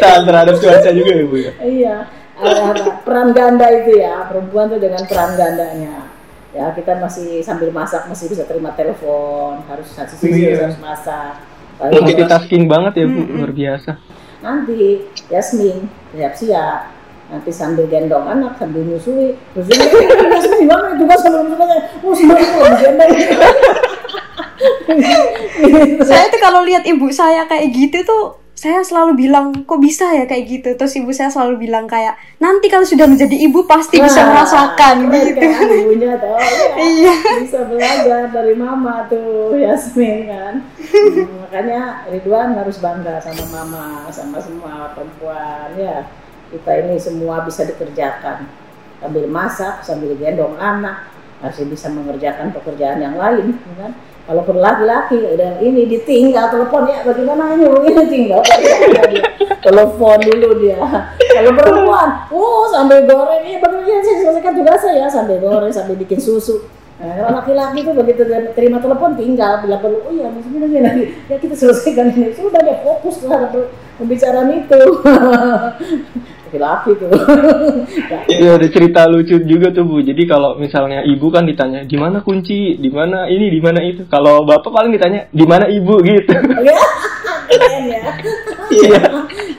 Tahan 0.00 0.22
terhadap 0.24 0.54
cuaca 0.58 0.88
juga 0.90 1.10
ya 1.12 1.24
Bu 1.24 1.36
ya. 1.38 1.52
Iya, 1.58 1.96
ada, 2.36 2.82
peran 3.02 3.28
ganda 3.32 3.66
itu 3.70 3.98
ya, 3.98 4.26
perempuan 4.26 4.68
tuh 4.68 4.80
dengan 4.80 5.02
peran 5.06 5.34
gandanya. 5.34 6.10
Ya 6.52 6.68
kita 6.76 7.00
masih 7.00 7.40
sambil 7.40 7.72
masak 7.72 8.04
masih 8.06 8.28
bisa 8.28 8.44
terima 8.44 8.76
telepon, 8.76 9.64
harus 9.64 9.88
satu 9.88 10.12
sisi 10.20 10.52
Iya. 10.52 10.68
harus 10.68 10.76
masak. 10.78 11.40
Multitasking 11.80 12.68
banget 12.68 13.02
ya 13.02 13.06
Bu, 13.08 13.20
luar 13.26 13.50
biasa. 13.50 13.96
nanti 14.42 15.06
Yasmin 15.30 15.86
siap-siap 16.10 16.90
nanti 17.32 17.48
sambil 17.48 17.88
gendong 17.88 18.28
anak 18.28 18.60
sambil 18.60 18.84
nyusui. 18.84 19.32
Terus 19.56 19.64
dia 19.66 19.88
bilang, 19.88 20.28
Yasmin 20.36 20.58
gimana 20.62 20.86
juga 20.94 21.14
sambil 21.16 21.42
nyusui 21.48 21.78
oh 22.02 22.12
sebenarnya 22.12 22.46
kalau 22.46 22.68
digendong 22.76 23.10
Saya 26.04 26.24
tuh 26.28 26.40
kalau 26.40 26.60
lihat 26.62 26.84
ibu 26.84 27.08
saya 27.10 27.48
kayak 27.48 27.72
gitu 27.72 27.98
tuh 28.04 28.24
saya 28.52 28.78
selalu 28.78 29.26
bilang 29.26 29.66
kok 29.66 29.80
bisa 29.82 30.06
ya 30.14 30.22
kayak 30.22 30.44
gitu? 30.46 30.70
Terus 30.78 30.94
ibu 30.94 31.10
saya 31.10 31.26
selalu 31.26 31.66
bilang 31.66 31.90
kayak 31.90 32.14
nanti 32.38 32.70
kalau 32.70 32.86
sudah 32.86 33.10
menjadi 33.10 33.34
ibu 33.34 33.66
pasti 33.66 33.98
bisa 33.98 34.22
Wah, 34.22 34.38
merasakan. 34.38 35.10
gitu. 35.10 35.40
kan 35.40 35.66
ibunya 35.66 36.14
tuh 36.14 36.38
Iya. 36.78 37.14
bisa 37.42 37.66
belajar 37.66 38.30
dari 38.30 38.54
mama 38.54 39.10
tuh 39.10 39.58
Yasmin 39.58 40.30
kan. 40.30 40.54
Hmm, 40.78 41.42
makanya 41.42 42.06
Ridwan 42.06 42.54
harus 42.54 42.78
bangga 42.78 43.18
sama 43.18 43.44
mama 43.50 43.84
sama 44.14 44.38
semua 44.38 44.94
perempuan 44.94 45.74
ya 45.74 46.06
kita 46.52 46.70
ini 46.84 47.00
semua 47.00 47.40
bisa 47.48 47.64
dikerjakan. 47.64 48.44
Sambil 49.00 49.24
masak 49.26 49.82
sambil 49.82 50.14
gendong 50.14 50.54
anak 50.60 51.10
masih 51.42 51.66
bisa 51.66 51.90
mengerjakan 51.90 52.54
pekerjaan 52.54 53.02
yang 53.02 53.18
lain 53.18 53.58
ya 53.58 53.74
kan? 53.82 53.92
Kalau 54.22 54.46
per 54.46 54.54
laki-laki 54.54 55.18
udah 55.18 55.58
ini 55.58 55.90
ditinggal 55.90 56.46
telepon 56.46 56.86
ya 56.86 57.02
bagaimana 57.02 57.58
ini? 57.58 57.66
Ini 57.66 58.02
tinggal 58.06 58.40
telepon 59.66 60.18
dulu 60.22 60.62
dia. 60.62 60.78
Kalau 61.18 61.50
perempuan 61.58 62.30
oh 62.30 62.70
sambil 62.70 63.02
goreng. 63.02 63.42
Ya 63.42 63.58
bagaimana 63.58 63.90
ya, 63.90 63.98
saya 63.98 64.16
selesaikan 64.22 64.54
tugas 64.54 64.78
saya. 64.78 65.10
Sambil 65.10 65.42
goreng 65.42 65.74
sambil 65.74 65.98
bikin 65.98 66.22
susu. 66.22 66.62
Nah, 67.02 67.18
kalau 67.18 67.34
laki-laki 67.34 67.82
itu 67.82 67.90
begitu 67.98 68.22
terima 68.54 68.78
telepon 68.78 69.18
tinggal 69.18 69.58
bila 69.58 69.82
perlu 69.82 69.98
oh 70.06 70.12
iya 70.14 70.30
gini 70.38 70.78
lagi. 70.78 71.04
Ya 71.26 71.36
kita 71.42 71.58
selesaikan 71.58 72.14
ini. 72.14 72.30
Sudah 72.30 72.62
dia 72.62 72.78
fokus 72.86 73.18
terhadap 73.18 73.50
pembicaraan 73.98 74.54
itu 74.54 74.82
laki-laki 76.52 76.90
tuh 77.00 77.08
Ya, 78.28 78.36
Iya 78.44 78.50
ada 78.60 78.68
cerita 78.68 79.08
lucu 79.08 79.40
juga 79.48 79.72
tuh 79.72 79.88
bu. 79.88 80.04
Jadi 80.04 80.28
kalau 80.28 80.60
misalnya 80.60 81.00
ibu 81.08 81.32
kan 81.32 81.48
ditanya 81.48 81.88
di 81.88 81.96
mana 81.96 82.20
kunci, 82.20 82.76
di 82.76 82.90
mana 82.92 83.24
ini, 83.28 83.48
di 83.48 83.60
mana 83.64 83.80
itu. 83.80 84.04
Kalau 84.12 84.44
bapak 84.44 84.68
paling 84.68 84.92
ditanya 84.92 85.32
di 85.32 85.44
mana 85.48 85.64
ibu 85.72 85.96
gitu. 86.04 86.32
ya 86.60 86.76
keren 87.48 87.84
ya 87.88 88.00
Iya. 88.72 89.00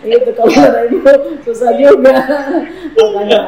itu 0.04 0.32
kalau 0.34 0.50
ada 0.52 0.84
ibu 0.90 1.06
susah 1.46 1.70
juga 1.78 2.12
makanya 2.98 3.40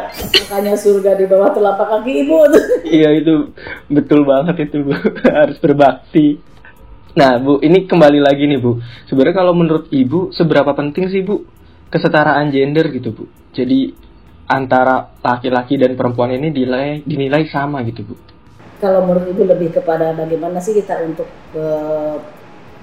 makanya 0.46 0.74
surga 0.78 1.18
di 1.18 1.26
bawah 1.28 1.50
telapak 1.52 1.88
kaki 1.90 2.26
ibu 2.26 2.38
tuh 2.48 2.64
Iya 2.86 3.10
itu 3.18 3.50
betul 3.90 4.26
banget 4.26 4.70
itu 4.70 4.86
bu. 4.86 4.94
Harus 5.38 5.58
berbakti. 5.62 6.38
Nah 7.18 7.42
bu, 7.42 7.60
ini 7.66 7.90
kembali 7.90 8.22
lagi 8.22 8.46
nih 8.46 8.60
bu. 8.62 8.78
Sebenarnya 9.10 9.36
kalau 9.36 9.54
menurut 9.58 9.90
ibu 9.90 10.30
seberapa 10.32 10.72
penting 10.78 11.10
sih 11.10 11.26
bu 11.26 11.55
kesetaraan 11.90 12.50
gender 12.50 12.90
gitu 12.92 13.12
bu? 13.12 13.24
Jadi 13.56 14.06
antara 14.46 15.10
laki-laki 15.26 15.78
dan 15.82 15.98
perempuan 15.98 16.30
ini 16.38 16.54
dinilai 16.54 17.02
dinilai 17.02 17.50
sama 17.50 17.82
gitu 17.82 18.06
bu. 18.06 18.16
kalau 18.78 19.02
menurut 19.08 19.34
ibu 19.34 19.42
lebih 19.48 19.74
kepada 19.74 20.14
bagaimana 20.14 20.62
sih 20.62 20.78
kita 20.78 21.02
untuk 21.02 21.26
eh, 21.58 22.16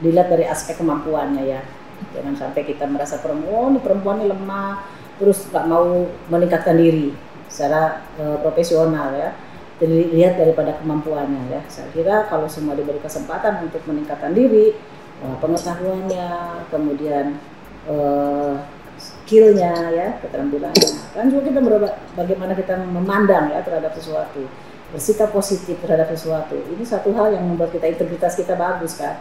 dilihat 0.03 0.27
dari 0.27 0.43
aspek 0.43 0.83
kemampuannya 0.83 1.45
ya 1.47 1.63
jangan 2.11 2.35
sampai 2.35 2.67
kita 2.67 2.91
merasa 2.91 3.23
perempuan 3.23 3.79
oh, 3.79 3.83
perempuan 3.83 4.19
ini 4.19 4.35
lemah 4.35 4.83
terus 5.23 5.47
nggak 5.55 5.67
mau 5.71 6.03
meningkatkan 6.27 6.75
diri 6.75 7.15
secara 7.47 8.03
eh, 8.19 8.37
profesional 8.43 9.15
ya 9.15 9.31
jadi 9.79 10.11
lihat 10.11 10.35
daripada 10.43 10.75
kemampuannya 10.83 11.55
ya 11.55 11.63
saya 11.71 11.87
kira 11.95 12.27
kalau 12.27 12.51
semua 12.51 12.75
diberi 12.75 12.99
kesempatan 12.99 13.71
untuk 13.71 13.87
meningkatkan 13.87 14.35
diri 14.35 14.75
eh, 15.23 15.37
pengetahuannya 15.39 16.31
kemudian 16.75 17.39
eh, 17.87 18.55
skillnya 19.33 19.73
ya 19.97 20.21
keterampilannya 20.21 20.93
kan 21.17 21.25
juga 21.33 21.49
kita 21.49 21.61
berubah 21.65 21.93
bagaimana 22.13 22.53
kita 22.53 22.77
memandang 22.85 23.49
ya 23.49 23.65
terhadap 23.65 23.97
sesuatu. 23.97 24.45
Bersikap 24.93 25.33
positif 25.33 25.81
terhadap 25.81 26.13
sesuatu. 26.13 26.53
Ini 26.53 26.85
satu 26.85 27.17
hal 27.17 27.33
yang 27.33 27.49
membuat 27.49 27.73
kita 27.73 27.89
integritas 27.89 28.37
kita 28.37 28.53
bagus 28.61 29.01
kan. 29.01 29.17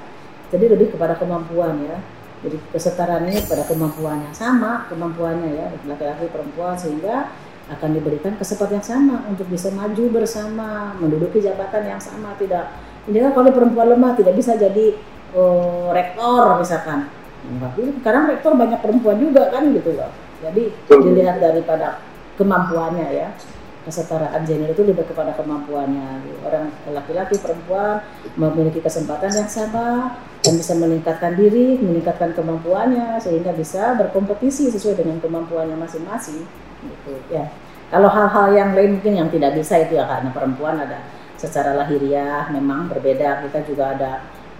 Jadi 0.51 0.67
lebih 0.67 0.91
kepada 0.91 1.15
kemampuan 1.15 1.79
ya. 1.87 1.95
Jadi 2.43 2.59
kesetaraannya 2.75 3.47
pada 3.47 3.63
kemampuannya. 3.63 4.35
Sama 4.35 4.91
kemampuannya 4.91 5.47
ya 5.55 5.67
laki-laki 5.87 6.27
perempuan 6.27 6.75
sehingga 6.75 7.31
akan 7.71 7.89
diberikan 7.95 8.35
kesempatan 8.35 8.83
yang 8.83 8.87
sama 8.87 9.23
untuk 9.31 9.47
bisa 9.47 9.71
maju 9.71 10.03
bersama 10.11 10.91
menduduki 10.99 11.39
jabatan 11.39 11.87
yang 11.87 12.01
sama 12.03 12.35
tidak. 12.35 12.67
Jadi 13.07 13.31
kalau 13.31 13.51
perempuan 13.55 13.95
lemah 13.95 14.11
tidak 14.19 14.35
bisa 14.35 14.59
jadi 14.59 14.91
eh, 15.35 15.87
rektor 15.95 16.59
misalkan 16.59 17.07
sekarang 18.01 18.23
rektor 18.29 18.53
banyak 18.53 18.79
perempuan 18.79 19.17
juga 19.17 19.49
kan 19.49 19.69
gitu 19.73 19.97
loh. 19.97 20.11
Jadi 20.41 20.73
dilihat 20.89 21.37
daripada 21.41 22.01
kemampuannya 22.37 23.07
ya. 23.13 23.29
Kesetaraan 23.81 24.45
gender 24.45 24.77
itu 24.77 24.85
lebih 24.85 25.09
kepada 25.09 25.33
kemampuannya. 25.33 26.21
Orang 26.45 26.69
laki-laki 26.93 27.41
perempuan 27.41 28.05
memiliki 28.37 28.77
kesempatan 28.77 29.33
yang 29.33 29.49
sama 29.49 30.21
dan 30.45 30.53
bisa 30.53 30.77
meningkatkan 30.77 31.33
diri 31.33 31.81
meningkatkan 31.81 32.37
kemampuannya 32.37 33.17
sehingga 33.17 33.57
bisa 33.57 33.97
berkompetisi 33.97 34.69
sesuai 34.69 35.01
dengan 35.01 35.17
kemampuannya 35.17 35.73
masing-masing 35.81 36.45
gitu 36.85 37.13
ya. 37.33 37.49
Kalau 37.89 38.05
hal-hal 38.07 38.53
yang 38.53 38.69
lain 38.77 39.01
mungkin 39.01 39.13
yang 39.17 39.29
tidak 39.33 39.57
bisa 39.57 39.81
itu 39.81 39.97
ya 39.97 40.05
karena 40.05 40.29
perempuan 40.29 40.77
ada 40.77 41.01
secara 41.41 41.73
lahiriah 41.73 42.53
memang 42.53 42.85
berbeda. 42.85 43.49
Kita 43.49 43.65
juga 43.65 43.97
ada 43.97 44.11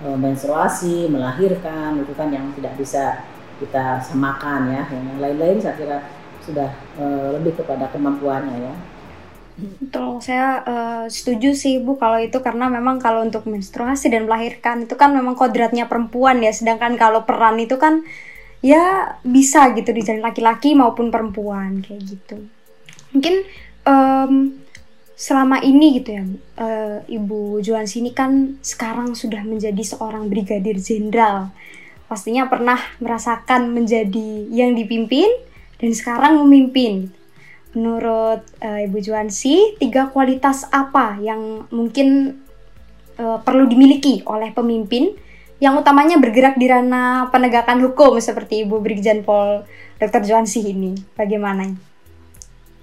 menstruasi 0.02 1.10
melahirkan 1.10 2.02
itu 2.02 2.14
kan 2.18 2.34
yang 2.34 2.50
tidak 2.58 2.74
bisa 2.80 3.22
kita 3.62 4.02
samakan 4.02 4.74
ya. 4.74 4.84
Yang 4.90 5.18
lain-lain 5.22 5.58
saya 5.62 5.76
kira 5.78 5.98
sudah 6.42 6.70
e, 6.98 7.06
lebih 7.38 7.54
kepada 7.62 7.86
kemampuannya 7.94 8.58
ya. 8.66 8.76
Betul, 9.62 10.18
saya 10.24 10.64
eh, 10.64 11.06
setuju 11.12 11.54
sih 11.54 11.78
Bu 11.84 12.00
kalau 12.00 12.18
itu 12.18 12.40
karena 12.42 12.72
memang 12.72 12.98
kalau 12.98 13.22
untuk 13.22 13.46
menstruasi 13.46 14.10
dan 14.10 14.26
melahirkan 14.26 14.88
itu 14.90 14.96
kan 14.98 15.14
memang 15.14 15.38
kodratnya 15.38 15.86
perempuan 15.86 16.42
ya, 16.42 16.50
sedangkan 16.50 16.98
kalau 16.98 17.28
peran 17.28 17.60
itu 17.62 17.76
kan 17.78 18.02
ya 18.64 19.18
bisa 19.22 19.70
gitu 19.78 19.94
dijalin 19.94 20.24
laki-laki 20.24 20.74
maupun 20.74 21.14
perempuan 21.14 21.84
kayak 21.84 22.02
gitu. 22.10 22.38
Mungkin 23.14 23.36
em, 23.86 24.34
selama 25.22 25.62
ini 25.62 26.02
gitu 26.02 26.18
ya, 26.18 26.26
eh, 26.58 26.98
Ibu 27.06 27.62
Juan 27.62 27.86
sini 27.86 28.10
kan 28.10 28.58
sekarang 28.66 29.14
sudah 29.14 29.46
menjadi 29.46 29.78
seorang 29.86 30.26
brigadir 30.26 30.82
jenderal. 30.82 31.54
Pastinya 32.10 32.50
pernah 32.50 32.82
merasakan 32.98 33.70
menjadi 33.70 34.50
yang 34.50 34.74
dipimpin 34.74 35.30
dan 35.78 35.94
sekarang 35.94 36.42
memimpin. 36.42 37.14
Menurut 37.78 38.42
eh, 38.66 38.90
Ibu 38.90 38.98
Juansi, 38.98 39.78
tiga 39.78 40.10
kualitas 40.10 40.66
apa 40.74 41.22
yang 41.22 41.70
mungkin 41.70 42.42
eh, 43.22 43.38
perlu 43.46 43.70
dimiliki 43.70 44.26
oleh 44.26 44.50
pemimpin 44.50 45.14
yang 45.62 45.78
utamanya 45.78 46.18
bergerak 46.18 46.58
di 46.58 46.66
ranah 46.66 47.30
penegakan 47.30 47.78
hukum 47.86 48.18
seperti 48.18 48.66
Ibu 48.66 48.82
Brigjen 48.82 49.22
Pol 49.22 49.70
Dr. 50.02 50.26
Juansi 50.26 50.66
ini? 50.66 50.98
Bagaimana? 51.14 51.70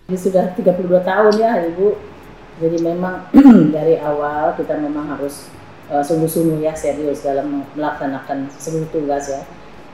Ini 0.06 0.14
sudah 0.14 0.54
32 0.54 1.02
tahun 1.02 1.34
ya 1.34 1.66
Ibu. 1.66 2.17
Jadi 2.58 2.78
memang 2.82 3.30
dari 3.76 3.94
awal 4.02 4.58
kita 4.58 4.74
memang 4.74 5.14
harus 5.14 5.46
uh, 5.90 6.02
sungguh-sungguh 6.02 6.58
ya 6.66 6.74
serius 6.74 7.22
dalam 7.22 7.62
melaksanakan 7.78 8.50
seluruh 8.58 8.90
tugas 8.90 9.30
ya. 9.30 9.42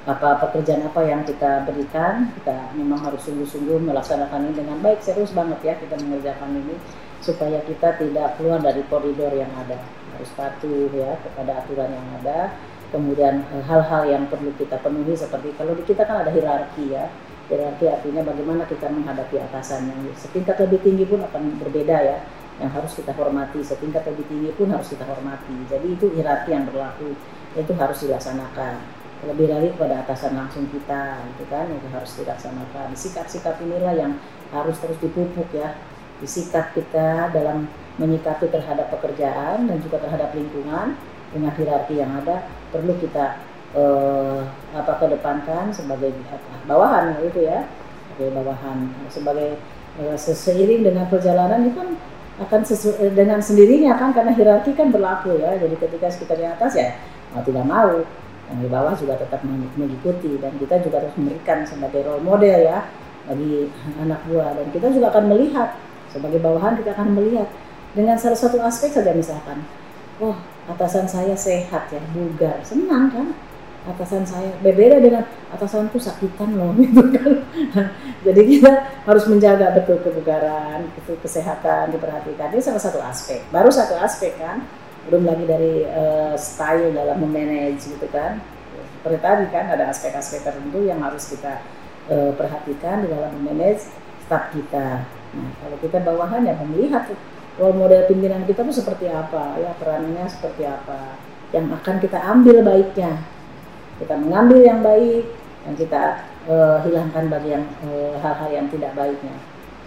Apa 0.04 0.36
pekerjaan 0.36 0.84
apa 0.84 1.00
yang 1.00 1.24
kita 1.24 1.64
berikan, 1.64 2.28
kita 2.36 2.76
memang 2.76 3.00
harus 3.00 3.24
sungguh-sungguh 3.24 3.88
melaksanakan 3.88 4.52
ini 4.52 4.54
dengan 4.60 4.76
baik, 4.84 5.00
serius 5.00 5.32
banget 5.32 5.60
ya 5.64 5.74
kita 5.80 5.96
mengerjakan 5.96 6.60
ini 6.60 6.76
supaya 7.24 7.56
kita 7.64 7.96
tidak 7.96 8.36
keluar 8.36 8.60
dari 8.60 8.84
koridor 8.92 9.32
yang 9.32 9.48
ada. 9.56 9.80
Harus 10.12 10.28
patuh 10.36 10.92
ya 10.92 11.16
kepada 11.24 11.64
aturan 11.64 11.88
yang 11.88 12.08
ada. 12.20 12.52
Kemudian 12.92 13.48
eh, 13.48 13.64
hal-hal 13.64 14.06
yang 14.06 14.24
perlu 14.28 14.52
kita 14.60 14.76
penuhi 14.78 15.16
seperti 15.16 15.56
kalau 15.56 15.72
di 15.72 15.82
kita 15.82 16.04
kan 16.04 16.22
ada 16.22 16.30
hierarki 16.30 16.94
ya 16.94 17.10
hierarki 17.50 17.90
artinya 17.90 18.22
bagaimana 18.22 18.62
kita 18.70 18.86
menghadapi 18.86 19.36
atasan 19.50 19.90
yang 19.90 20.00
setingkat 20.14 20.56
lebih 20.62 20.80
tinggi 20.80 21.04
pun 21.04 21.20
akan 21.26 21.58
berbeda 21.60 21.96
ya 22.00 22.18
yang 22.62 22.70
harus 22.70 22.92
kita 22.94 23.10
hormati. 23.14 23.60
Setingkat 23.62 24.06
lebih 24.06 24.24
tinggi 24.30 24.50
pun 24.54 24.70
harus 24.70 24.90
kita 24.90 25.02
hormati. 25.06 25.54
Jadi 25.66 25.86
itu 25.94 26.06
hierarki 26.14 26.54
yang 26.54 26.66
berlaku. 26.68 27.14
Itu 27.54 27.72
harus 27.78 27.98
dilaksanakan. 28.02 28.74
Lebih 29.24 29.46
lagi 29.48 29.68
kepada 29.72 30.04
atasan 30.04 30.36
langsung 30.36 30.68
kita 30.68 31.24
itu 31.32 31.44
kan 31.48 31.64
itu 31.70 31.88
harus 31.88 32.12
dilaksanakan. 32.20 32.92
Sikap-sikap 32.92 33.56
inilah 33.64 33.94
yang 33.96 34.12
harus 34.52 34.76
terus 34.78 34.98
dipupuk 35.00 35.48
ya. 35.54 35.74
Di 36.20 36.28
sikap 36.28 36.76
kita 36.76 37.32
dalam 37.32 37.66
menyikapi 37.98 38.50
terhadap 38.50 38.90
pekerjaan 38.90 39.70
dan 39.70 39.78
juga 39.80 40.02
terhadap 40.02 40.34
lingkungan 40.34 40.98
dengan 41.30 41.52
hierarki 41.54 41.98
yang 41.98 42.10
ada 42.22 42.46
perlu 42.70 42.94
kita 42.98 43.38
eh, 43.74 44.40
apa 44.74 44.92
kedepankan 44.98 45.74
sebagai 45.74 46.14
bawahan 46.68 47.18
itu 47.22 47.48
ya. 47.48 47.66
Sebagai 48.14 48.30
bawahan 48.34 48.78
sebagai 49.10 49.58
eh, 49.98 50.16
se- 50.20 50.36
seiring 50.36 50.86
dengan 50.86 51.06
perjalanan 51.10 51.66
itu 51.66 51.80
kan 51.80 51.90
akan 52.34 52.60
sesu- 52.66 52.98
eh, 52.98 53.12
dengan 53.14 53.38
sendirinya 53.38 53.94
kan 53.94 54.10
karena 54.10 54.34
hierarki 54.34 54.74
kan 54.74 54.90
berlaku 54.90 55.38
ya. 55.38 55.54
Jadi 55.58 55.74
ketika 55.78 56.10
kita 56.10 56.34
di 56.34 56.46
atas 56.46 56.72
ya 56.74 56.98
mau 57.30 57.42
tidak 57.46 57.64
mau 57.66 58.02
yang 58.50 58.58
di 58.60 58.68
bawah 58.68 58.94
juga 58.98 59.14
tetap 59.18 59.40
meng- 59.46 59.70
mengikuti. 59.78 60.38
Dan 60.42 60.58
kita 60.58 60.82
juga 60.82 61.02
harus 61.02 61.14
memberikan 61.14 61.62
sebagai 61.62 62.02
role 62.02 62.24
model 62.24 62.58
ya 62.66 62.86
bagi 63.30 63.70
anak 64.02 64.20
buah. 64.26 64.50
Dan 64.58 64.66
kita 64.74 64.90
juga 64.90 65.14
akan 65.14 65.24
melihat 65.30 65.78
sebagai 66.10 66.38
bawahan 66.42 66.74
kita 66.78 66.90
akan 66.94 67.14
melihat. 67.14 67.48
Dengan 67.94 68.18
salah 68.18 68.34
satu 68.34 68.58
aspek 68.58 68.90
saja 68.90 69.14
misalkan 69.14 69.62
oh 70.18 70.34
atasan 70.66 71.06
saya 71.06 71.38
sehat 71.38 71.86
ya 71.94 72.02
bugar. 72.10 72.58
Senang 72.66 73.14
kan 73.14 73.30
atasan 73.84 74.24
saya. 74.24 74.50
Berbeda 74.64 75.00
dengan 75.00 75.24
atasanku 75.52 76.00
sakitan 76.00 76.56
loh 76.56 76.72
gitu 76.80 77.02
kan. 77.12 77.44
Jadi 78.24 78.42
kita 78.48 78.72
harus 79.04 79.24
menjaga 79.28 79.76
betul 79.76 80.00
kebugaran 80.00 80.88
itu 80.96 81.12
kesehatan 81.20 81.92
diperhatikan. 81.92 82.52
Ini 82.52 82.62
salah 82.64 82.82
satu 82.82 82.98
aspek. 83.04 83.44
Baru 83.52 83.68
satu 83.68 83.96
aspek 84.00 84.36
kan 84.40 84.64
belum 85.08 85.28
lagi 85.28 85.44
dari 85.44 85.84
uh, 85.84 86.32
style 86.40 86.96
dalam 86.96 87.20
memanage 87.20 87.84
gitu 87.84 88.08
kan. 88.08 88.40
Seperti 89.00 89.18
tadi 89.20 89.44
kan 89.52 89.68
ada 89.68 89.92
aspek-aspek 89.92 90.40
tertentu 90.40 90.80
yang 90.80 91.04
harus 91.04 91.28
kita 91.28 91.60
uh, 92.08 92.32
perhatikan 92.32 93.04
di 93.04 93.12
dalam 93.12 93.36
memanage 93.36 93.84
staff 94.24 94.48
kita. 94.56 95.04
Nah 95.36 95.50
kalau 95.60 95.76
kita 95.84 96.00
bawahannya 96.00 96.56
melihat 96.64 97.12
role 97.60 97.76
model 97.76 98.08
pimpinan 98.08 98.42
kita 98.48 98.66
itu 98.66 98.82
seperti 98.82 99.06
apa 99.06 99.60
ya 99.62 99.70
perannya 99.78 100.26
seperti 100.26 100.66
apa 100.66 101.20
yang 101.54 101.70
akan 101.70 102.02
kita 102.02 102.18
ambil 102.18 102.66
baiknya 102.66 103.22
kita 103.98 104.14
mengambil 104.18 104.60
yang 104.62 104.80
baik 104.82 105.24
dan 105.64 105.72
kita 105.78 106.02
uh, 106.50 106.78
hilangkan 106.84 107.30
bagi 107.30 107.56
yang 107.56 107.64
hal 107.80 108.20
hal-hal 108.20 108.50
yang 108.52 108.66
tidak 108.68 108.92
baiknya. 108.98 109.36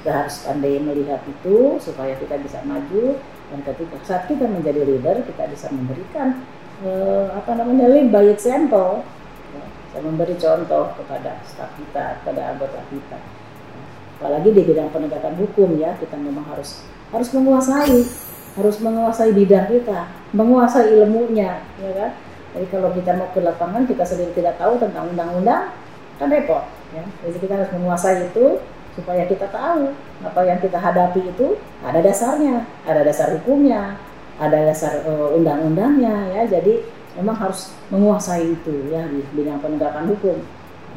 Kita 0.01 0.11
harus 0.23 0.35
pandai 0.45 0.79
melihat 0.79 1.21
itu 1.27 1.75
supaya 1.81 2.13
kita 2.15 2.39
bisa 2.39 2.63
maju 2.63 3.19
dan 3.51 3.59
ketika 3.63 3.95
saat 4.05 4.23
kita 4.29 4.47
menjadi 4.47 4.83
leader 4.83 5.23
kita 5.23 5.43
bisa 5.51 5.67
memberikan 5.71 6.43
uh, 6.85 7.33
apa 7.35 7.51
namanya 7.57 7.91
lead 7.91 8.07
by 8.11 8.27
example 8.31 9.03
ya, 9.51 9.63
saya 9.91 10.01
memberi 10.03 10.35
contoh 10.39 10.93
kepada 10.95 11.41
staf 11.43 11.71
kita 11.75 12.23
kepada 12.23 12.41
anggota 12.55 12.79
kita. 12.87 13.19
Apalagi 14.17 14.49
di 14.49 14.61
bidang 14.65 14.89
penegakan 14.89 15.35
hukum 15.37 15.77
ya 15.77 15.93
kita 15.99 16.17
memang 16.17 16.47
harus 16.49 16.81
harus 17.11 17.29
menguasai 17.35 18.01
harus 18.57 18.77
menguasai 18.81 19.31
bidang 19.37 19.69
kita 19.69 20.09
menguasai 20.33 20.89
ilmunya 20.97 21.61
ya 21.77 21.91
kan 21.93 22.11
jadi 22.57 22.73
kalau 22.73 22.89
kita 22.89 23.13
mau 23.13 23.29
ke 23.29 23.37
lapangan 23.45 23.85
kita 23.85 24.01
sendiri 24.01 24.33
tidak 24.33 24.57
tahu 24.57 24.81
tentang 24.81 25.13
undang-undang 25.13 25.69
kan 26.17 26.27
repot 26.33 26.65
ya. 26.89 27.05
Jadi 27.29 27.37
kita 27.37 27.53
harus 27.53 27.69
menguasai 27.69 28.33
itu 28.33 28.57
supaya 28.97 29.29
kita 29.29 29.45
tahu 29.53 29.93
apa 30.25 30.41
yang 30.41 30.57
kita 30.57 30.81
hadapi 30.81 31.21
itu 31.21 31.53
ada 31.85 32.01
dasarnya, 32.01 32.65
ada 32.89 33.05
dasar 33.05 33.29
hukumnya, 33.37 34.01
ada 34.41 34.65
dasar 34.65 35.05
uh, 35.05 35.37
undang-undangnya 35.37 36.33
ya. 36.33 36.57
Jadi 36.57 36.81
memang 37.21 37.37
harus 37.37 37.77
menguasai 37.93 38.57
itu 38.57 38.89
ya 38.89 39.05
di 39.05 39.21
bidang 39.37 39.61
penegakan 39.61 40.09
hukum. 40.17 40.41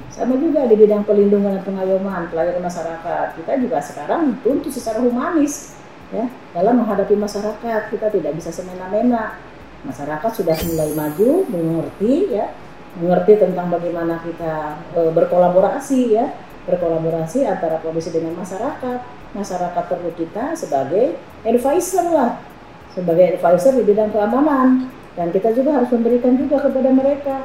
Sama 0.08 0.40
juga 0.40 0.64
di 0.64 0.80
bidang 0.80 1.04
pelindungan 1.04 1.60
dan 1.60 1.62
pengayoman 1.68 2.24
pelayanan 2.32 2.64
masyarakat. 2.64 3.36
Kita 3.36 3.52
juga 3.60 3.84
sekarang 3.84 4.40
tuntut 4.40 4.72
secara 4.72 5.04
humanis 5.04 5.76
ya 6.08 6.24
dalam 6.56 6.80
menghadapi 6.80 7.14
masyarakat 7.20 7.92
kita 7.92 8.08
tidak 8.08 8.32
bisa 8.32 8.48
semena-mena 8.48 9.36
masyarakat 9.84 10.30
sudah 10.32 10.56
mulai 10.68 10.90
maju 10.92 11.30
mengerti 11.48 12.34
ya. 12.34 12.52
Mengerti 12.98 13.38
tentang 13.38 13.70
bagaimana 13.70 14.18
kita 14.20 14.82
e, 14.92 15.00
berkolaborasi 15.14 16.00
ya. 16.14 16.26
Berkolaborasi 16.66 17.46
antara 17.46 17.78
polisi 17.80 18.10
dengan 18.10 18.36
masyarakat. 18.36 18.98
Masyarakat 19.32 19.84
perlu 19.86 20.10
kita 20.18 20.58
sebagai 20.58 21.16
advisor 21.46 22.06
lah. 22.10 22.32
Sebagai 22.92 23.38
advisor 23.38 23.78
di 23.78 23.84
bidang 23.86 24.10
keamanan. 24.10 24.90
Dan 25.14 25.30
kita 25.30 25.54
juga 25.54 25.80
harus 25.80 25.90
memberikan 25.90 26.34
juga 26.38 26.62
kepada 26.66 26.90
mereka 26.90 27.36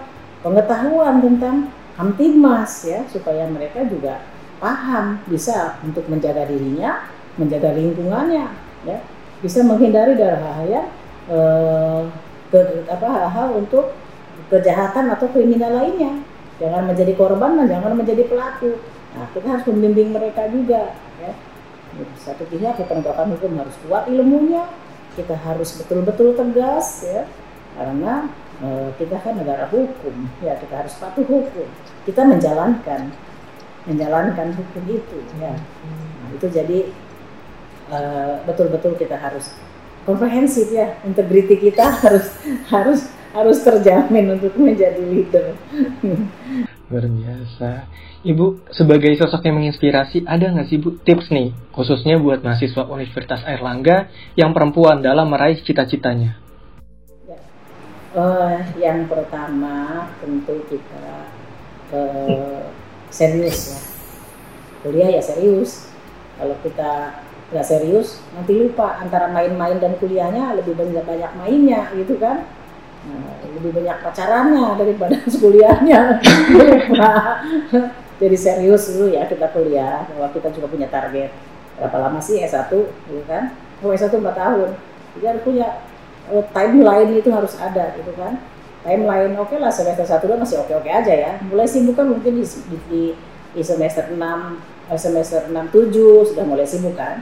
pengetahuan 0.42 1.22
tentang 1.22 1.70
hamtimas 1.96 2.84
ya. 2.84 3.06
Supaya 3.08 3.46
mereka 3.46 3.86
juga 3.86 4.22
paham 4.58 5.22
bisa 5.30 5.78
untuk 5.86 6.10
menjaga 6.10 6.50
dirinya 6.50 7.06
menjaga 7.36 7.76
lingkungannya 7.76 8.48
ya. 8.88 9.00
Bisa 9.44 9.62
menghindari 9.62 10.16
dari 10.16 10.72
eh, 11.30 12.02
apa 12.90 13.08
hal-hal 13.08 13.48
untuk 13.60 13.92
kejahatan 14.52 15.12
atau 15.12 15.28
kriminal 15.32 15.72
lainnya. 15.82 16.22
Jangan 16.62 16.88
menjadi 16.88 17.14
korban 17.20 17.60
dan 17.60 17.68
jangan 17.68 17.94
menjadi 18.00 18.24
pelaku. 18.28 18.80
Nah, 19.16 19.28
kita 19.32 19.48
harus 19.48 19.66
membimbing 19.68 20.12
mereka 20.16 20.48
juga 20.52 20.96
ya. 21.20 21.32
Satu 22.20 22.44
pihak 22.52 22.76
ya 22.76 22.86
penegakan 22.88 23.36
hukum 23.40 23.56
harus 23.56 23.76
kuat 23.88 24.12
ilmunya, 24.12 24.68
kita 25.16 25.36
harus 25.40 25.80
betul-betul 25.80 26.36
tegas 26.36 27.08
ya. 27.08 27.24
Karena 27.76 28.28
e, 28.60 28.68
kita 29.00 29.20
kan 29.20 29.40
negara 29.40 29.68
hukum, 29.72 30.16
ya 30.44 30.60
kita 30.60 30.84
harus 30.84 30.96
patuh 31.00 31.24
hukum. 31.24 31.68
Kita 32.04 32.28
menjalankan 32.28 33.16
menjalankan 33.86 34.50
hukum 34.58 34.84
itu 34.90 35.18
ya. 35.40 35.54
Nah, 35.54 36.28
itu 36.34 36.48
jadi 36.50 36.80
eh, 37.94 38.36
betul-betul 38.50 38.98
kita 38.98 39.14
harus 39.14 39.54
komprehensif 40.06 40.70
ya 40.70 41.02
integriti 41.04 41.58
kita 41.58 41.90
harus 42.06 42.30
harus 42.70 43.02
harus 43.36 43.58
terjamin 43.60 44.40
untuk 44.40 44.56
menjadi 44.56 45.04
leader. 45.04 45.60
Luar 46.88 47.06
biasa. 47.10 47.90
Ibu, 48.26 48.74
sebagai 48.74 49.14
sosok 49.22 49.46
yang 49.46 49.62
menginspirasi, 49.62 50.26
ada 50.26 50.50
nggak 50.50 50.66
sih 50.72 50.82
Bu 50.82 50.98
tips 50.98 51.30
nih, 51.30 51.54
khususnya 51.76 52.18
buat 52.18 52.42
mahasiswa 52.42 52.90
Universitas 52.90 53.46
Airlangga 53.46 54.10
yang 54.34 54.50
perempuan 54.50 55.04
dalam 55.06 55.30
meraih 55.30 55.62
cita-citanya? 55.62 56.34
Ya. 57.30 57.38
Uh, 58.18 58.58
yang 58.82 59.06
pertama 59.06 60.10
tentu 60.18 60.58
kita 60.66 61.30
uh, 61.94 62.66
serius 63.14 63.78
ya. 63.78 63.82
Kuliah 64.82 65.10
ya 65.20 65.22
serius. 65.22 65.94
Kalau 66.42 66.58
kita 66.66 67.25
nggak 67.46 67.66
serius 67.66 68.26
nanti 68.34 68.58
lupa 68.58 68.98
antara 68.98 69.30
main-main 69.30 69.78
dan 69.78 69.94
kuliahnya 70.02 70.58
lebih 70.58 70.74
banyak 70.74 71.06
banyak 71.06 71.32
mainnya 71.38 71.94
gitu 71.94 72.18
kan? 72.18 72.42
Nah, 73.06 73.38
lebih 73.46 73.70
banyak 73.70 74.02
pacarannya 74.02 74.82
daripada 74.82 75.14
kuliahnya 75.44 76.18
jadi 78.22 78.38
serius 78.40 78.96
dulu 78.96 79.12
ya 79.12 79.28
kita 79.28 79.52
kuliah 79.52 80.08
bahwa 80.16 80.28
kita 80.32 80.48
juga 80.56 80.68
punya 80.72 80.88
target. 80.88 81.32
Berapa 81.76 82.08
lama 82.08 82.20
sih 82.24 82.40
S1 82.40 82.72
gitu 82.72 83.24
kan? 83.28 83.52
Oh 83.84 83.92
S1 83.92 84.08
4 84.08 84.24
tahun. 84.24 84.70
Jadi 85.16 85.26
harus 85.28 85.44
punya 85.44 85.68
oh, 86.32 86.44
timeline 86.56 87.12
itu 87.12 87.30
harus 87.30 87.60
ada 87.60 87.92
gitu 88.00 88.16
kan? 88.16 88.40
Timeline 88.88 89.36
oke 89.36 89.52
okay 89.52 89.58
lah 89.60 89.72
semester 89.74 90.08
satu 90.08 90.32
masih 90.32 90.64
oke 90.64 90.72
oke 90.72 90.88
aja 90.88 91.12
ya. 91.12 91.32
Mulai 91.44 91.68
sibuk 91.68 92.00
kan 92.00 92.08
mungkin 92.08 92.40
di, 92.40 92.46
di, 92.88 93.02
di 93.52 93.62
semester 93.62 94.08
6 94.08 94.16
eh, 94.16 95.00
semester 95.00 95.52
6 95.52 95.52
7 95.52 96.30
sudah 96.32 96.46
mulai 96.48 96.64
sibuk 96.64 96.96
kan 96.96 97.20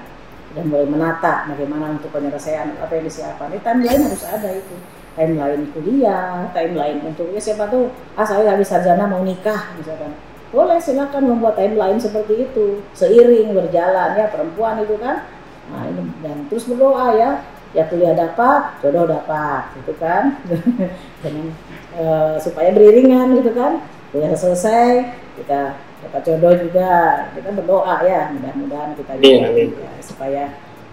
dan 0.54 0.70
mulai 0.70 0.86
menata 0.86 1.50
bagaimana 1.50 1.98
untuk 1.98 2.14
penyelesaian 2.14 2.78
apa 2.78 2.94
yang 2.98 3.06
disiapkan. 3.10 3.50
Ini 3.50 3.62
timeline 3.66 4.02
harus 4.06 4.24
ada 4.26 4.50
itu. 4.54 4.76
Timeline 5.14 5.70
kuliah, 5.74 6.50
timeline 6.54 7.00
untuk 7.06 7.30
ya 7.34 7.42
siapa 7.42 7.70
tuh, 7.70 7.94
ah 8.18 8.26
saya 8.26 8.54
habis 8.54 8.70
sarjana 8.70 9.06
mau 9.06 9.22
nikah 9.22 9.74
misalkan. 9.78 10.14
Boleh 10.54 10.78
silakan 10.78 11.34
membuat 11.34 11.58
timeline 11.58 11.98
seperti 11.98 12.46
itu, 12.50 12.82
seiring 12.94 13.58
berjalan 13.58 14.14
ya 14.14 14.30
perempuan 14.30 14.82
itu 14.82 14.98
kan. 15.02 15.26
Nah, 15.74 15.90
ini 15.90 16.06
dan 16.22 16.46
terus 16.50 16.70
berdoa 16.70 17.18
ya, 17.18 17.42
ya 17.74 17.90
kuliah 17.90 18.14
dapat, 18.14 18.78
jodoh 18.86 19.10
dapat, 19.10 19.74
gitu 19.82 19.98
kan. 19.98 20.38
Dengan 21.26 21.50
e, 21.98 22.04
supaya 22.38 22.70
beriringan 22.70 23.34
gitu 23.42 23.50
kan. 23.58 23.82
Kuliah 24.14 24.38
selesai, 24.38 25.10
kita 25.42 25.74
dapat 26.10 26.22
jodoh 26.28 26.54
juga 26.60 26.90
kita 27.34 27.50
berdoa 27.56 27.96
ya 28.04 28.32
mudah-mudahan 28.36 28.92
kita 29.00 29.12
juga 29.18 29.48
yeah, 29.50 29.72
ya, 29.72 29.92
supaya 30.04 30.44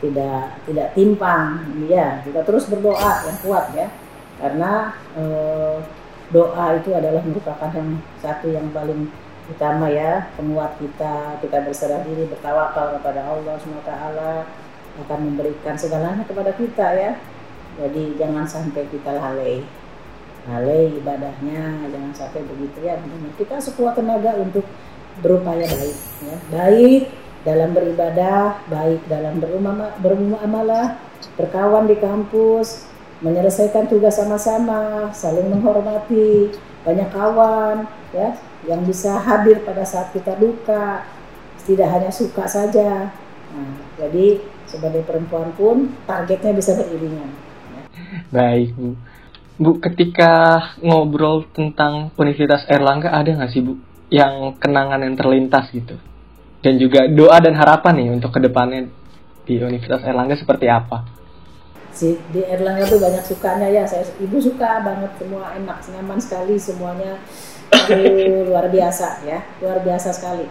tidak 0.00 0.40
tidak 0.64 0.88
timpang 0.96 1.60
ya 1.90 2.24
kita 2.24 2.40
terus 2.46 2.70
berdoa 2.70 3.12
yang 3.26 3.38
kuat 3.44 3.66
ya 3.76 3.86
karena 4.40 4.96
e, 5.12 5.22
doa 6.32 6.64
itu 6.80 6.90
adalah 6.96 7.20
merupakan 7.20 7.70
yang 7.74 8.00
satu 8.24 8.48
yang 8.48 8.72
paling 8.72 9.12
utama 9.50 9.90
ya 9.90 10.30
penguat 10.38 10.78
kita 10.80 11.36
kita 11.44 11.58
berserah 11.66 12.00
diri 12.06 12.24
bertawakal 12.30 12.96
kepada 12.96 13.20
Allah 13.28 13.58
SWT 13.58 13.92
akan 15.06 15.18
memberikan 15.32 15.74
segalanya 15.78 16.24
kepada 16.26 16.50
kita 16.54 16.86
ya. 16.96 17.12
Jadi 17.78 18.18
jangan 18.18 18.44
sampai 18.44 18.84
kita 18.90 19.14
lalai. 19.14 19.62
Lalai 20.48 20.90
ibadahnya 20.98 21.86
jangan 21.88 22.12
sampai 22.12 22.42
begitu 22.44 22.78
ya. 22.82 22.98
Kita 23.38 23.56
sekuat 23.62 23.96
tenaga 23.96 24.34
untuk 24.36 24.66
berupaya 25.18 25.66
baik 25.66 25.98
ya. 26.22 26.36
baik 26.54 27.02
dalam 27.42 27.70
beribadah 27.72 28.62
baik 28.68 29.00
dalam 29.08 29.40
berumuamalah 30.00 31.00
berkawan 31.34 31.88
di 31.88 31.96
kampus 31.96 32.90
menyelesaikan 33.20 33.88
tugas 33.88 34.16
sama-sama 34.16 35.12
saling 35.12 35.48
menghormati 35.48 36.52
banyak 36.84 37.08
kawan 37.12 37.84
ya 38.16 38.36
yang 38.64 38.84
bisa 38.84 39.16
hadir 39.20 39.60
pada 39.64 39.84
saat 39.84 40.12
kita 40.12 40.36
duka 40.36 41.04
tidak 41.64 41.88
hanya 41.92 42.10
suka 42.12 42.44
saja 42.48 43.12
nah, 43.52 43.74
jadi 44.00 44.40
sebagai 44.64 45.04
perempuan 45.04 45.52
pun 45.56 45.92
targetnya 46.08 46.56
bisa 46.56 46.76
beriringan 46.76 47.28
ya. 47.76 47.82
baik 48.32 48.72
bu 48.76 48.96
bu 49.60 49.70
ketika 49.84 50.32
ngobrol 50.80 51.44
tentang 51.52 52.08
Universitas 52.16 52.64
Erlangga 52.68 53.12
ada 53.12 53.28
nggak 53.28 53.52
sih 53.52 53.60
bu 53.60 53.76
yang 54.10 54.58
kenangan 54.58 55.00
yang 55.00 55.14
terlintas 55.16 55.70
gitu. 55.70 55.96
Dan 56.60 56.76
juga 56.76 57.08
doa 57.08 57.40
dan 57.40 57.56
harapan 57.56 58.04
nih 58.04 58.08
untuk 58.20 58.36
ke 58.36 58.40
depannya 58.42 58.90
di 59.48 59.56
Universitas 59.56 60.04
Erlangga 60.04 60.36
seperti 60.36 60.68
apa? 60.68 61.20
si 61.90 62.14
di 62.30 62.40
Erlangga 62.46 62.86
tuh 62.86 63.02
banyak 63.02 63.24
sukanya 63.26 63.68
ya. 63.68 63.82
Saya 63.84 64.06
ibu 64.22 64.38
suka 64.38 64.80
banget 64.82 65.10
semua 65.18 65.52
enak 65.58 65.78
nyaman 65.90 66.18
sekali 66.22 66.54
semuanya. 66.56 67.18
Aduh, 67.70 68.46
luar 68.50 68.66
biasa 68.70 69.26
ya 69.26 69.38
luar 69.62 69.82
biasa 69.82 70.14
sekali. 70.14 70.46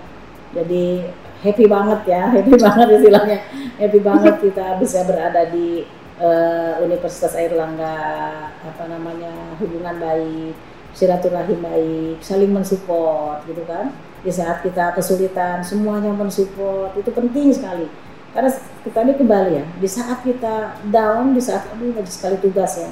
Jadi 0.54 1.04
happy 1.42 1.66
banget 1.66 2.02
ya 2.06 2.24
happy 2.36 2.54
banget 2.54 2.88
istilahnya. 3.00 3.40
Happy 3.80 4.00
banget 4.04 4.36
kita 4.44 4.78
bisa 4.78 5.08
berada 5.08 5.48
di 5.50 5.88
eh, 6.20 6.74
Universitas 6.84 7.34
Airlangga 7.34 7.96
apa 8.60 8.84
namanya 8.86 9.32
hubungan 9.58 9.96
baik 9.98 10.56
silaturahim 11.00 11.64
baik 11.64 12.20
saling 12.20 12.52
mensupport 12.52 13.40
gitu 13.48 13.64
kan. 13.64 13.96
Di 14.20 14.36
saat 14.36 14.60
kita 14.60 14.92
kesulitan 14.92 15.64
semuanya 15.64 16.12
mensupport 16.12 16.92
itu 17.00 17.08
penting 17.16 17.56
sekali. 17.56 17.88
Karena 18.36 18.52
kita 18.84 19.00
ini 19.08 19.14
kembali 19.16 19.52
ya 19.56 19.66
di 19.80 19.88
saat 19.88 20.20
kita 20.28 20.84
down 20.92 21.32
di 21.32 21.40
saat 21.40 21.72
aduh 21.72 21.96
banyak 21.96 22.12
sekali 22.12 22.36
tugas 22.44 22.84
ya. 22.84 22.92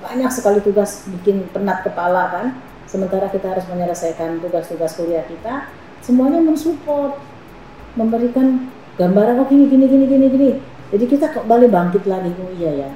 Banyak 0.00 0.32
sekali 0.32 0.64
tugas 0.64 1.04
bikin 1.20 1.44
penat 1.52 1.84
kepala 1.84 2.32
kan. 2.32 2.46
Sementara 2.88 3.28
kita 3.28 3.52
harus 3.52 3.68
menyelesaikan 3.68 4.40
tugas-tugas 4.40 4.96
kuliah 4.96 5.24
kita 5.28 5.68
semuanya 6.02 6.42
mensupport 6.42 7.20
memberikan 7.94 8.68
gambaran 8.96 9.44
oh 9.44 9.46
gini 9.46 9.68
gini 9.68 9.84
gini 9.86 10.04
gini 10.08 10.26
gini. 10.32 10.50
Jadi 10.92 11.04
kita 11.04 11.32
kembali 11.36 11.68
bangkit 11.68 12.04
lagi? 12.08 12.32
Oh 12.40 12.52
iya 12.56 12.88
ya. 12.88 12.90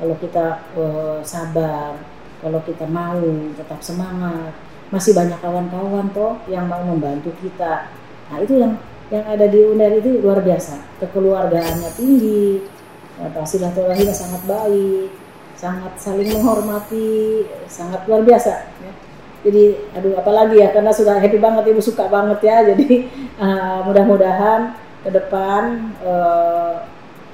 Kalau 0.00 0.16
kita 0.20 0.46
eh, 0.76 1.20
sabar 1.24 1.96
kalau 2.38 2.60
kita 2.62 2.86
mau 2.86 3.22
tetap 3.54 3.80
semangat. 3.82 4.54
Masih 4.88 5.12
banyak 5.12 5.36
kawan-kawan 5.44 6.08
toh 6.16 6.40
yang 6.48 6.64
mau 6.64 6.80
membantu 6.80 7.28
kita. 7.44 7.92
Nah 8.32 8.38
itu 8.40 8.56
yang 8.56 8.72
yang 9.12 9.24
ada 9.24 9.44
di 9.44 9.60
UNER 9.60 10.00
itu 10.00 10.20
luar 10.24 10.40
biasa. 10.40 10.80
Kekeluargaannya 11.00 11.90
tinggi 11.92 12.64
apa 13.18 13.42
silaturahimnya 13.42 14.14
sangat 14.14 14.46
baik 14.46 15.10
sangat 15.58 15.92
saling 15.98 16.30
menghormati 16.30 17.42
sangat 17.66 18.06
luar 18.06 18.22
biasa 18.22 18.70
ya. 18.78 18.92
jadi 19.42 19.74
aduh 19.90 20.14
apalagi 20.14 20.62
ya 20.62 20.70
karena 20.70 20.94
sudah 20.94 21.18
happy 21.18 21.42
banget 21.42 21.74
ibu 21.74 21.82
suka 21.82 22.06
banget 22.06 22.38
ya. 22.46 22.56
Jadi 22.74 23.10
uh, 23.42 23.82
mudah-mudahan 23.86 24.78
ke 25.02 25.10
depan 25.14 25.94
uh, 26.02 26.82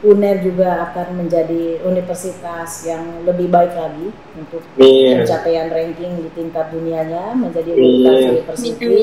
UNER 0.05 0.45
juga 0.45 0.85
akan 0.93 1.25
menjadi 1.25 1.81
universitas 1.81 2.85
yang 2.85 3.25
lebih 3.25 3.49
baik 3.49 3.73
lagi 3.73 4.13
untuk 4.37 4.61
Amin. 4.77 5.25
pencapaian 5.25 5.73
ranking 5.73 6.13
di 6.21 6.29
tingkat 6.37 6.69
dunianya 6.69 7.33
menjadi 7.33 7.73
Iya. 7.73 7.81
universitas 7.81 8.29
university 8.61 9.01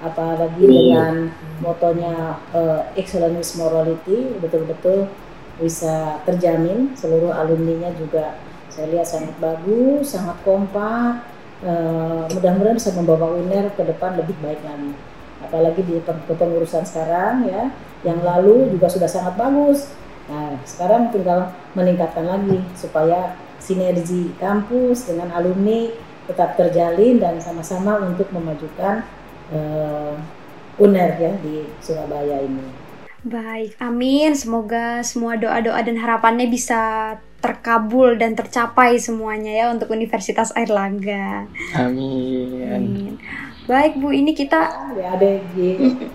apalagi 0.00 0.64
Iya. 0.64 0.72
dengan 0.72 1.14
motonya 1.60 2.40
uh, 2.56 2.88
excellence 2.96 3.52
morality 3.60 4.32
betul-betul 4.40 5.12
bisa 5.60 6.24
terjamin 6.24 6.96
seluruh 6.96 7.36
alumninya 7.36 7.92
juga 7.92 8.40
saya 8.72 8.88
lihat 8.96 9.04
sangat 9.04 9.36
bagus 9.36 10.16
sangat 10.16 10.40
kompak 10.40 11.20
uh, 11.60 12.24
mudah-mudahan 12.32 12.80
bisa 12.80 12.96
membawa 12.96 13.36
UNER 13.36 13.76
ke 13.76 13.84
depan 13.84 14.16
lebih 14.16 14.40
baik 14.40 14.64
lagi 14.64 14.96
apalagi 15.44 15.84
di 15.84 16.00
peng- 16.00 16.24
kepengurusan 16.24 16.80
sekarang 16.88 17.44
ya 17.44 17.68
yang 18.00 18.24
lalu 18.24 18.72
juga 18.72 18.88
sudah 18.88 19.08
sangat 19.08 19.36
bagus 19.36 19.92
nah 20.30 20.54
sekarang 20.62 21.10
tinggal 21.10 21.50
meningkatkan 21.74 22.22
lagi 22.22 22.62
supaya 22.78 23.34
sinergi 23.58 24.30
kampus 24.38 25.10
dengan 25.10 25.34
alumni 25.34 25.90
tetap 26.30 26.54
terjalin 26.54 27.18
dan 27.18 27.42
sama-sama 27.42 27.98
untuk 28.06 28.30
memajukan 28.30 29.02
eh, 29.50 30.14
UNER 30.78 31.10
ya 31.18 31.32
di 31.42 31.66
Surabaya 31.82 32.40
ini. 32.40 32.64
Baik, 33.20 33.76
amin. 33.76 34.32
Semoga 34.32 35.04
semua 35.04 35.36
doa-doa 35.36 35.76
dan 35.84 36.00
harapannya 36.00 36.48
bisa 36.48 37.14
terkabul 37.44 38.16
dan 38.16 38.32
tercapai 38.32 38.96
semuanya 38.96 39.52
ya 39.52 39.66
untuk 39.68 39.92
Universitas 39.92 40.52
Airlangga. 40.56 41.44
Amin. 41.76 42.64
Amin. 42.64 43.12
Baik 43.68 44.00
Bu, 44.00 44.10
ini 44.10 44.32
kita 44.32 44.92
Ya 44.96 45.14
ada 45.14 45.30
di 45.52 45.68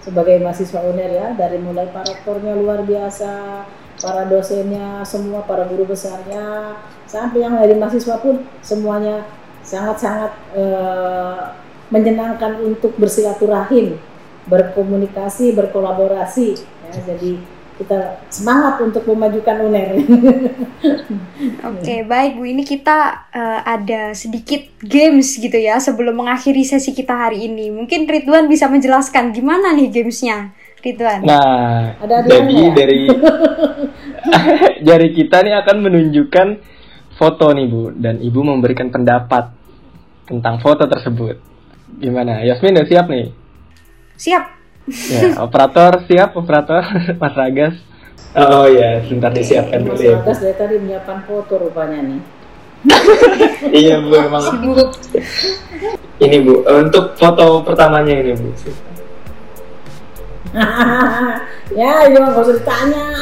sebagai 0.05 0.41
mahasiswa 0.41 0.81
UNER 0.81 1.11
ya 1.13 1.27
dari 1.37 1.61
mulai 1.61 1.87
para 1.93 2.09
rektornya 2.09 2.57
luar 2.57 2.81
biasa, 2.81 3.63
para 3.99 4.27
dosennya, 4.27 5.03
semua 5.07 5.43
para 5.47 5.67
guru 5.67 5.87
besarnya, 5.87 6.75
sampai 7.07 7.43
yang 7.43 7.55
dari 7.55 7.75
mahasiswa 7.77 8.19
pun 8.19 8.43
semuanya 8.59 9.23
sangat-sangat 9.65 10.31
eh, 10.53 11.41
menyenangkan 11.89 12.61
untuk 12.61 12.93
bersilaturahim, 12.99 13.97
berkomunikasi, 14.45 15.55
berkolaborasi. 15.55 16.47
Ya, 16.85 16.91
jadi 17.15 17.41
kita 17.75 18.23
semangat 18.31 18.79
untuk 18.79 19.03
memajukan 19.03 19.67
UNER. 19.67 19.99
Oke, 21.75 22.07
baik 22.07 22.39
Bu. 22.39 22.47
Ini 22.47 22.63
kita 22.63 23.27
eh, 23.35 23.59
ada 23.67 24.15
sedikit 24.15 24.63
games 24.79 25.35
gitu 25.35 25.55
ya 25.59 25.75
sebelum 25.83 26.15
mengakhiri 26.15 26.63
sesi 26.63 26.95
kita 26.95 27.11
hari 27.11 27.51
ini. 27.51 27.75
Mungkin 27.75 28.07
Ridwan 28.07 28.47
bisa 28.47 28.71
menjelaskan 28.71 29.35
gimana 29.35 29.75
nih 29.75 29.91
gamesnya, 29.91 30.55
Ridwan. 30.85 31.19
Nah, 31.25 31.97
Ada 31.97 32.29
jadi 32.29 32.53
ya? 32.53 32.69
dari 32.77 32.99
dari 34.93 35.07
kita 35.17 35.41
nih 35.41 35.57
akan 35.65 35.77
menunjukkan 35.81 36.47
foto 37.17 37.49
nih 37.57 37.65
Bu 37.65 37.89
dan 37.97 38.21
Ibu 38.21 38.39
memberikan 38.45 38.93
pendapat 38.93 39.49
tentang 40.29 40.61
foto 40.61 40.85
tersebut. 40.85 41.41
Gimana? 41.97 42.45
Yasmin 42.45 42.77
udah 42.77 42.87
siap 42.87 43.05
nih? 43.09 43.33
Siap. 44.19 44.43
Ya, 44.85 45.21
operator 45.45 46.05
siap, 46.05 46.37
operator 46.37 46.85
Mas 47.17 47.33
Ragas. 47.33 47.75
Oh 48.35 48.67
ya, 48.67 49.01
sebentar 49.07 49.31
disiapkan 49.31 49.81
dulu 49.81 49.95
Mas 49.97 50.05
ya. 50.05 50.17
Bagas 50.21 50.39
dari 50.43 50.55
tadi 50.59 50.75
menyiapkan 50.77 51.17
foto 51.25 51.53
rupanya 51.57 51.99
nih. 52.03 52.21
Iya 53.73 53.97
Bu, 53.97 54.13
emang 54.13 54.45
Sibuk. 54.45 54.93
ini 56.21 56.37
Bu, 56.45 56.61
untuk 56.69 57.17
foto 57.17 57.65
pertamanya 57.65 58.13
ini 58.13 58.37
Bu. 58.37 58.53
ya 61.79 61.91
ini 62.07 62.15
mah 62.15 62.29
nggak 62.31 62.45
usah 62.45 62.55
ditanya. 62.59 63.05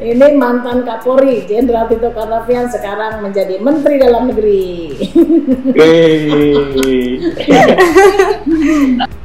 Ini 0.00 0.32
mantan 0.40 0.80
Kapolri 0.88 1.44
Jenderal 1.44 1.84
Tito 1.84 2.08
Karnavian 2.16 2.72
sekarang 2.72 3.20
menjadi 3.20 3.60
Menteri 3.60 4.00
Dalam 4.00 4.32
Negeri. 4.32 4.96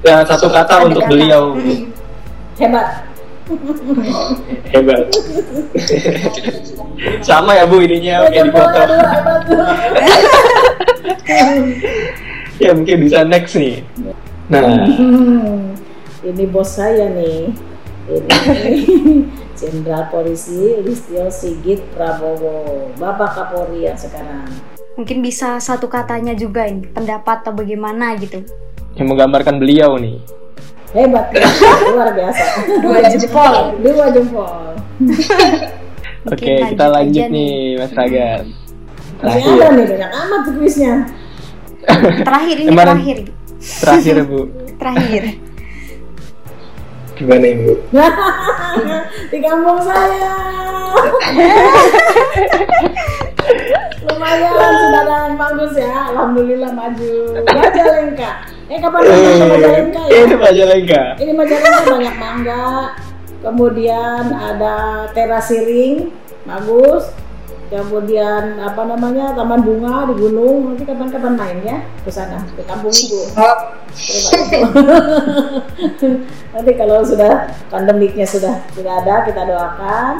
Ya 0.03 0.28
satu 0.28 0.51
kata 0.51 0.91
untuk 0.91 1.08
beliau. 1.08 1.56
Hebat. 2.60 3.08
Hebat. 4.76 5.03
Sama 7.24 7.56
ya 7.56 7.64
Bu 7.64 7.80
ininya 7.80 8.28
oke 8.28 8.36
di 8.36 8.36
Jempol 8.43 8.68
foto. 8.68 8.82
Ya 12.60 12.72
mungkin 12.76 12.97
bisa 13.08 13.24
next 13.24 13.56
nih. 13.56 13.80
Nah, 14.46 14.86
Hmm, 14.86 15.74
ini 16.30 16.46
bos 16.46 16.70
saya 16.72 17.10
nih 17.10 17.50
ini 18.06 18.30
Jenderal 19.58 20.06
Polisi 20.08 20.78
Listio 20.80 21.26
Sigit 21.28 21.82
Prabowo 21.91 22.91
Bapak 22.96 23.34
Kapolri 23.34 23.84
yang 23.84 23.98
sekarang 23.98 24.46
Mungkin 24.96 25.20
bisa 25.20 25.60
satu 25.60 25.89
katanya 25.89 26.32
juga 26.32 26.64
ini, 26.64 26.88
pendapat 26.88 27.43
atau 27.43 27.52
bagaimana 27.52 28.16
gitu. 28.16 28.39
Yang 28.96 29.08
menggambarkan 29.10 29.60
beliau 29.60 30.00
nih. 30.00 30.24
hebat 30.93 31.28
luar 31.91 32.16
biasa 32.16 32.46
Dua 32.80 32.98
jempol. 33.04 33.54
dua 33.82 34.06
jempol 34.10 34.56
Oke, 36.26 36.48
Mungkin 36.48 36.72
kita 36.72 36.86
lanjut 36.88 36.88
lanjut 36.88 37.20
aja 37.20 37.24
nih 37.28 37.56
Mas 37.76 37.91
Ragas. 37.91 38.46
masih 39.16 39.41
Terakhir. 39.41 39.52
ada 39.58 39.68
nih 39.74 39.86
banyak 39.89 40.12
amat 40.14 40.41
kuisnya 40.54 40.93
Terakhir 42.22 42.58
ini 42.58 42.70
terakhir. 42.72 43.18
Terakhir 43.66 44.16
Bu. 44.24 44.39
Terakhir. 44.80 45.24
gimana 47.16 47.47
Ibu? 47.47 47.72
di 49.32 49.38
kampung 49.39 49.80
saya 49.80 50.36
lumayan 54.03 54.51
sudah 54.51 55.03
yang 55.07 55.36
bagus 55.39 55.74
ya 55.76 56.11
alhamdulillah 56.11 56.72
maju 56.76 57.16
Majalengka 57.39 58.32
eh 58.68 58.78
kapan 58.84 58.99
datang 58.99 59.32
ke 59.32 59.45
Majalengka 59.47 60.01
ya 60.03 60.18
Ini 60.20 60.36
Majalengka. 60.36 61.03
ini 61.24 61.32
Majalengka 61.32 61.82
banyak 61.88 62.16
mangga 62.20 62.68
kemudian 63.39 64.24
ada 64.36 64.76
teras 65.16 65.47
siring 65.47 66.11
bagus 66.43 67.16
kemudian 67.70 68.59
apa 68.61 68.82
namanya 68.86 69.34
taman 69.34 69.61
bunga 69.66 70.05
di 70.09 70.13
gunung 70.20 70.72
nanti 70.72 70.84
kapan-kapan 70.86 71.34
main 71.34 71.57
ya 71.66 71.78
ke 72.05 72.11
sana 72.13 72.45
ke 72.53 72.61
kampung 72.63 72.93
ibu 72.93 73.22
nanti 76.53 76.72
kalau 76.76 76.99
sudah 77.03 77.47
pandemiknya 77.72 78.28
sudah 78.28 78.59
sudah 78.76 78.93
ada 79.03 79.24
kita 79.24 79.41
doakan. 79.47 80.13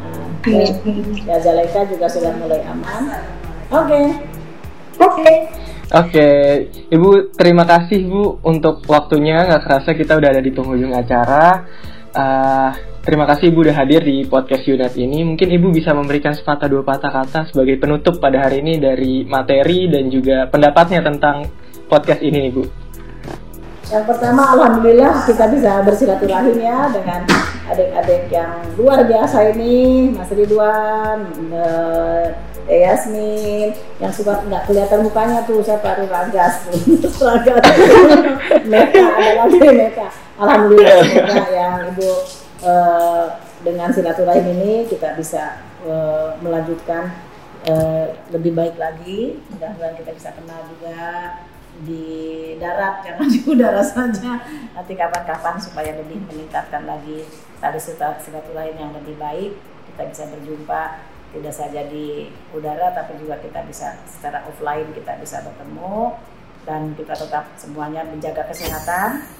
Nah, 0.00 0.24
ya 1.28 1.36
Jaleka 1.38 1.86
juga 1.86 2.08
sudah 2.08 2.32
mulai 2.40 2.64
aman. 2.66 3.12
Oke. 3.70 4.00
Oke. 4.98 5.30
Oke, 5.90 6.28
Ibu 6.86 7.34
terima 7.34 7.66
kasih 7.66 8.06
Bu 8.06 8.38
untuk 8.46 8.86
waktunya. 8.86 9.42
Nggak 9.42 9.62
kerasa 9.66 9.90
kita 9.98 10.22
udah 10.22 10.30
ada 10.30 10.42
di 10.42 10.54
penghujung 10.54 10.94
acara. 10.94 11.66
Uh, 12.10 12.74
terima 13.06 13.22
kasih 13.22 13.54
Ibu 13.54 13.70
udah 13.70 13.76
hadir 13.86 14.02
di 14.02 14.26
podcast 14.26 14.66
Unit 14.66 14.98
ini. 14.98 15.22
Mungkin 15.22 15.46
Ibu 15.46 15.70
bisa 15.70 15.94
memberikan 15.94 16.34
sepatah 16.34 16.66
dua 16.66 16.82
patah 16.82 17.10
kata 17.10 17.46
sebagai 17.54 17.78
penutup 17.78 18.18
pada 18.18 18.42
hari 18.42 18.66
ini 18.66 18.82
dari 18.82 19.22
materi 19.22 19.86
dan 19.86 20.10
juga 20.10 20.50
pendapatnya 20.50 21.06
tentang 21.06 21.46
podcast 21.86 22.22
ini, 22.22 22.50
Ibu. 22.50 22.62
Yang 23.90 24.04
pertama, 24.06 24.54
Alhamdulillah 24.54 25.26
kita 25.26 25.50
bisa 25.50 25.82
bersilaturahim 25.82 26.62
ya 26.62 26.94
dengan 26.94 27.26
adik-adik 27.66 28.30
yang 28.30 28.62
luar 28.78 29.02
biasa 29.02 29.50
ini, 29.50 30.14
Mas 30.14 30.30
Ridwan, 30.30 31.26
Teh 32.70 32.86
Yasmin, 32.86 33.74
yang 33.98 34.14
suka 34.14 34.46
nggak 34.46 34.70
kelihatan 34.70 35.02
mukanya 35.02 35.42
tuh 35.42 35.58
saya 35.66 35.82
baru 35.82 36.06
Ragas, 36.06 36.70
Ragas, 37.18 37.66
Meka, 38.62 39.06
ada 39.10 39.30
lagi. 39.42 39.58
Alhamdulillah 40.38 41.02
semoga 41.10 41.50
yang 41.50 41.74
Ibu 41.90 42.10
uh, 42.62 43.26
dengan 43.66 43.90
silaturahim 43.90 44.46
ini 44.54 44.86
kita 44.86 45.18
bisa 45.18 45.58
uh, 45.82 46.38
melanjutkan 46.38 47.10
uh, 47.66 48.06
lebih 48.30 48.54
baik 48.54 48.78
lagi, 48.78 49.42
mudah-mudahan 49.50 49.98
kita 49.98 50.14
bisa 50.14 50.30
kenal 50.38 50.62
juga 50.78 50.98
di 51.80 52.04
darat 52.60 53.00
jangan 53.04 53.26
di 53.32 53.40
udara 53.48 53.82
saja. 53.84 54.32
Nanti 54.76 54.92
kapan-kapan 54.92 55.56
supaya 55.56 55.96
lebih 55.96 56.20
meningkatkan 56.28 56.84
lagi 56.84 57.24
tali 57.60 57.80
silaturahim 57.80 58.76
yang 58.76 58.92
lebih 58.92 59.16
baik 59.16 59.52
kita 59.92 60.02
bisa 60.08 60.24
berjumpa. 60.28 60.82
Tidak 61.30 61.54
saja 61.54 61.86
di 61.86 62.26
udara 62.50 62.90
tapi 62.90 63.14
juga 63.22 63.38
kita 63.38 63.62
bisa 63.62 63.94
secara 64.02 64.42
offline 64.50 64.90
kita 64.90 65.14
bisa 65.22 65.38
bertemu 65.46 66.18
dan 66.66 66.90
kita 66.98 67.14
tetap 67.14 67.54
semuanya 67.54 68.02
menjaga 68.02 68.50
kesehatan 68.50 69.30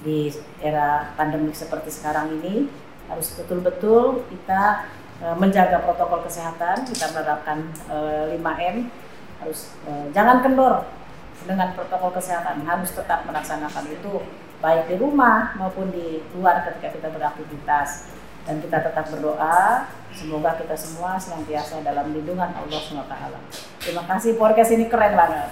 di 0.00 0.32
era 0.64 1.12
pandemi 1.20 1.52
seperti 1.52 1.92
sekarang 1.92 2.32
ini. 2.40 2.64
Harus 3.12 3.36
betul-betul 3.36 4.24
kita 4.32 4.88
e, 5.20 5.26
menjaga 5.36 5.84
protokol 5.84 6.24
kesehatan. 6.24 6.88
Kita 6.88 7.12
menerapkan 7.12 7.60
e, 7.92 7.96
5M 8.40 8.76
harus 9.44 9.68
e, 9.84 9.90
jangan 10.16 10.40
kendor 10.40 10.88
dengan 11.42 11.74
protokol 11.74 12.14
kesehatan 12.14 12.62
harus 12.62 12.94
tetap 12.94 13.26
melaksanakan 13.26 13.84
itu 13.90 14.22
baik 14.62 14.88
di 14.88 14.96
rumah 14.96 15.52
maupun 15.60 15.90
di 15.92 16.24
luar 16.38 16.64
ketika 16.64 16.94
kita 16.94 17.08
beraktivitas 17.12 18.08
dan 18.44 18.60
kita 18.60 18.78
tetap 18.80 19.04
berdoa 19.12 19.88
semoga 20.14 20.56
kita 20.56 20.76
semua 20.78 21.18
senantiasa 21.18 21.82
dalam 21.82 22.14
lindungan 22.14 22.54
Allah 22.54 22.80
SWT. 22.80 23.14
Terima 23.82 24.02
kasih 24.06 24.38
podcast 24.38 24.70
ini 24.72 24.86
keren 24.86 25.18
banget. 25.18 25.50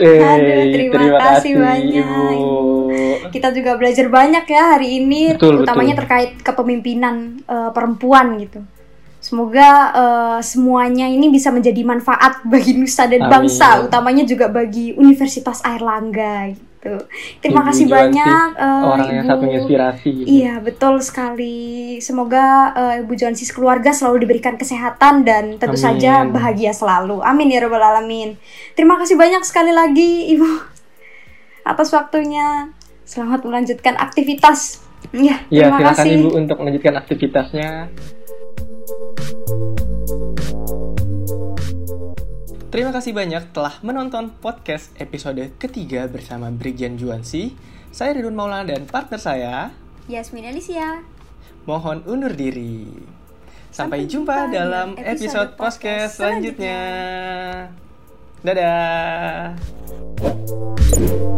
Eh, 0.00 0.16
Aduh, 0.16 0.64
terima, 0.72 0.92
terima 0.96 1.18
kasih, 1.18 1.28
kasih 1.28 1.52
banyak. 1.60 2.06
Ibu. 2.08 3.28
Kita 3.28 3.48
juga 3.52 3.76
belajar 3.76 4.06
banyak 4.08 4.44
ya 4.48 4.64
hari 4.78 4.88
ini, 5.02 5.36
betul, 5.36 5.60
utamanya 5.60 5.92
betul. 5.92 6.00
terkait 6.06 6.30
kepemimpinan 6.40 7.44
uh, 7.44 7.70
perempuan 7.74 8.40
gitu. 8.40 8.64
Semoga 9.30 9.94
uh, 9.94 10.38
semuanya 10.42 11.06
ini 11.06 11.30
bisa 11.30 11.54
menjadi 11.54 11.86
manfaat 11.86 12.42
bagi 12.42 12.74
nusa 12.74 13.06
dan 13.06 13.30
Amin. 13.30 13.46
bangsa, 13.46 13.78
utamanya 13.86 14.26
juga 14.26 14.50
bagi 14.50 14.90
Universitas 14.98 15.62
Airlangga 15.62 16.50
gitu. 16.50 16.98
Terima 17.38 17.62
Ibu 17.62 17.68
kasih 17.70 17.86
banyak 17.86 18.48
uh, 18.58 18.90
orang 18.90 19.06
Ibu. 19.06 19.14
yang 19.22 19.26
satu 19.30 19.44
inspirasi. 19.46 20.10
Iya, 20.26 20.58
betul 20.58 20.98
sekali. 20.98 21.94
Semoga 22.02 22.74
uh, 22.74 22.94
Ibu 23.06 23.14
Johansis 23.14 23.54
keluarga 23.54 23.94
selalu 23.94 24.26
diberikan 24.26 24.58
kesehatan 24.58 25.22
dan 25.22 25.62
tentu 25.62 25.78
Amin. 25.78 25.86
saja 25.86 26.26
bahagia 26.26 26.74
selalu. 26.74 27.22
Amin 27.22 27.54
ya 27.54 27.62
rabbal 27.62 27.86
alamin. 27.86 28.34
Terima 28.74 28.98
kasih 28.98 29.14
banyak 29.14 29.46
sekali 29.46 29.70
lagi 29.70 30.34
Ibu 30.34 30.48
atas 31.70 31.94
waktunya. 31.94 32.74
Selamat 33.06 33.46
melanjutkan 33.46 33.94
aktivitas. 33.94 34.82
Ya, 35.14 35.38
terima 35.46 35.78
ya, 35.78 35.86
silakan 35.86 35.94
kasih. 36.02 36.10
Ibu 36.18 36.28
untuk 36.34 36.56
melanjutkan 36.58 36.94
aktivitasnya. 36.98 37.70
Terima 42.70 42.94
kasih 42.94 43.10
banyak 43.10 43.50
telah 43.50 43.82
menonton 43.82 44.30
podcast 44.38 44.94
episode 45.02 45.42
ketiga 45.58 46.06
bersama 46.06 46.54
Brigjen 46.54 46.94
Juansi. 46.94 47.50
Saya 47.90 48.14
Ridwan 48.14 48.38
Maulana 48.38 48.70
dan 48.70 48.86
partner 48.86 49.18
saya 49.18 49.74
Yasmin 50.06 50.46
Alicia. 50.46 51.02
Mohon 51.66 52.06
undur 52.06 52.30
diri. 52.30 52.86
Sampai, 53.70 54.06
Sampai 54.06 54.10
jumpa, 54.10 54.34
jumpa 54.46 54.54
dalam 54.54 54.88
episode, 54.98 55.10
episode 55.18 55.50
podcast 55.58 56.18
selanjutnya. 56.18 56.82
selanjutnya. 58.42 58.58
Dadah. 61.10 61.29